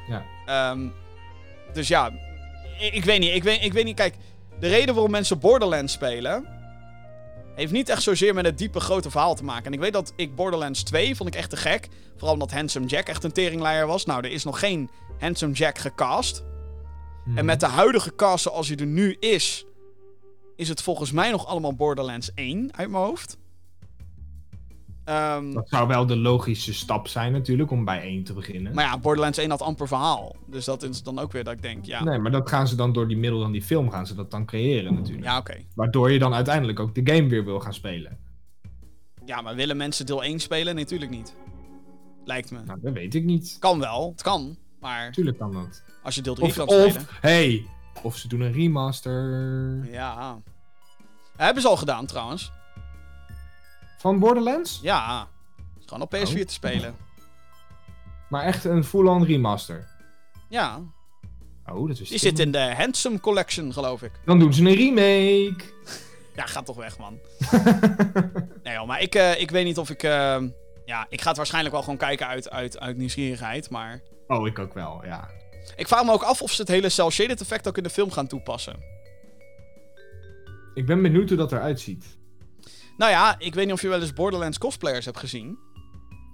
[0.09, 0.24] Ja.
[0.47, 0.88] Ehm,
[1.72, 2.10] dus ja,
[2.80, 3.34] ik, ik weet niet.
[3.34, 3.97] Ik weet, ik weet niet.
[3.97, 4.14] Kijk,
[4.60, 6.47] de reden waarom mensen Borderlands spelen.
[7.55, 9.64] heeft niet echt zozeer met het diepe grote verhaal te maken.
[9.64, 11.88] En ik weet dat ik Borderlands 2 vond ik echt te gek.
[12.16, 14.05] Vooral omdat Handsome Jack echt een teringleier was.
[14.05, 16.44] Nou, er is nog geen Handsome Jack gecast.
[17.24, 17.38] Mhm.
[17.38, 19.66] En met de huidige cast zoals hij er nu is,
[20.56, 23.38] is het volgens mij nog allemaal Borderlands 1 uit mijn hoofd.
[25.04, 28.74] Ehm, Dat zou wel de logische stap zijn natuurlijk, om bij één te beginnen.
[28.74, 30.36] maar ja, Borderlands 1 had amper verhaal.
[30.46, 32.76] Dus dat is dan ook weer dat ik denk, ja, Nee, maar dat gaan ze
[32.76, 35.24] dan door die middel van die film gaan ze dat dan creëren natuurlijk.
[35.24, 35.56] ja oké.
[35.74, 38.18] Waardoor je dan uiteindelijk ook de game weer wil gaan spelen.
[39.24, 40.74] Ja, maar willen mensen deel 1 spelen?
[40.74, 41.34] Nee, natuurlijk niet.
[42.24, 42.58] Lijkt me.
[42.64, 43.56] Nou, dat weet ik niet.
[43.58, 44.56] Kan wel, het kan.
[44.80, 45.82] Maar Tuurlijk kan dat.
[46.02, 46.86] als je deel 3 Of, kan spelen...
[46.86, 47.66] of hey,
[48.02, 49.24] of ze doen een remaster
[49.90, 50.39] Ja.
[51.36, 52.52] Hebben ze al gedaan trouwens.
[53.98, 54.78] van Borderlands.
[54.82, 55.28] Ja.
[55.78, 56.47] Is gewoon op PS4 Oh.
[56.47, 56.97] te spelen.
[58.28, 59.86] Maar echt een full-on remaster.
[60.48, 60.81] Ja.
[61.66, 64.10] Oh, dat is Die zit in de Handsome Collection, geloof ik.
[64.24, 65.64] Dan doen ze een remake.
[66.35, 67.18] Ja, ga toch weg, man.
[68.64, 70.02] nee, joh, maar ik, eh, ik weet niet of ik...
[70.02, 70.43] eh,
[70.85, 74.01] ja, ik ga het waarschijnlijk wel gewoon kijken uit, uit, uit nieuwsgierigheid, maar...
[74.27, 75.28] Oh, ik ook wel, ja.
[75.76, 78.10] Ik vraag me ook af of ze het hele cel-shaded effect ook in de film
[78.10, 78.76] gaan toepassen.
[80.74, 82.05] Ik ben benieuwd hoe dat eruit ziet.
[82.97, 85.59] Nou ja, ik weet niet of je wel eens Borderlands cosplayers hebt gezien.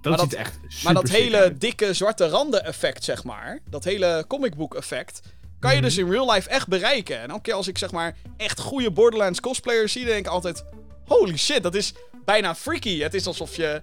[0.01, 1.61] Dat Maar ziet dat- echt super Maar dat hele uit.
[1.61, 3.59] dikke zwarte randen effect, zeg maar.
[3.69, 5.19] Dat hele comic book effect.
[5.59, 5.85] Kan je Mhm.
[5.85, 7.19] dus in real life echt bereiken.
[7.19, 10.63] En elke keer als ik zeg maar echt goede Borderlands cosplayers zie, denk ik altijd...
[11.05, 11.93] Holy shit, dat is
[12.25, 12.99] bijna freaky.
[12.99, 13.81] Het is alsof je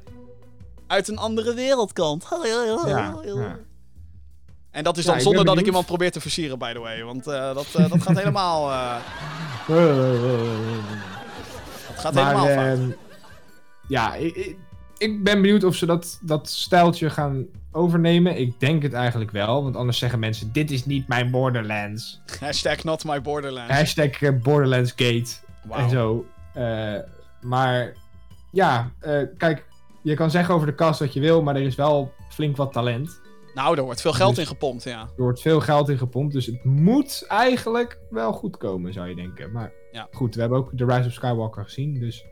[0.86, 2.26] uit een andere wereld komt.
[2.44, 2.64] Ja,
[3.24, 3.58] ja.
[4.70, 7.02] En dat is dan zonder dat ik iemand probeer te versieren, by the way.
[7.04, 8.70] Want eh, dat, eh, dat gaat helemaal...
[8.70, 8.96] eh,
[11.88, 12.78] dat gaat maar helemaal fout.
[12.78, 12.90] ehm,
[13.88, 14.56] ja, ik,
[14.98, 18.38] ben benieuwd of ze dat, dat stijltje gaan overnemen.
[18.38, 22.20] Ik denk het eigenlijk wel, want anders zeggen mensen: Dit is niet mijn Borderlands.
[22.40, 23.72] Hashtag not my Borderlands.
[23.72, 25.30] Hashtag Borderlands Gate
[25.70, 26.26] en zo.
[27.40, 27.94] Maar
[28.50, 28.90] ja,
[29.36, 29.64] kijk,
[30.02, 32.72] je kan zeggen over de cast wat je wil, maar er is wel flink wat
[32.72, 33.20] talent.
[33.54, 35.00] Nou, er wordt veel geld Dus- in gepompt, ja.
[35.00, 39.14] Er wordt veel geld in gepompt, dus het moet eigenlijk wel goed komen, zou je
[39.14, 39.52] denken.
[39.52, 40.08] Maar Ja.
[40.12, 42.24] goed, we hebben ook The Rise of Skywalker gezien, dus...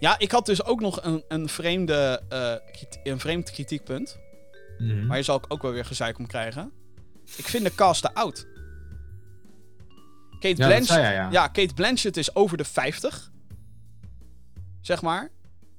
[0.00, 2.54] Ja, ik had dus ook nog een, een, vreemde, eh,
[3.02, 4.18] een vreemd kritiekpunt.
[4.78, 5.06] Mhm.
[5.06, 6.72] Maar je zal ik ook wel weer gezeik om krijgen.
[7.36, 8.46] Ik vind de cast te oud.
[10.30, 11.28] Kate, Ja, Blanchett, ja.
[11.30, 13.30] ja, Kate Blanchett is over de 50.
[14.80, 15.28] Zeg maar.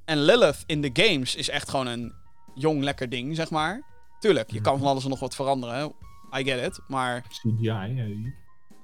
[0.05, 2.13] En Lilith in de games is echt gewoon een
[2.55, 3.83] jong lekker ding, zeg maar.
[4.27, 5.93] Tuurlijk, je kan van alles en nog wat veranderen.
[6.37, 6.79] I get it.
[6.87, 8.33] Maar CGI.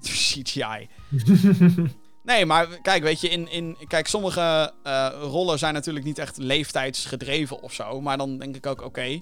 [0.00, 0.88] CGI.
[2.24, 6.36] Nee, maar kijk, weet je, in, in, kijk, sommige eh, rollen zijn natuurlijk niet echt
[6.36, 8.00] leeftijdsgedreven of zo.
[8.00, 9.20] Maar dan denk ik ook, oké,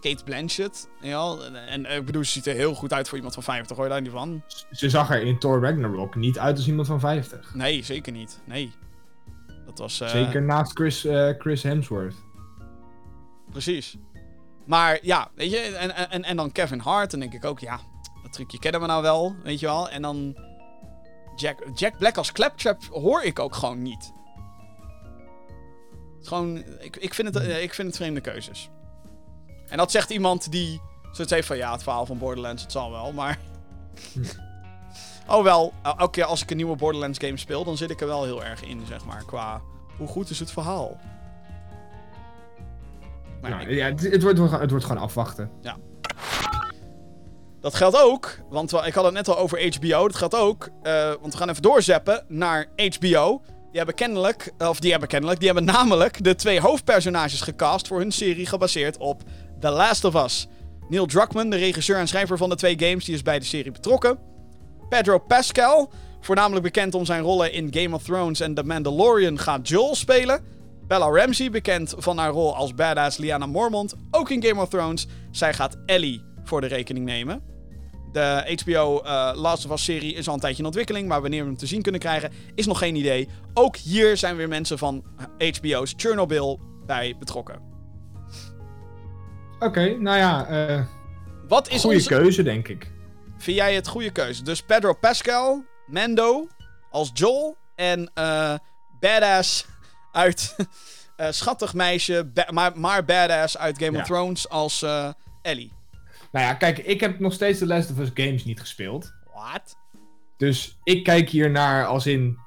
[0.00, 3.34] Kate Blanchett, ja, en, en ik bedoel, ze ziet er heel goed uit voor iemand
[3.34, 4.42] van 50, hoor je daar niet van?
[4.70, 7.54] Ze zag er in Thor Ragnarok niet uit als iemand van 50.
[7.54, 8.40] Nee, zeker niet.
[8.44, 8.72] Nee.
[9.66, 10.00] Dat was...
[10.00, 12.14] eh, Zeker naast Chris, eh, Chris Hemsworth.
[13.50, 13.96] Precies.
[14.68, 17.80] Maar ja, weet je, en, en, en dan Kevin Hart, dan denk ik ook, ja,
[18.22, 19.88] dat trucje kennen we nou wel, weet je wel.
[19.88, 20.36] En dan
[21.36, 24.12] Jack, Jack Black als Claptrap hoor ik ook gewoon niet.
[25.94, 28.68] Het is Gewoon, ik, ik, vind het, eh, ik vind het vreemde keuzes.
[29.68, 30.80] En dat zegt iemand die
[31.12, 33.38] zoiets heeft van, ja, het verhaal van Borderlands, het zal wel, maar...
[35.28, 38.00] oh wel, el- elke keer als ik een nieuwe Borderlands game speel, dan zit ik
[38.00, 39.60] er wel heel erg in, zeg maar, qua
[39.96, 41.00] hoe goed is het verhaal.
[43.40, 45.50] Maar Nou, ik- ja, het, het, wordt, het wordt gewoon afwachten.
[47.60, 50.06] Dat geldt ook, want ik had het net al over HBO.
[50.06, 53.42] Dat geldt ook, eh, want we gaan even doorzeppen naar HBO.
[53.70, 57.98] Die hebben kennelijk, of die hebben kennelijk, die hebben namelijk de twee hoofdpersonages gecast voor
[57.98, 59.22] hun serie gebaseerd op
[59.60, 60.46] The Last of Us.
[60.88, 63.72] Neil Druckmann, de regisseur en schrijver van de twee games, die is bij de serie
[63.72, 64.18] betrokken.
[64.88, 65.90] Pedro Pascal,
[66.20, 70.44] voornamelijk bekend om zijn rollen in Game of Thrones en The Mandalorian, gaat Joel spelen.
[70.88, 75.06] Bella Ramsey, bekend van haar rol als badass Lyanna Mormont, ook in Game of Thrones.
[75.30, 77.42] Zij gaat Ellie voor de rekening nemen.
[78.12, 81.40] De HBO eh, Last of Us serie is al een tijdje in ontwikkeling, maar wanneer
[81.40, 83.28] we hem te zien kunnen krijgen, is nog geen idee.
[83.54, 85.04] Ook hier zijn weer mensen van
[85.38, 87.60] HBO's Chernobyl bij betrokken.
[89.58, 90.84] Oké, nou ja, eh
[91.48, 92.08] Wat is goede onze...
[92.08, 92.92] keuze, denk ik.
[93.38, 94.42] Vind jij het goede keuze?
[94.42, 96.48] Dus Pedro Pascal, Mando
[96.90, 98.54] als Joel en eh,
[99.00, 99.66] badass
[100.18, 100.56] uit
[101.16, 104.00] eh, schattig meisje, ba- maar, maar badass uit Game Ja.
[104.00, 105.08] of Thrones als eh,
[105.42, 105.72] Ellie.
[106.32, 109.12] Nou ja, kijk, ik heb nog steeds de Last of Us games niet gespeeld.
[109.34, 109.76] What?
[110.36, 112.38] Dus ik kijk hier naar als in...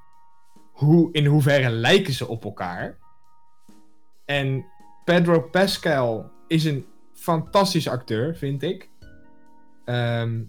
[0.72, 2.98] Hoe, in hoeverre lijken ze op elkaar?
[4.26, 4.66] En
[5.06, 8.90] Pedro Pascal is een fantastische acteur, vind ik.
[9.86, 10.40] Ehm,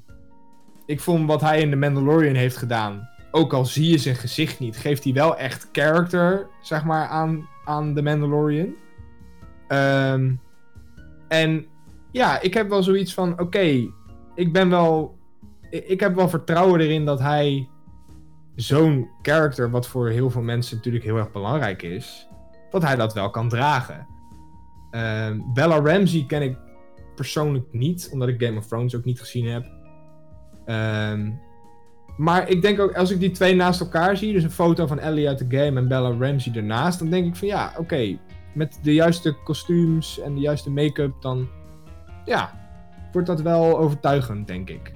[0.87, 3.09] ik vond wat hij in The Mandalorian heeft gedaan...
[3.35, 7.49] Ook al zie je zijn gezicht niet, geeft hij wel echt character, zeg maar, aan,
[7.65, 8.75] aan The Mandalorian.
[9.69, 10.35] Ehm,
[11.29, 11.67] en
[12.11, 13.91] ja, ik heb wel zoiets van: oké,
[14.35, 15.19] ik ben wel.
[15.71, 17.69] Ik, heb wel vertrouwen erin dat hij
[18.55, 22.29] zo'n character, wat voor heel veel mensen natuurlijk heel erg belangrijk is,
[22.71, 24.07] dat hij dat wel kan dragen.
[24.91, 26.57] Ehm, Bella Ramsey ken ik
[27.15, 29.71] persoonlijk niet, omdat ik Game of Thrones ook niet gezien heb.
[30.65, 31.31] Ehm,
[32.17, 34.99] maar ik denk ook, als ik die twee naast elkaar zie, dus een foto van
[34.99, 38.19] Ellie uit de game en Bella Ramsey ernaast, dan denk ik van ja, oké,
[38.55, 41.49] met de juiste kostuums en de juiste make-up, dan
[42.25, 42.61] ja,
[43.13, 44.93] wordt dat wel overtuigend, denk ik.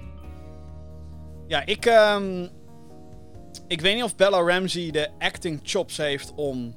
[1.46, 2.46] Ja, ik, ehm,
[3.66, 6.74] ik weet niet of Bella Ramsey de acting chops heeft om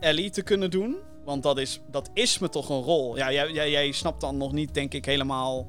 [0.00, 0.96] Ellie te kunnen doen.
[1.24, 3.16] Want dat is, dat is me toch een rol.
[3.16, 5.66] Ja, jij, jij, jij snapt dan nog niet, denk ik, helemaal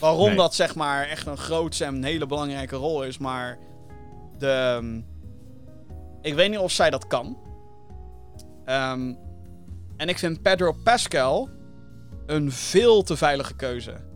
[0.00, 0.36] waarom Nee.
[0.36, 3.18] dat zeg maar echt een grootse en een hele belangrijke rol is.
[3.18, 3.58] Maar
[4.38, 5.00] de, ehm,
[6.22, 7.38] ik weet niet of zij dat kan.
[8.64, 9.14] Ehm,
[9.96, 11.48] en ik vind Pedro Pascal
[12.26, 14.08] een veel te veilige keuze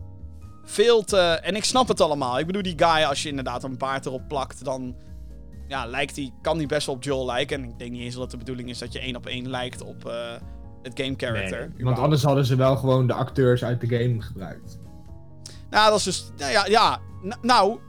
[0.65, 1.17] veel te...
[1.17, 2.39] En ik snap het allemaal.
[2.39, 4.95] Ik bedoel, die guy, als je inderdaad een baard erop plakt, dan...
[5.67, 7.63] Ja, lijkt die, kan die best wel op Joel lijken.
[7.63, 9.81] En ik denk niet eens dat de bedoeling is dat je één op één lijkt
[9.81, 10.31] op eh,
[10.81, 11.71] het game character.
[11.75, 14.79] Nee, want anders hadden ze wel gewoon de acteurs uit de game gebruikt.
[15.75, 16.29] Nou, dat is dus...
[16.37, 16.99] Nou ja, ja.
[17.41, 17.79] nou...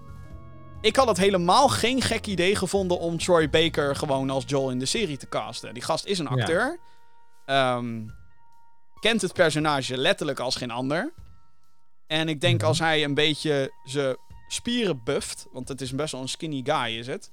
[0.81, 4.79] Ik had het helemaal geen gek idee gevonden om Troy Baker gewoon als Joel in
[4.79, 5.75] de serie te casten.
[5.75, 6.31] Die gast is een Ja.
[6.31, 6.79] acteur.
[7.47, 8.03] Ehm,
[9.01, 11.13] kent het personage letterlijk als geen ander.
[12.07, 12.67] En ik denk Mhm.
[12.69, 14.17] als hij een beetje zijn
[14.49, 17.31] spieren bufft, want het is best wel een skinny guy is het.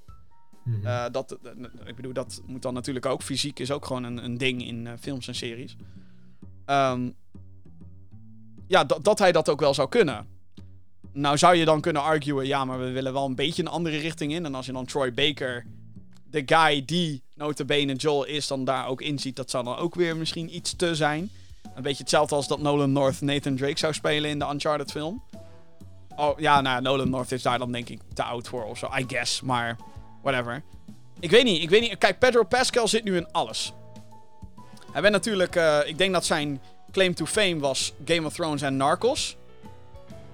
[0.63, 0.85] Mhm.
[0.88, 1.38] Eh, dat,
[1.85, 3.21] ik bedoel, dat moet dan natuurlijk ook.
[3.21, 5.75] Fysiek is ook gewoon een, een ding in eh, films en series.
[6.65, 7.09] Ehm,
[8.67, 10.27] ja, dat- dat hij dat ook wel zou kunnen.
[11.14, 13.98] Nou zou je dan kunnen arguen, ja, maar we willen wel een beetje een andere
[13.98, 14.45] richting in.
[14.45, 15.65] En als je dan Troy Baker,
[16.30, 19.95] de guy die notabene Joel is, dan daar ook in ziet, dat zou dan ook
[19.95, 21.30] weer misschien iets te zijn.
[21.76, 25.23] Een beetje hetzelfde als dat Nolan North Nathan Drake zou spelen in de Uncharted film.
[26.15, 28.90] Oh, ja, nou, Nolan North is daar dan denk ik te oud voor of zo,
[28.98, 29.41] I guess.
[29.41, 29.77] Maar,
[30.22, 30.64] whatever.
[31.19, 31.98] Ik weet niet, ik weet niet.
[31.98, 33.73] Kijk, Pedro Pascal zit nu in alles.
[34.91, 36.61] Hij bent natuurlijk, eh, ik denk dat zijn
[36.91, 39.38] claim to fame was Game of Thrones en Narcos.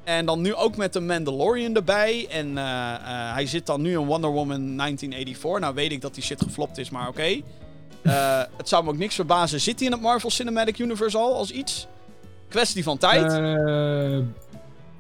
[0.10, 2.28] En dan nu ook met de Mandalorian erbij.
[2.30, 5.60] En eh, eh, hij zit dan nu in Wonder Woman 1984.
[5.60, 7.42] Nou weet ik dat die shit geflopt is, maar oké.
[8.02, 9.62] Eh, het zou me ook niks verbazen.
[9.62, 11.88] Zit hij in het Marvel Cinematic Universe al als iets?
[12.48, 13.32] Kwestie van tijd.
[13.34, 14.18] Eh,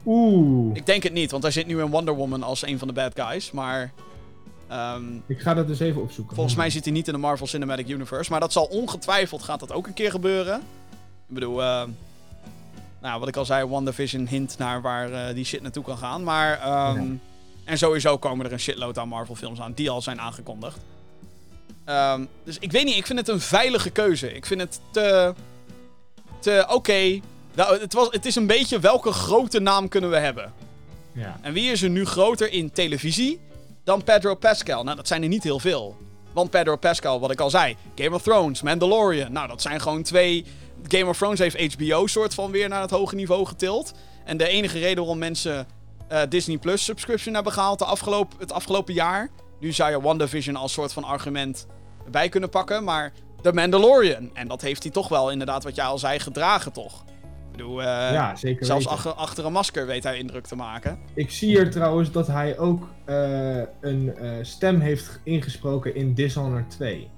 [0.05, 2.87] Oeh, Ik denk het niet, want hij zit nu in Wonder Woman als een van
[2.87, 3.51] de bad guys.
[3.51, 3.91] Maar
[4.67, 6.35] ehm, ik ga dat eens even opzoeken.
[6.35, 8.31] volgens mij zit hij niet in de Marvel Cinematic Universe.
[8.31, 10.55] Maar dat zal ongetwijfeld gaat dat ook een keer gebeuren.
[11.27, 11.61] Ik bedoel,
[13.01, 16.23] nou, wat ik al zei, WandaVision hint naar waar eh, die shit naartoe kan gaan.
[16.23, 17.13] Maar, ehm,
[17.63, 20.77] en sowieso komen er een shitload aan Marvel films aan die al zijn aangekondigd.
[21.85, 24.33] Ehm, dus ik weet niet, ik vind het een veilige keuze.
[24.33, 25.33] Ik vind het te,
[26.39, 27.19] te oké.
[27.55, 30.53] Nou, het, was, het is een beetje welke grote naam kunnen we hebben.
[31.11, 31.39] Ja.
[31.41, 33.39] En wie is er nu groter in televisie
[33.83, 34.83] dan Pedro Pascal?
[34.83, 35.97] Nou, dat zijn er niet heel veel.
[36.39, 39.31] Want Pedro Pascal, wat ik al zei, Game of Thrones, Mandalorian.
[39.31, 40.45] Nou, dat zijn gewoon twee.
[40.87, 43.91] Game of Thrones heeft HBO soort van weer naar het hoge niveau getild.
[44.25, 45.67] En de enige reden waarom mensen
[46.07, 49.29] eh, Disney Plus subscription hebben gehaald de afgelopen, het afgelopen jaar.
[49.59, 51.67] Nu zou je WandaVision als soort van argument
[52.05, 52.83] erbij kunnen pakken.
[52.83, 53.11] Maar
[53.41, 54.29] The Mandalorian.
[54.33, 57.03] En dat heeft hij toch wel inderdaad, wat jij al zei, gedragen toch?
[57.59, 60.99] Bedoel, eh, ja, zeker zelfs achter, achter een masker weet hij indruk te maken.
[61.13, 66.69] Ik zie hier trouwens dat hij ook eh, een eh, stem heeft ingesproken in Dishonored
[66.69, 67.09] 2.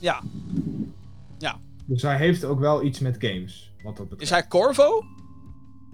[0.00, 0.22] Ja.
[1.86, 4.22] Dus hij heeft ook wel iets met games, wat dat betreft.
[4.22, 5.04] Is hij Corvo?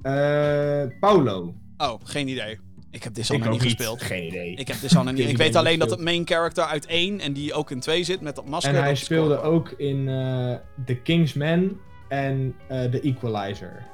[0.03, 1.55] Eh, Paulo.
[1.77, 2.59] Oh, geen idee.
[2.91, 4.03] Ik heb Dishonored niet gespeeld.
[4.03, 4.55] Geen idee.
[4.55, 5.29] Ik heb Dishonored niet.
[5.29, 8.21] Ik weet alleen dat het main character uit 1 en die ook in 2 zit
[8.21, 8.75] met dat masker.
[8.75, 10.57] en hij speelde ook in eh
[10.87, 11.79] The Kingsman
[12.13, 13.85] en eh The Equalizer.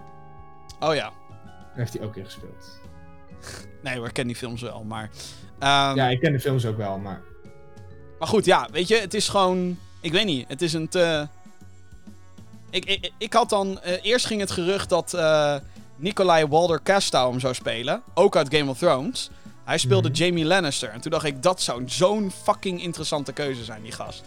[0.81, 1.13] Oh ja.
[1.45, 2.81] Daar heeft hij ook in gespeeld.
[3.83, 5.11] Nee hoor, ik ken die films wel, maar...
[5.59, 7.21] ehm, Ja, ik ken de films ook wel, maar...
[8.19, 9.79] Maar goed, ja, weet je, het is gewoon...
[10.01, 11.27] Ik weet niet, het is een te...
[12.71, 13.81] Ik, ik, ik had dan...
[13.81, 15.57] eh, eerst ging het gerucht dat eh
[15.97, 18.03] Nikolai Walder Castow hem zou spelen.
[18.15, 19.31] Ook uit Game of Thrones.
[19.65, 20.17] Hij speelde Mhm.
[20.19, 20.89] Jamie Lannister.
[20.91, 24.23] En toen dacht ik, dat zou zo'n fucking interessante keuze zijn, die gast.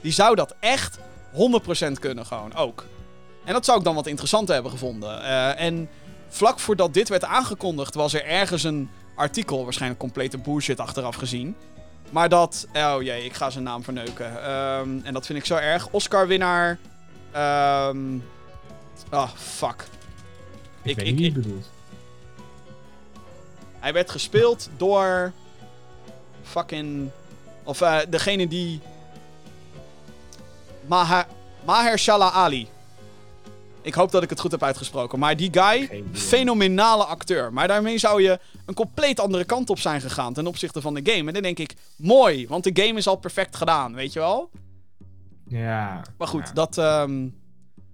[0.00, 2.84] Die zou dat echt 100% kunnen gewoon, ook.
[3.44, 5.22] En dat zou ik dan wat interessanter hebben gevonden.
[5.22, 5.88] Eh, en
[6.28, 11.56] vlak voordat dit werd aangekondigd, was er ergens een artikel, waarschijnlijk complete bullshit achteraf gezien.
[12.10, 14.42] Maar dat, oh jee, ik ga zijn naam verneuken.
[14.44, 15.88] Ehm, en dat vind ik zo erg.
[15.90, 16.78] Oscar-winnaar.
[17.32, 17.98] ehm
[19.10, 19.84] ah, fuck.
[20.82, 21.70] Ik, Ik- weet ik- niet ik- bedoelt.
[23.78, 25.32] Hij werd gespeeld door.
[26.42, 27.10] Fucking.
[27.64, 28.80] Of eh, degene die.
[30.86, 31.26] Maha,
[31.64, 32.68] Mahershala Ali.
[33.82, 35.18] Ik hoop dat ik het goed heb uitgesproken.
[35.18, 37.52] Maar die guy, fenomenale acteur.
[37.52, 41.12] Maar daarmee zou je een compleet andere kant op zijn gegaan ten opzichte van de
[41.12, 41.26] game.
[41.26, 44.50] En dan denk ik, mooi, want de game is al perfect gedaan, weet je wel?
[45.48, 46.04] Ja.
[46.18, 46.52] Maar goed, ja.
[46.52, 46.78] dat.
[46.78, 47.28] ehm,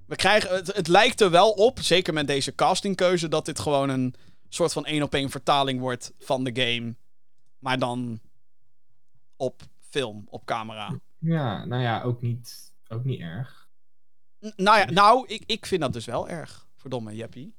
[0.06, 3.88] we krijgen, het, het lijkt er wel op, zeker met deze castingkeuze, dat dit gewoon
[3.88, 4.14] een
[4.48, 6.94] soort van één op één vertaling wordt van de game.
[7.58, 8.20] Maar dan
[9.36, 10.98] op film, op camera.
[11.18, 13.67] Ja, nou ja, ook niet, ook niet erg.
[14.56, 16.66] Nou ja, nou, ik, ik vind dat dus wel erg.
[16.76, 17.54] Verdomme, Jeppie.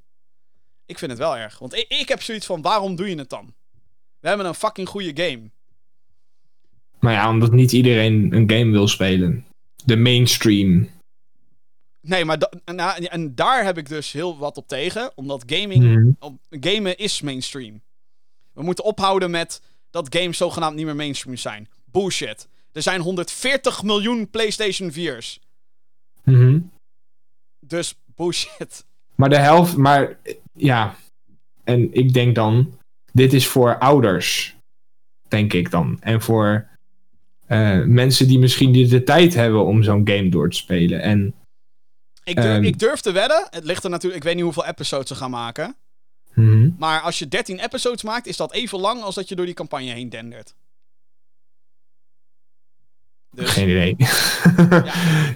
[0.86, 1.60] Ik vind het wel erg.
[1.60, 3.54] Want ik, ik heb zoiets van, waarom doe je het dan?
[4.20, 5.50] We hebben een fucking goede game.
[7.00, 9.46] Maar ja, omdat niet iedereen een game wil spelen.
[9.86, 10.90] De mainstream.
[12.02, 15.12] Nee, maar da- nou, en daar heb ik dus heel wat op tegen.
[15.16, 16.12] Omdat gaming Mhm.
[16.20, 17.82] op, gamen is mainstream.
[18.54, 21.70] We moeten ophouden met dat games zogenaamd niet meer mainstream zijn.
[21.86, 22.48] Bullshit.
[22.72, 25.40] Er zijn 140 miljoen PlayStation 4's.
[26.32, 26.60] Mhm.
[27.60, 28.86] Dus bullshit.
[29.16, 30.18] Maar de helft, maar
[30.54, 30.96] ja.
[31.64, 32.78] En ik denk dan,
[33.14, 34.56] dit is voor ouders.
[35.28, 35.98] Denk ik dan.
[36.02, 36.68] En voor
[37.46, 41.02] eh, mensen die misschien niet de tijd hebben om zo'n game door te spelen.
[41.02, 41.34] En
[42.24, 42.64] Ik durf, Ehm.
[42.64, 43.48] ik durf te wedden.
[43.50, 44.22] Het ligt er natuurlijk.
[44.22, 45.76] Ik weet niet hoeveel episodes ze gaan maken.
[46.34, 46.70] mhm.
[46.78, 49.56] Maar als je 13 episodes maakt, is dat even lang als dat je door die
[49.56, 50.56] campagne heen dendert.
[53.32, 53.96] Dus, geen idee.
[53.98, 54.84] Ja.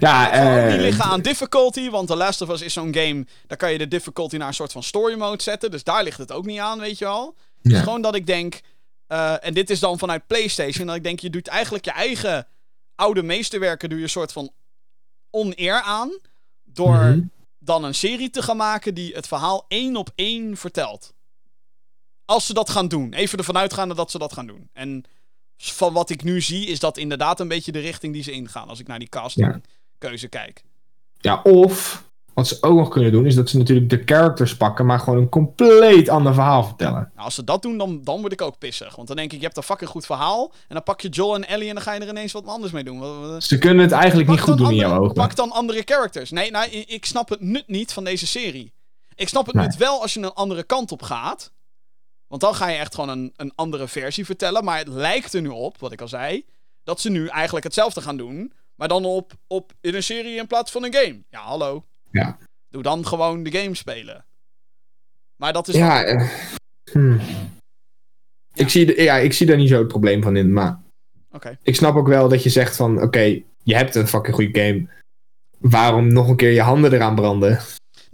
[0.00, 0.24] ja,
[0.64, 3.26] niet eh, liggen aan difficulty, want The Last of Us is zo'n game.
[3.46, 5.70] Daar kan je de difficulty naar een soort van story mode zetten.
[5.70, 7.34] Dus daar ligt het ook niet aan, weet je wel.
[7.62, 7.78] Het Ja.
[7.78, 8.60] is gewoon dat ik denk.
[9.06, 10.86] eh, en dit is dan vanuit PlayStation.
[10.86, 12.46] Dat ik denk, je doet eigenlijk je eigen
[12.94, 13.88] oude meesterwerken.
[13.88, 14.50] Doe je een soort van
[15.30, 16.18] oneer aan.
[16.64, 17.20] Door Mhm.
[17.58, 21.12] dan een serie te gaan maken die het verhaal één op één vertelt.
[22.24, 23.12] Als ze dat gaan doen.
[23.12, 24.68] Even ervan uitgaande dat ze dat gaan doen.
[24.72, 25.04] En
[25.56, 28.68] van wat ik nu zie, is dat inderdaad een beetje de richting die ze ingaan.
[28.68, 30.62] Als ik naar die castingkeuze kijk.
[31.20, 32.04] Ja, of
[32.34, 35.18] wat ze ook nog kunnen doen, is dat ze natuurlijk de characters pakken, maar gewoon
[35.18, 37.10] een compleet ander verhaal vertellen.
[37.14, 38.96] Nou, als ze dat doen, dan, dan word ik ook pissig.
[38.96, 40.52] Want dan denk ik, je hebt een fucking goed verhaal.
[40.52, 42.72] En dan pak je Joel en Ellie en dan ga je er ineens wat anders
[42.72, 43.42] mee doen.
[43.42, 45.14] Ze kunnen het eigenlijk niet goed doen in jouw ogen.
[45.14, 46.30] Pak dan andere characters.
[46.30, 48.72] Nee, nou, ik snap het nut niet van deze serie.
[49.14, 49.66] Ik snap het Nee.
[49.66, 51.52] nut wel als je een andere kant op gaat.
[52.26, 54.64] Want dan ga je echt gewoon een, een andere versie vertellen.
[54.64, 56.44] Maar het lijkt er nu op, wat ik al zei,
[56.82, 58.52] dat ze nu eigenlijk hetzelfde gaan doen.
[58.74, 61.22] Maar dan op, op in een serie in plaats van een game.
[61.28, 61.84] Ja, hallo.
[62.10, 62.38] Ja.
[62.68, 64.24] Doe dan gewoon de game spelen.
[65.36, 65.74] Maar dat is.
[65.74, 66.28] Ja, eh,
[66.92, 67.20] hmm.
[68.54, 70.80] ik, zie, ja, ik zie daar niet zo het probleem van in, maar
[71.32, 71.58] Oké.
[71.62, 74.88] ik snap ook wel dat je zegt van, oké, je hebt een fucking goede game.
[75.58, 77.60] Waarom nog een keer je handen eraan branden?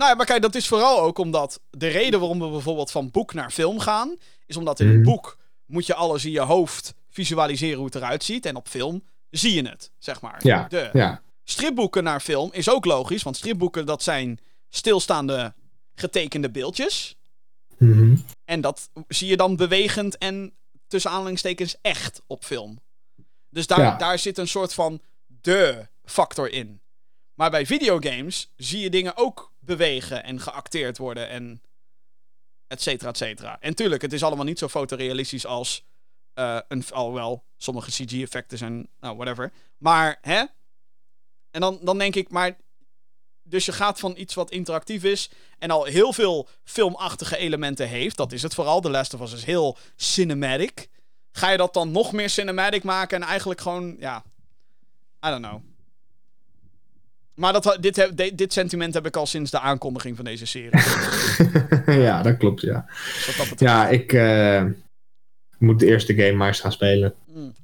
[0.01, 3.11] Nou ja, maar kijk, dat is vooral ook omdat de reden waarom we bijvoorbeeld van
[3.11, 4.17] boek naar film gaan,
[4.47, 5.03] is omdat in een Mhm.
[5.11, 8.47] boek moet je alles in je hoofd visualiseren hoe het eruit ziet.
[8.47, 10.41] En op film zie je het, zeg maar.
[10.47, 11.23] Ja, De ja.
[11.45, 15.55] stripboeken naar film is ook logisch, want stripboeken dat zijn stilstaande
[15.95, 17.17] getekende beeldjes.
[17.79, 18.17] Mhm.
[18.45, 20.53] En dat zie je dan bewegend en
[20.87, 22.81] tussen aanhalingstekens echt op film.
[23.51, 23.97] Dus daar, Ja.
[23.97, 26.80] daar zit een soort van de factor in.
[27.41, 31.63] Maar bij videogames zie je dingen ook bewegen en geacteerd worden en
[32.67, 33.61] et cetera, et cetera.
[33.61, 35.85] En tuurlijk, het is allemaal niet zo fotorealistisch als
[36.35, 36.85] eh een...
[36.91, 38.89] Alhoewel, sommige CG-effecten zijn...
[39.01, 39.53] Nou, whatever.
[39.79, 40.45] Maar, hè?
[41.51, 42.57] En dan, dan denk ik, maar
[43.43, 48.17] Dus je gaat van iets wat interactief is en al heel veel filmachtige elementen heeft.
[48.17, 48.81] Dat is het vooral.
[48.81, 50.89] The Last of Us is heel cinematic.
[51.33, 54.25] Ga je dat dan nog meer cinematic maken en eigenlijk gewoon, ja.
[55.27, 55.70] I don't know.
[57.41, 60.47] Maar dat, dit, heb- dit, dit sentiment heb ik al sinds de aankondiging van deze
[60.47, 60.71] serie.
[62.07, 62.87] ja, dat klopt, ja.
[63.27, 63.61] Dus dat.
[63.61, 64.65] Ja, ik eh,
[65.59, 67.15] moet de eerste game maar eens gaan spelen.
[67.27, 67.55] Mm.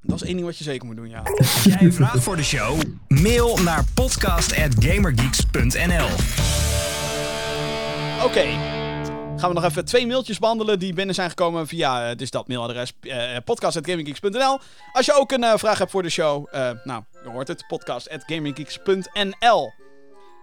[0.00, 1.22] Dat is één ding wat je zeker moet doen, ja.
[1.64, 2.80] Jij een vraag voor de show?
[3.08, 6.08] Mail naar podcast.gamergeeks.nl
[8.24, 8.80] Oké.
[9.42, 12.48] Gaan we nog even twee mailtjes behandelen die binnen zijn gekomen via eh, dus dat
[12.48, 14.58] mailadres eh podcast.gaminggeeks.nl.
[14.92, 17.64] Als je ook een eh, vraag hebt voor de show, eh, nou, je hoort het,
[17.68, 19.72] podcast.gaminggeeks.nl.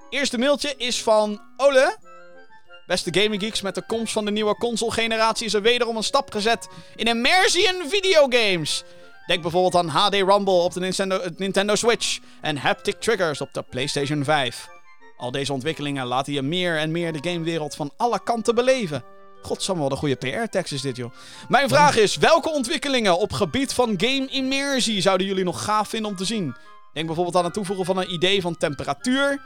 [0.09, 1.97] Eerste mailtje is van Ole.
[2.87, 6.31] Beste Gaming Geeks, met de komst van de nieuwe console-generatie is er wederom een stap
[6.31, 8.83] gezet in immersie videogames.
[9.27, 13.61] Denk bijvoorbeeld aan HD Rumble op de het Nintendo Switch en haptic triggers op de
[13.61, 14.78] PlayStation 5.
[15.19, 19.03] Al deze ontwikkelingen laten je meer en meer de gamewereld van alle kanten beleven.
[19.41, 21.11] Godsamme, wat een goede PR-tekst is dit, joh.
[21.47, 26.11] Mijn vraag is, welke ontwikkelingen op gebied van game immersie zouden jullie nog gaaf vinden
[26.11, 26.55] om te zien?
[26.93, 29.41] Denk bijvoorbeeld aan het toevoegen van een idee van temperatuur.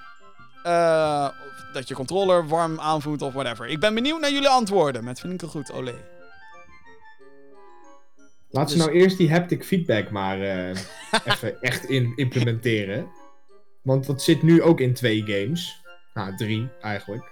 [0.64, 3.68] of dat je controller warm aanvoelt of whatever.
[3.68, 5.04] Ik ben benieuwd naar jullie antwoorden.
[5.04, 5.96] Met vriendelijke groet, olé.
[8.50, 10.76] Laat ze Dus- nou eerst die haptic feedback maar eh,
[11.34, 13.08] even echt in implementeren.
[13.84, 15.82] Want dat zit nu ook in twee games.
[16.14, 17.32] Nou, drie eigenlijk.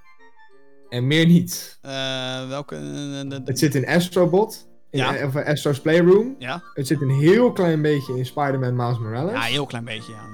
[0.89, 1.77] En meer niet.
[1.81, 2.75] Eh, welke...
[2.75, 2.81] eh,
[3.29, 4.67] de- Het zit in Astrobot.
[4.89, 5.15] In, Ja.
[5.15, 6.35] eh, Of Astro's Playroom.
[6.39, 6.63] Ja?
[6.73, 9.31] Het zit een heel klein beetje in Spider-Man Miles Morales.
[9.31, 10.25] ja, heel klein beetje, ja.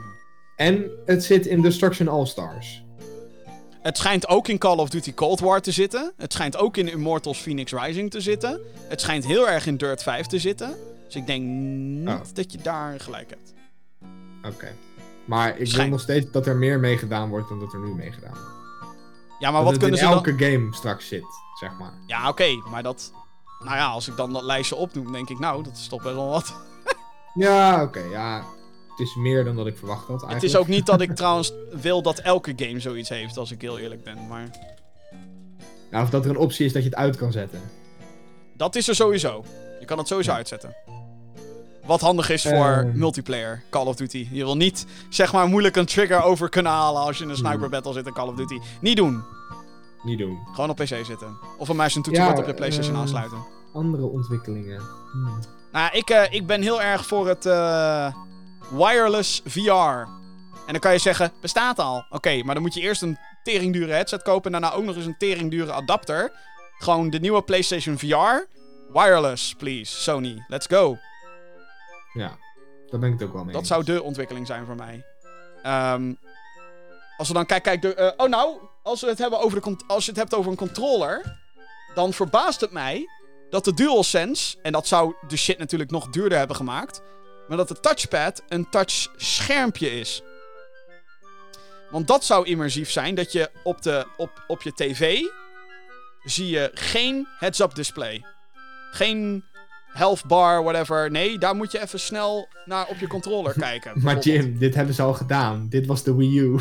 [0.55, 2.85] En het zit in Destruction All-Stars.
[3.81, 6.13] Het schijnt ook in Call of Duty Cold War te zitten.
[6.17, 8.59] Het schijnt ook in Immortals Phoenix Rising te zitten.
[8.87, 10.75] Het schijnt heel erg in Dirt 5 te zitten.
[11.05, 12.19] Dus ik denk niet Oh.
[12.33, 13.53] dat je daar gelijk hebt.
[14.55, 14.67] Oké.
[15.27, 17.93] Maar ik wil nog steeds dat er meer mee gedaan wordt dan dat er nu
[17.95, 18.55] mee gedaan wordt.
[19.39, 20.13] Ja, maar dat wat kunnen ze dan...
[20.13, 21.25] elke game straks zit,
[21.59, 21.93] zeg maar.
[22.05, 23.11] Ja, oké, maar dat...
[23.59, 26.15] Nou ja, als ik dan dat lijstje opnoem, denk ik, nou, dat is toch best
[26.15, 26.53] wel wat.
[27.33, 28.43] Ja, oké, ja.
[28.89, 30.41] Het is meer dan dat ik verwacht had eigenlijk.
[30.41, 33.61] Het is ook niet dat ik trouwens wil dat elke game zoiets heeft, als ik
[33.61, 34.27] heel eerlijk ben.
[34.27, 34.49] Maar
[35.91, 37.61] Ja, of dat er een optie is dat je het uit kan zetten.
[38.53, 39.43] dat is er sowieso.
[39.79, 40.75] Je kan het sowieso uitzetten.
[41.87, 42.93] Wat handig is voor Eh.
[42.93, 44.27] multiplayer, Call of Duty.
[44.31, 47.35] Je wil niet, zeg maar, moeilijk een trigger over kunnen halen als je in een
[47.35, 47.69] sniper Hmm.
[47.69, 48.59] battle zit in Call of Duty.
[48.81, 49.23] Niet doen.
[50.03, 50.39] Niet doen.
[50.53, 51.37] Gewoon op PC zitten.
[51.57, 53.37] Of een muis en toetsenbord Ja, op je PlayStation eh, aansluiten.
[53.73, 54.81] Andere ontwikkelingen.
[55.11, 55.39] Hmm.
[55.71, 58.13] Nou, ik, eh, ik ben heel erg voor het eh,
[58.69, 59.69] wireless VR.
[60.65, 62.05] En dan kan je zeggen, bestaat al.
[62.09, 65.05] Oké, maar dan moet je eerst een teringdure headset kopen en daarna ook nog eens
[65.05, 66.31] een teringdure adapter.
[66.77, 68.45] Gewoon de nieuwe PlayStation VR.
[68.93, 70.01] Wireless, please.
[70.01, 70.97] Sony, let's go.
[72.17, 72.37] Ja,
[72.89, 73.69] daar ben ik het ook wel mee Dat eens.
[73.69, 75.05] zou de ontwikkeling zijn voor mij.
[75.63, 76.13] Ehm,
[77.17, 79.77] als we dan kijk, kijk, de, eh, oh nou, als we het hebben over de
[79.87, 81.39] als je het hebt over een controller,
[81.95, 83.05] dan verbaast het mij
[83.49, 87.01] dat de DualSense, en dat zou de shit natuurlijk nog duurder hebben gemaakt,
[87.47, 90.21] maar dat de touchpad een touch schermpje is.
[91.89, 95.21] Want dat zou immersief zijn dat je op, de, op, op je tv
[96.23, 98.25] zie je geen heads-up display.
[98.91, 99.43] Geen
[99.97, 101.11] health bar, whatever.
[101.11, 103.91] Nee, daar moet je even snel naar op je controller kijken.
[104.03, 104.19] Maar.
[104.19, 105.65] Jim, dit hebben ze al gedaan.
[105.69, 106.55] Dit was de Wii U.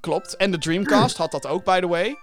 [0.00, 0.36] Klopt.
[0.36, 2.16] En de Dreamcast had dat ook, by the way.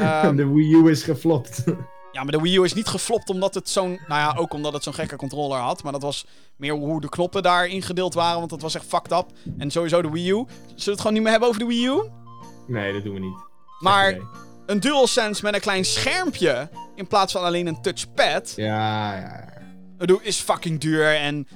[0.00, 1.64] Ehm, de Wii U is geflopt.
[2.12, 4.00] ja, maar de Wii U is niet geflopt omdat het zo'n...
[4.08, 5.82] Nou ja, ook omdat het zo'n gekke controller had.
[5.82, 6.26] Maar dat was
[6.56, 8.38] meer hoe de knoppen daar ingedeeld waren.
[8.38, 9.26] Want dat was echt fucked up.
[9.58, 10.34] En sowieso de Wii U.
[10.34, 10.48] Zullen
[10.84, 12.08] we het gewoon niet meer hebben over de Wii U?
[12.66, 13.36] nee, dat doen we niet.
[13.78, 14.22] Maar Nee.
[14.66, 16.68] een DualSense met een klein schermpje...
[16.94, 18.52] in plaats van alleen een touchpad...
[18.56, 19.52] Ja, ja, ja.
[19.98, 21.48] Bedoel, is fucking duur en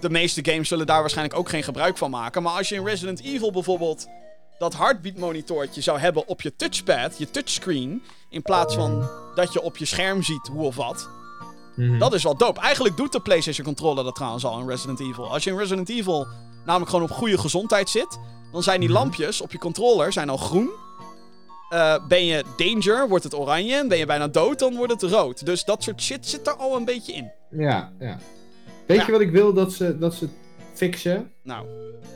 [0.00, 2.42] de meeste games zullen daar waarschijnlijk ook geen gebruik van maken.
[2.42, 4.06] Maar als je in Resident Evil bijvoorbeeld
[4.58, 9.62] dat heartbeat monitortje zou hebben op je touchpad, je touchscreen, in plaats van dat je
[9.62, 11.08] op je scherm ziet hoe of wat,
[11.76, 11.98] Mhm.
[11.98, 12.60] dat is wel dope.
[12.60, 15.32] Eigenlijk doet de PlayStation controller dat trouwens al in Resident Evil.
[15.32, 16.26] Als je in Resident Evil
[16.64, 18.18] namelijk gewoon op goede gezondheid zit,
[18.52, 18.98] dan zijn die Mhm.
[18.98, 20.70] lampjes op je controller zijn al groen.
[21.68, 23.74] Eh, ben je danger, wordt het oranje.
[23.76, 25.46] En ben je bijna dood, dan wordt het rood.
[25.46, 27.30] Dus dat soort shit zit er al een beetje in.
[27.50, 28.18] Ja, ja.
[28.86, 29.06] Weet Ja.
[29.06, 30.28] je wat ik wil dat ze, dat ze
[30.74, 31.32] fixen?
[31.42, 31.66] Nou,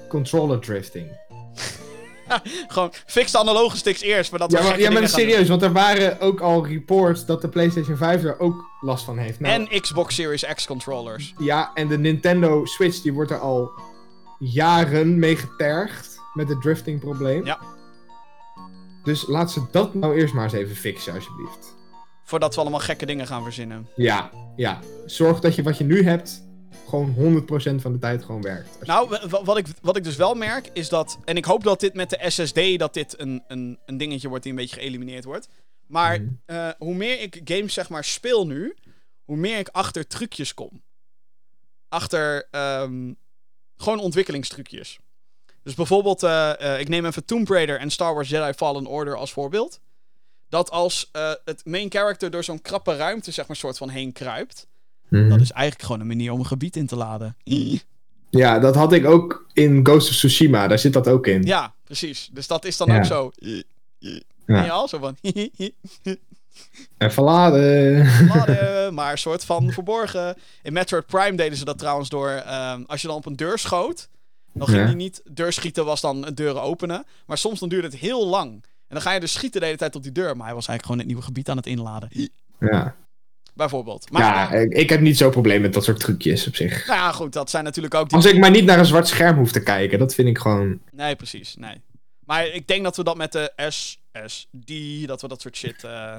[0.08, 1.06] Controller drifting.
[2.68, 5.72] gewoon fix de analoge sticks eerst, maar dat Ja, maar, ja, maar serieus, want er
[5.72, 9.40] waren ook al reports dat de PlayStation 5 er ook last van heeft.
[9.40, 11.34] Nou, En Xbox Series X controllers.
[11.38, 13.70] Ja, en de Nintendo Switch die wordt er al
[14.38, 17.44] jaren mee getergd met het drifting probleem.
[17.44, 17.58] Ja.
[19.04, 21.74] Dus laat ze dat nou eerst maar eens even fixen, alsjeblieft.
[22.24, 23.88] Voordat we allemaal gekke dingen gaan verzinnen.
[23.96, 24.80] Ja, ja.
[25.06, 26.42] Zorg dat je wat je nu hebt
[26.88, 28.86] gewoon 100% van de tijd gewoon werkt.
[28.86, 31.18] Nou, wa- wa- wat ik, wat ik dus wel merk is dat.
[31.24, 32.78] En ik hoop dat dit met de SSD.
[32.78, 35.48] dat dit een, een, een dingetje wordt die een beetje geëlimineerd wordt.
[35.86, 36.30] Maar Mhm.
[36.46, 38.74] eh, hoe meer ik games zeg maar speel nu.
[39.24, 40.82] hoe meer ik achter trucjes kom.
[41.88, 42.48] Achter.
[42.50, 43.12] ehm,
[43.76, 44.98] gewoon ontwikkelingstrucjes.
[45.62, 46.22] Dus bijvoorbeeld.
[46.22, 49.80] eh, eh, ik neem even Tomb Raider en Star Wars Jedi Fallen Order als voorbeeld.
[50.48, 54.12] Dat als eh, het main character door zo'n krappe ruimte, zeg maar, soort van heen
[54.12, 54.66] kruipt.
[55.08, 55.28] Mhm.
[55.28, 57.36] Dat is eigenlijk gewoon een manier om een gebied in te laden.
[58.30, 60.66] Ja, dat had ik ook in Ghost of Tsushima.
[60.68, 61.42] Daar zit dat ook in.
[61.42, 62.28] Ja, precies.
[62.32, 62.96] Dus dat is dan Ja.
[62.96, 63.30] ook zo.
[64.46, 64.68] Ja.
[64.68, 65.16] al zo van.
[66.98, 68.06] Even laden.
[68.28, 70.36] laden, maar een soort van verborgen.
[70.62, 72.28] In Metroid Prime deden ze dat trouwens door.
[72.28, 74.08] ehm, als je dan op een deur schoot.
[74.54, 75.20] Dan ging die niet.
[75.24, 77.04] Deur schieten was dan deuren openen.
[77.26, 78.52] Maar soms dan duurde het heel lang.
[78.52, 80.36] En dan ga je dus schieten de hele tijd op die deur.
[80.36, 82.30] Maar hij was eigenlijk gewoon het nieuwe gebied aan het inladen.
[82.60, 82.96] Ja,
[83.54, 84.10] Bijvoorbeeld.
[84.10, 86.86] Maar ja ik, ik heb niet zo'n probleem met dat soort trucjes op zich.
[86.86, 87.32] nou ja, goed.
[87.32, 88.16] Dat zijn natuurlijk ook die.
[88.16, 90.80] Als ik maar niet naar een zwart scherm hoef te kijken, dat vind ik gewoon...
[90.92, 91.56] Nee, precies.
[91.56, 91.80] Nee.
[92.24, 95.84] Maar ik denk dat we dat met de SSD, dat we dat soort shit...
[95.84, 96.16] eh,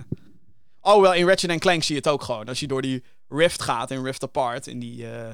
[0.81, 2.47] Oh, wel, in Ratchet Clank zie je het ook gewoon.
[2.47, 5.07] Als je door die Rift gaat, in Rift Apart, in die...
[5.11, 5.29] eh,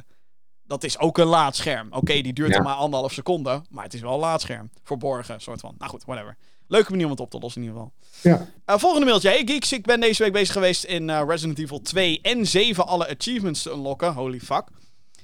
[0.68, 1.88] Dat is ook een laadscherm.
[1.91, 2.56] Oké, die duurt Ja.
[2.56, 4.69] dan maar anderhalf seconde, maar het is wel een laadscherm.
[4.84, 5.76] Verborgen, soort van.
[5.77, 6.38] Nou goed, whatever.
[6.68, 7.95] Leuke manier om het op te lossen in ieder geval.
[8.31, 8.48] Ja.
[8.65, 9.30] Eh, volgende mailtje.
[9.30, 12.88] Hey geeks, ik ben deze week bezig geweest in eh, Resident Evil 2 en 7
[12.88, 14.14] alle achievements te unlocken.
[14.14, 14.64] Holy fuck.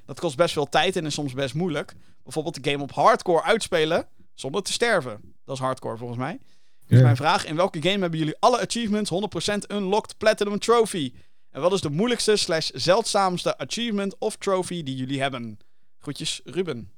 [0.06, 1.96] Dat kost best veel tijd en is soms best moeilijk.
[2.24, 5.34] Bijvoorbeeld de game op hardcore uitspelen zonder te sterven.
[5.46, 6.40] Dat is hardcore volgens mij.
[6.88, 7.04] Dus Ja.
[7.04, 11.14] mijn vraag, in welke game hebben jullie alle achievements 100% unlocked platinum trophy?
[11.54, 15.58] En wat is de moeilijkste slash zeldzaamste achievement of trophy die jullie hebben?
[16.00, 16.92] Groetjes, Ruben.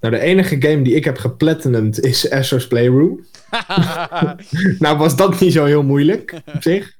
[0.00, 3.26] Nou, de enige game die ik heb geplatinumd is Astro's Playroom.
[4.78, 6.96] nou was dat niet zo heel moeilijk op zich.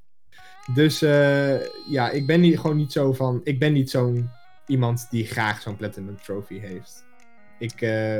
[0.74, 1.60] Dus eh,
[1.90, 3.40] ja, ik ben niet, gewoon niet zo van...
[3.44, 4.30] Ik ben niet zo'n
[4.66, 7.04] iemand die graag zo'n platinum trophy heeft.
[7.58, 8.18] Ik, eh,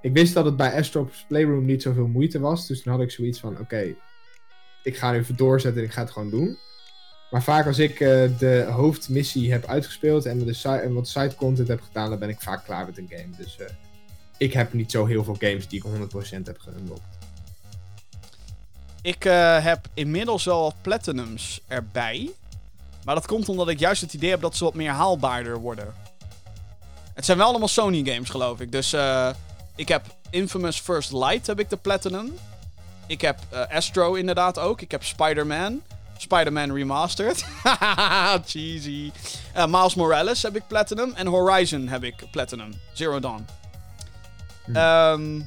[0.00, 2.66] ik wist dat het bij Astro's Playroom niet zoveel moeite was.
[2.66, 3.94] Dus toen had ik zoiets van, oké,
[4.82, 6.58] ik ga nu even doorzetten en ik ga het gewoon doen.
[7.34, 8.08] Maar vaak als ik eh,
[8.38, 12.40] de hoofdmissie heb uitgespeeld en, de en wat side content heb gedaan, dan ben ik
[12.40, 13.28] vaak klaar met een game.
[13.36, 13.66] Dus eh,
[14.36, 17.02] ik heb niet zo heel veel games die ik 100% heb geunlocked.
[19.02, 22.30] Ik eh, heb inmiddels wel wat platinums erbij.
[23.04, 25.94] Maar dat komt omdat ik juist het idee heb dat ze wat meer haalbaarder worden.
[27.14, 28.72] Het zijn wel allemaal Sony games, geloof ik.
[28.72, 28.96] Dus
[29.74, 32.34] ik heb Infamous First Light heb ik de platinum.
[33.06, 33.38] Ik heb
[33.70, 34.80] Astro inderdaad ook.
[34.80, 35.82] Ik heb Spider-Man.
[36.16, 37.44] Spider-Man Remastered.
[38.46, 39.10] Cheesy.
[39.52, 41.12] Eh, Miles Morales heb ik platinum.
[41.14, 42.72] En Horizon heb ik platinum.
[42.92, 43.46] Zero Dawn.
[44.64, 44.76] Hm.
[44.76, 45.40] Ehm,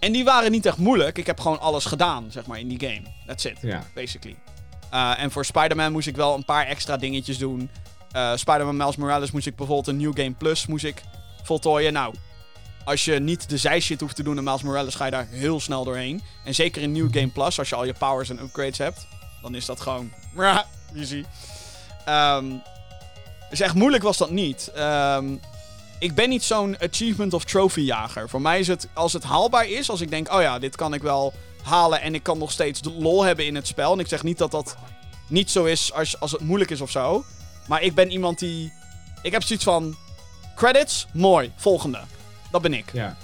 [0.00, 1.18] en die waren niet echt moeilijk.
[1.18, 3.02] Ik heb gewoon alles gedaan, zeg maar, in die game.
[3.26, 3.82] That's it, Ja.
[3.94, 4.36] basically.
[4.94, 7.70] Uh, en voor Spider-Man moest ik wel een paar extra dingetjes doen.
[8.16, 11.02] Uh, Spider-Man Miles Morales moest ik bijvoorbeeld een New Game Plus moest ik
[11.42, 11.92] voltooien.
[11.92, 12.14] Nou,
[12.84, 15.60] als je niet de zijshit hoeft te doen in Miles Morales, ga je daar heel
[15.60, 16.22] snel doorheen.
[16.44, 19.06] En zeker in New Game Plus, als je al je powers en upgrades hebt,
[19.42, 20.12] dan is dat gewoon
[20.94, 21.24] easy.
[22.08, 22.62] Um,
[23.50, 24.72] dus echt moeilijk was dat niet.
[24.76, 25.40] Um,
[25.98, 28.28] ik ben niet zo'n achievement of trophy jager.
[28.28, 30.94] Voor mij is het, als het haalbaar is, als ik denk, oh ja, dit kan
[30.94, 33.92] ik wel halen en ik kan nog steeds lol hebben in het spel.
[33.92, 34.76] En ik zeg niet dat dat
[35.26, 37.24] niet zo is als, als het moeilijk is of zo.
[37.66, 38.72] Maar ik ben iemand die.
[39.22, 39.96] Ik heb zoiets van.
[40.54, 41.52] Credits, mooi.
[41.56, 42.00] Volgende.
[42.50, 42.92] Dat ben ik.
[42.92, 43.16] Ja.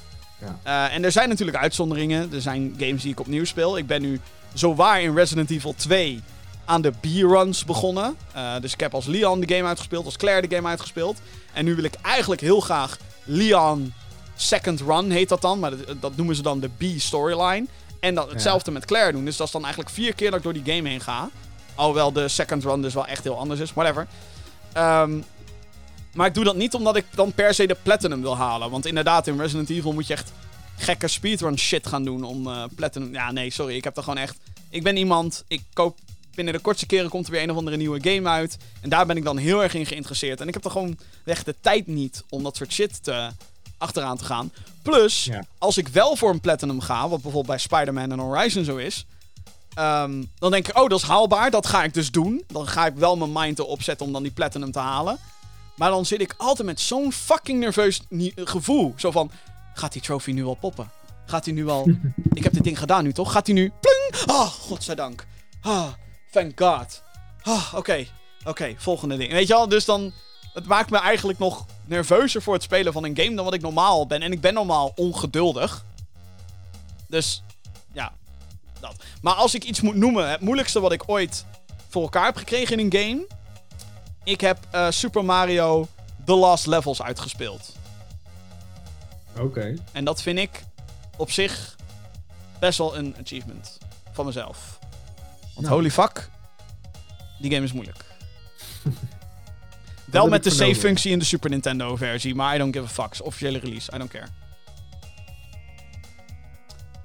[0.65, 0.89] Ja.
[0.89, 2.33] Uh, en er zijn natuurlijk uitzonderingen.
[2.33, 3.79] Er zijn games die ik opnieuw speel.
[3.79, 4.21] Ik ben nu
[4.55, 6.23] zo waar in Resident Evil 2
[6.65, 8.17] aan de B-runs begonnen.
[8.37, 11.19] Uh, dus ik heb als Leon de game uitgespeeld, als Claire de game uitgespeeld.
[11.53, 13.93] En nu wil ik eigenlijk heel graag Leon
[14.37, 15.59] Second Run heet dat dan.
[15.59, 17.67] Maar dat, dat noemen ze dan de B-storyline.
[18.01, 18.79] En dat, hetzelfde ja.
[18.79, 19.25] met Claire doen.
[19.25, 21.31] Dus dat is dan eigenlijk vier keer dat ik door die game heen ga.
[21.75, 23.73] Alhoewel de second run dus wel echt heel anders is.
[23.73, 24.07] Whatever.
[24.77, 25.25] Um,
[26.17, 28.71] maar ik doe dat niet omdat ik dan per se de platinum wil halen.
[28.71, 30.33] Want inderdaad, in Resident Evil moet je echt
[30.77, 33.13] gekke speedrun shit gaan doen om uh, platinum...
[33.13, 33.77] Ja, nee, sorry.
[33.77, 34.37] Ik heb er gewoon echt...
[34.71, 35.45] Ik ben iemand...
[35.49, 35.99] Ik koop...
[36.35, 38.57] Binnen de kortste keren komt er weer een of andere nieuwe game uit.
[38.81, 40.41] En daar ben ik dan heel erg in geïnteresseerd.
[40.41, 43.31] En ik heb er gewoon echt de tijd niet om dat soort shit te,
[43.79, 44.53] achteraan te gaan.
[44.83, 45.45] Plus, ja.
[45.59, 49.07] als ik wel voor een platinum ga, wat bijvoorbeeld bij Spider-Man en Horizon zo is,
[49.79, 52.45] um, dan denk ik, oh, dat is haalbaar, dat ga ik dus doen.
[52.47, 55.19] Dan ga ik wel mijn mind erop zetten om dan die platinum te halen.
[55.77, 58.01] Maar dan zit ik altijd met zo'n fucking nerveus
[58.35, 58.95] gevoel.
[58.97, 59.31] Zo van,
[59.75, 60.91] gaat die trophy nu al poppen?
[61.27, 61.89] Gaat hij nu al...
[62.33, 63.33] ik heb dit ding gedaan nu, toch?
[63.33, 63.73] Gaat hij nu...
[63.81, 64.27] Pling!
[64.27, 65.27] Ah, oh, godzijdank.
[65.61, 65.89] Ah,
[66.31, 67.03] thank god.
[67.43, 67.77] Ah, oké.
[67.77, 68.11] Okay.
[68.41, 69.33] Oké, okay, volgende ding.
[69.33, 70.13] Weet je wel, dus dan...
[70.53, 73.61] Het maakt me eigenlijk nog nerveuzer voor het spelen van een game dan wat ik
[73.61, 74.23] normaal ben.
[74.23, 75.85] En ik ben normaal ongeduldig.
[77.09, 77.43] Dus,
[77.93, 78.13] ja,
[78.81, 78.95] dat.
[79.23, 81.45] Maar als ik iets moet noemen, het moeilijkste wat ik ooit
[81.89, 83.27] voor elkaar heb gekregen in een game...
[84.27, 85.89] Ik heb eh, Super Mario
[86.25, 87.77] The Last Levels uitgespeeld.
[89.39, 89.75] Oké.
[89.93, 90.65] En dat vind ik
[91.17, 91.77] op zich
[92.59, 93.79] best wel een achievement
[94.13, 94.79] van mezelf.
[95.55, 95.75] Want Nou.
[95.75, 96.31] holy fuck,
[97.39, 98.05] die game is moeilijk.
[100.05, 103.27] Wel met de save-functie in de Super Nintendo versie, maar I don't give a fuck.
[103.27, 104.27] Officiële release, I don't care.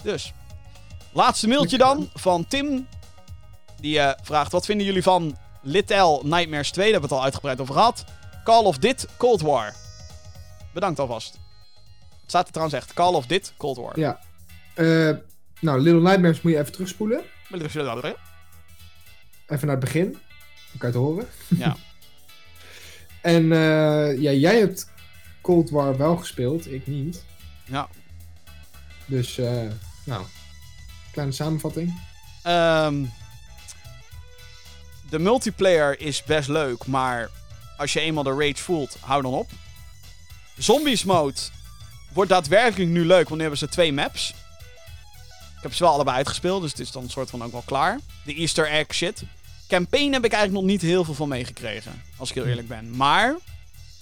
[0.04, 0.34] Dus,
[1.12, 2.88] laatste mailtje dan van Tim.
[3.80, 6.92] Die eh, vraagt, wat vinden jullie van Little Nightmares 2?
[6.92, 8.06] Daar hebben we het al uitgebreid over gehad.
[8.44, 9.74] Call of dit Cold War.
[10.74, 11.34] Bedankt alvast.
[12.22, 14.00] Het staat er trouwens echt, Call of dit Cold War.
[14.00, 14.20] Ja.
[14.74, 15.16] Eh,
[15.60, 17.22] nou, Little Nightmares moet je even terugspoelen.
[19.48, 20.12] Even naar het begin.
[20.12, 21.28] Dan kan je het horen.
[21.48, 21.76] Ja.
[23.22, 24.92] En eh, ja, jij hebt
[25.42, 27.26] Cold War wel gespeeld, ik niet.
[27.66, 27.88] Ja.
[29.06, 29.68] Dus, eh,
[30.06, 30.26] nou,
[31.12, 32.02] kleine samenvatting.
[32.44, 33.06] Ehm,
[35.12, 37.30] de multiplayer is best leuk, maar
[37.78, 39.50] als je eenmaal de rage voelt, hou dan op.
[40.58, 41.40] Zombies mode
[42.14, 44.30] wordt daadwerkelijk nu leuk, want nu hebben ze twee maps.
[45.58, 47.64] Ik heb ze wel allebei uitgespeeld, dus het is dan een soort van ook wel
[47.66, 48.00] klaar.
[48.26, 49.24] De Easter egg shit.
[49.68, 52.96] Campaign heb ik eigenlijk nog niet heel veel van meegekregen, als ik heel eerlijk ben.
[52.96, 53.36] Maar,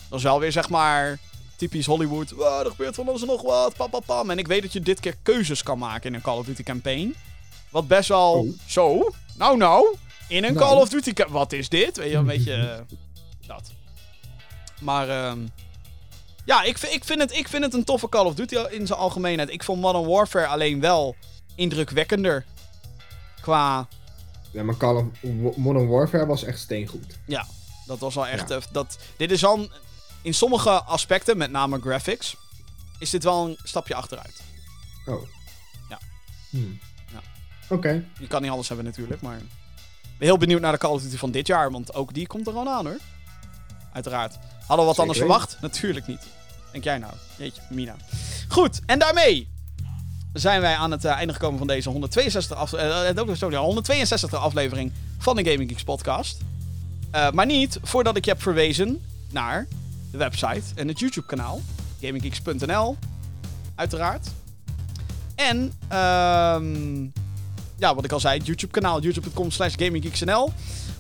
[0.10, 1.18] dat is wel weer zeg maar
[1.56, 2.32] typisch Hollywood.
[2.32, 4.30] Wow, er gebeurt van alles en nog wat, pam, pam, pam.
[4.30, 6.64] En ik weet dat je dit keer keuzes kan maken in een Call of Duty
[6.64, 7.16] campaign.
[7.70, 8.54] Wat best wel Oh.
[8.68, 9.14] zo.
[9.38, 9.96] Nou, nou.
[10.30, 10.66] In een Nou.
[10.66, 11.14] Call of Duty.
[11.30, 11.98] Wat is dit?
[11.98, 12.80] Weet je, wel, een beetje eh,
[13.48, 13.72] dat.
[14.82, 15.40] Maar ehm,
[16.46, 18.88] ja, ik, vind- ik, vind het, ik vind het een toffe Call of Duty in
[18.88, 19.50] zijn algemeenheid.
[19.50, 21.16] Ik vond Modern Warfare alleen wel
[21.56, 22.46] indrukwekkender.
[23.42, 23.88] Qua.
[24.52, 25.06] Ja, maar Call of
[25.58, 27.18] Modern Warfare was echt steengoed.
[27.26, 27.46] Ja,
[27.86, 28.50] dat was wel echt.
[28.50, 28.56] Ja.
[28.56, 29.72] eh, dat, dit is dan.
[30.22, 32.36] In sommige aspecten, met name graphics.
[33.00, 34.42] Is dit wel een stapje achteruit.
[35.06, 35.28] Oh.
[35.90, 36.00] Ja.
[36.50, 36.80] Hmm.
[37.12, 37.20] Ja.
[37.68, 38.04] Oké.
[38.20, 39.40] Je kan niet alles hebben natuurlijk, maar...
[40.20, 42.52] Heel benieuwd naar de Call of Duty van dit jaar, want ook die komt er
[42.52, 42.98] gewoon aan hoor.
[43.94, 44.38] Uiteraard.
[44.60, 45.58] Hadden we wat Zeker anders verwacht?
[45.62, 46.28] Natuurlijk niet.
[46.72, 47.14] Denk jij nou?
[47.38, 47.96] Jeetje, Mina.
[48.48, 49.48] Goed, en daarmee
[50.34, 54.92] zijn wij aan het eh, einde gekomen van deze 162 af, eh, sorry, 162 aflevering
[55.18, 56.38] van de Gaming Geeks podcast.
[57.34, 59.02] Maar niet voordat ik je heb verwezen
[59.32, 59.68] naar
[60.12, 61.62] de website en het YouTube kanaal.
[62.02, 62.98] GamingGeeks.nl
[63.76, 64.28] Uiteraard.
[65.36, 67.08] En, ehm
[67.80, 70.52] ja, wat ik al zei, het YouTube-kanaal, youtube.com slash gaminggeeksnl.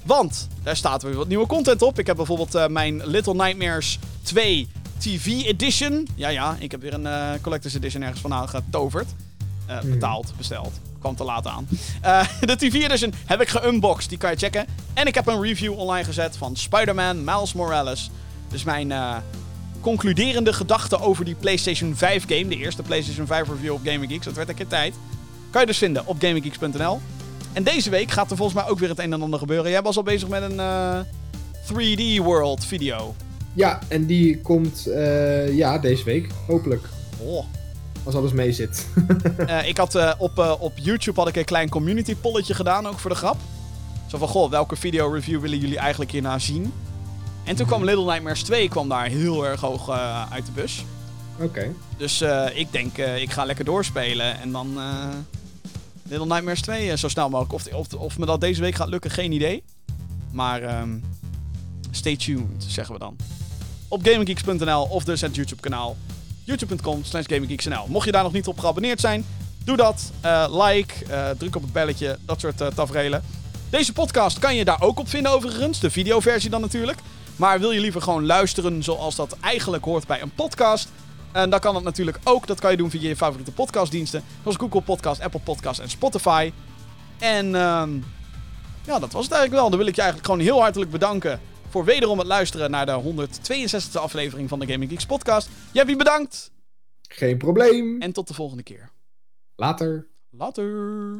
[0.04, 2.00] Want daar staat weer wat nieuwe content op.
[2.00, 6.08] Ik heb bijvoorbeeld eh, mijn Little Nightmares 2 TV Edition.
[6.16, 9.08] Ja, ja, ik heb weer een eh, Collector's Edition ergens vandaan getoverd.
[9.66, 10.80] Eh, betaald, besteld.
[11.00, 11.68] Kwam te laat aan.
[12.40, 14.66] De TV Edition heb ik geunboxed, die kan je checken.
[14.94, 18.10] En ik heb een review online gezet van Spider-Man Miles Morales.
[18.48, 18.94] Dus mijn
[19.82, 22.48] concluderende gedachten over die PlayStation 5 game.
[22.48, 24.26] De eerste PlayStation 5 review op Gaming Geeks.
[24.26, 24.96] Dat werd een keer tijd.
[25.50, 27.00] Kan je dus vinden op gaminggeeks.nl.
[27.54, 29.72] En deze week gaat er volgens mij ook weer het een en ander gebeuren.
[29.72, 31.00] Jij was al bezig met een eh,
[31.66, 33.16] 3D World video.
[33.54, 36.30] Ja, en die komt eh, ja, deze week.
[36.48, 36.88] Hopelijk.
[37.18, 37.46] Oh.
[38.04, 38.88] Als alles mee zit.
[39.38, 43.10] Eh, ik had op, op YouTube had ik een klein community polletje gedaan, ook voor
[43.10, 43.38] de grap.
[44.08, 46.74] Zo van, goh, welke video review willen jullie eigenlijk hierna zien?
[47.44, 49.90] En toen kwam Little Nightmares 2 kwam daar heel erg hoog
[50.30, 50.86] uit de bus.
[51.40, 51.74] Oké.
[51.98, 55.10] Dus eh, ik denk, eh, ik ga lekker doorspelen en dan eh,
[56.10, 57.54] Little Nightmares 2 eh, zo snel mogelijk.
[57.54, 59.64] Of, of, of me dat deze week gaat lukken, geen idee.
[60.32, 60.98] Maar ehm,
[61.92, 63.16] stay tuned, zeggen we dan.
[63.88, 65.98] Op gaminggeeks.nl of dus het YouTube kanaal.
[66.44, 67.88] youtube.com slash gaminggeeksnl.
[67.88, 69.26] Mocht je daar nog niet op geabonneerd zijn,
[69.64, 70.12] doe dat.
[70.22, 73.16] Eh, like, eh, druk op het belletje, dat soort uh.
[73.70, 75.80] Deze podcast kan je daar ook op vinden overigens.
[75.80, 77.00] De videoversie dan natuurlijk.
[77.36, 80.90] Maar wil je liever gewoon luisteren zoals dat eigenlijk hoort bij een podcast...
[81.32, 82.48] En dan kan dat natuurlijk ook.
[82.48, 84.24] Dat kan je doen via je favoriete podcastdiensten.
[84.42, 86.52] Zoals Google Podcast, Apple Podcast en Spotify.
[87.20, 87.94] En ehm,
[88.86, 89.70] ja, dat was het eigenlijk wel.
[89.70, 91.40] Dan wil ik je eigenlijk gewoon heel hartelijk bedanken...
[91.70, 95.50] voor wederom het luisteren naar de 162e aflevering van de Gaming Geeks podcast.
[95.72, 96.52] Jappie, bedankt!
[97.02, 98.02] Geen probleem.
[98.02, 98.92] En tot de volgende keer.
[99.56, 100.08] Later.
[100.30, 101.20] Later!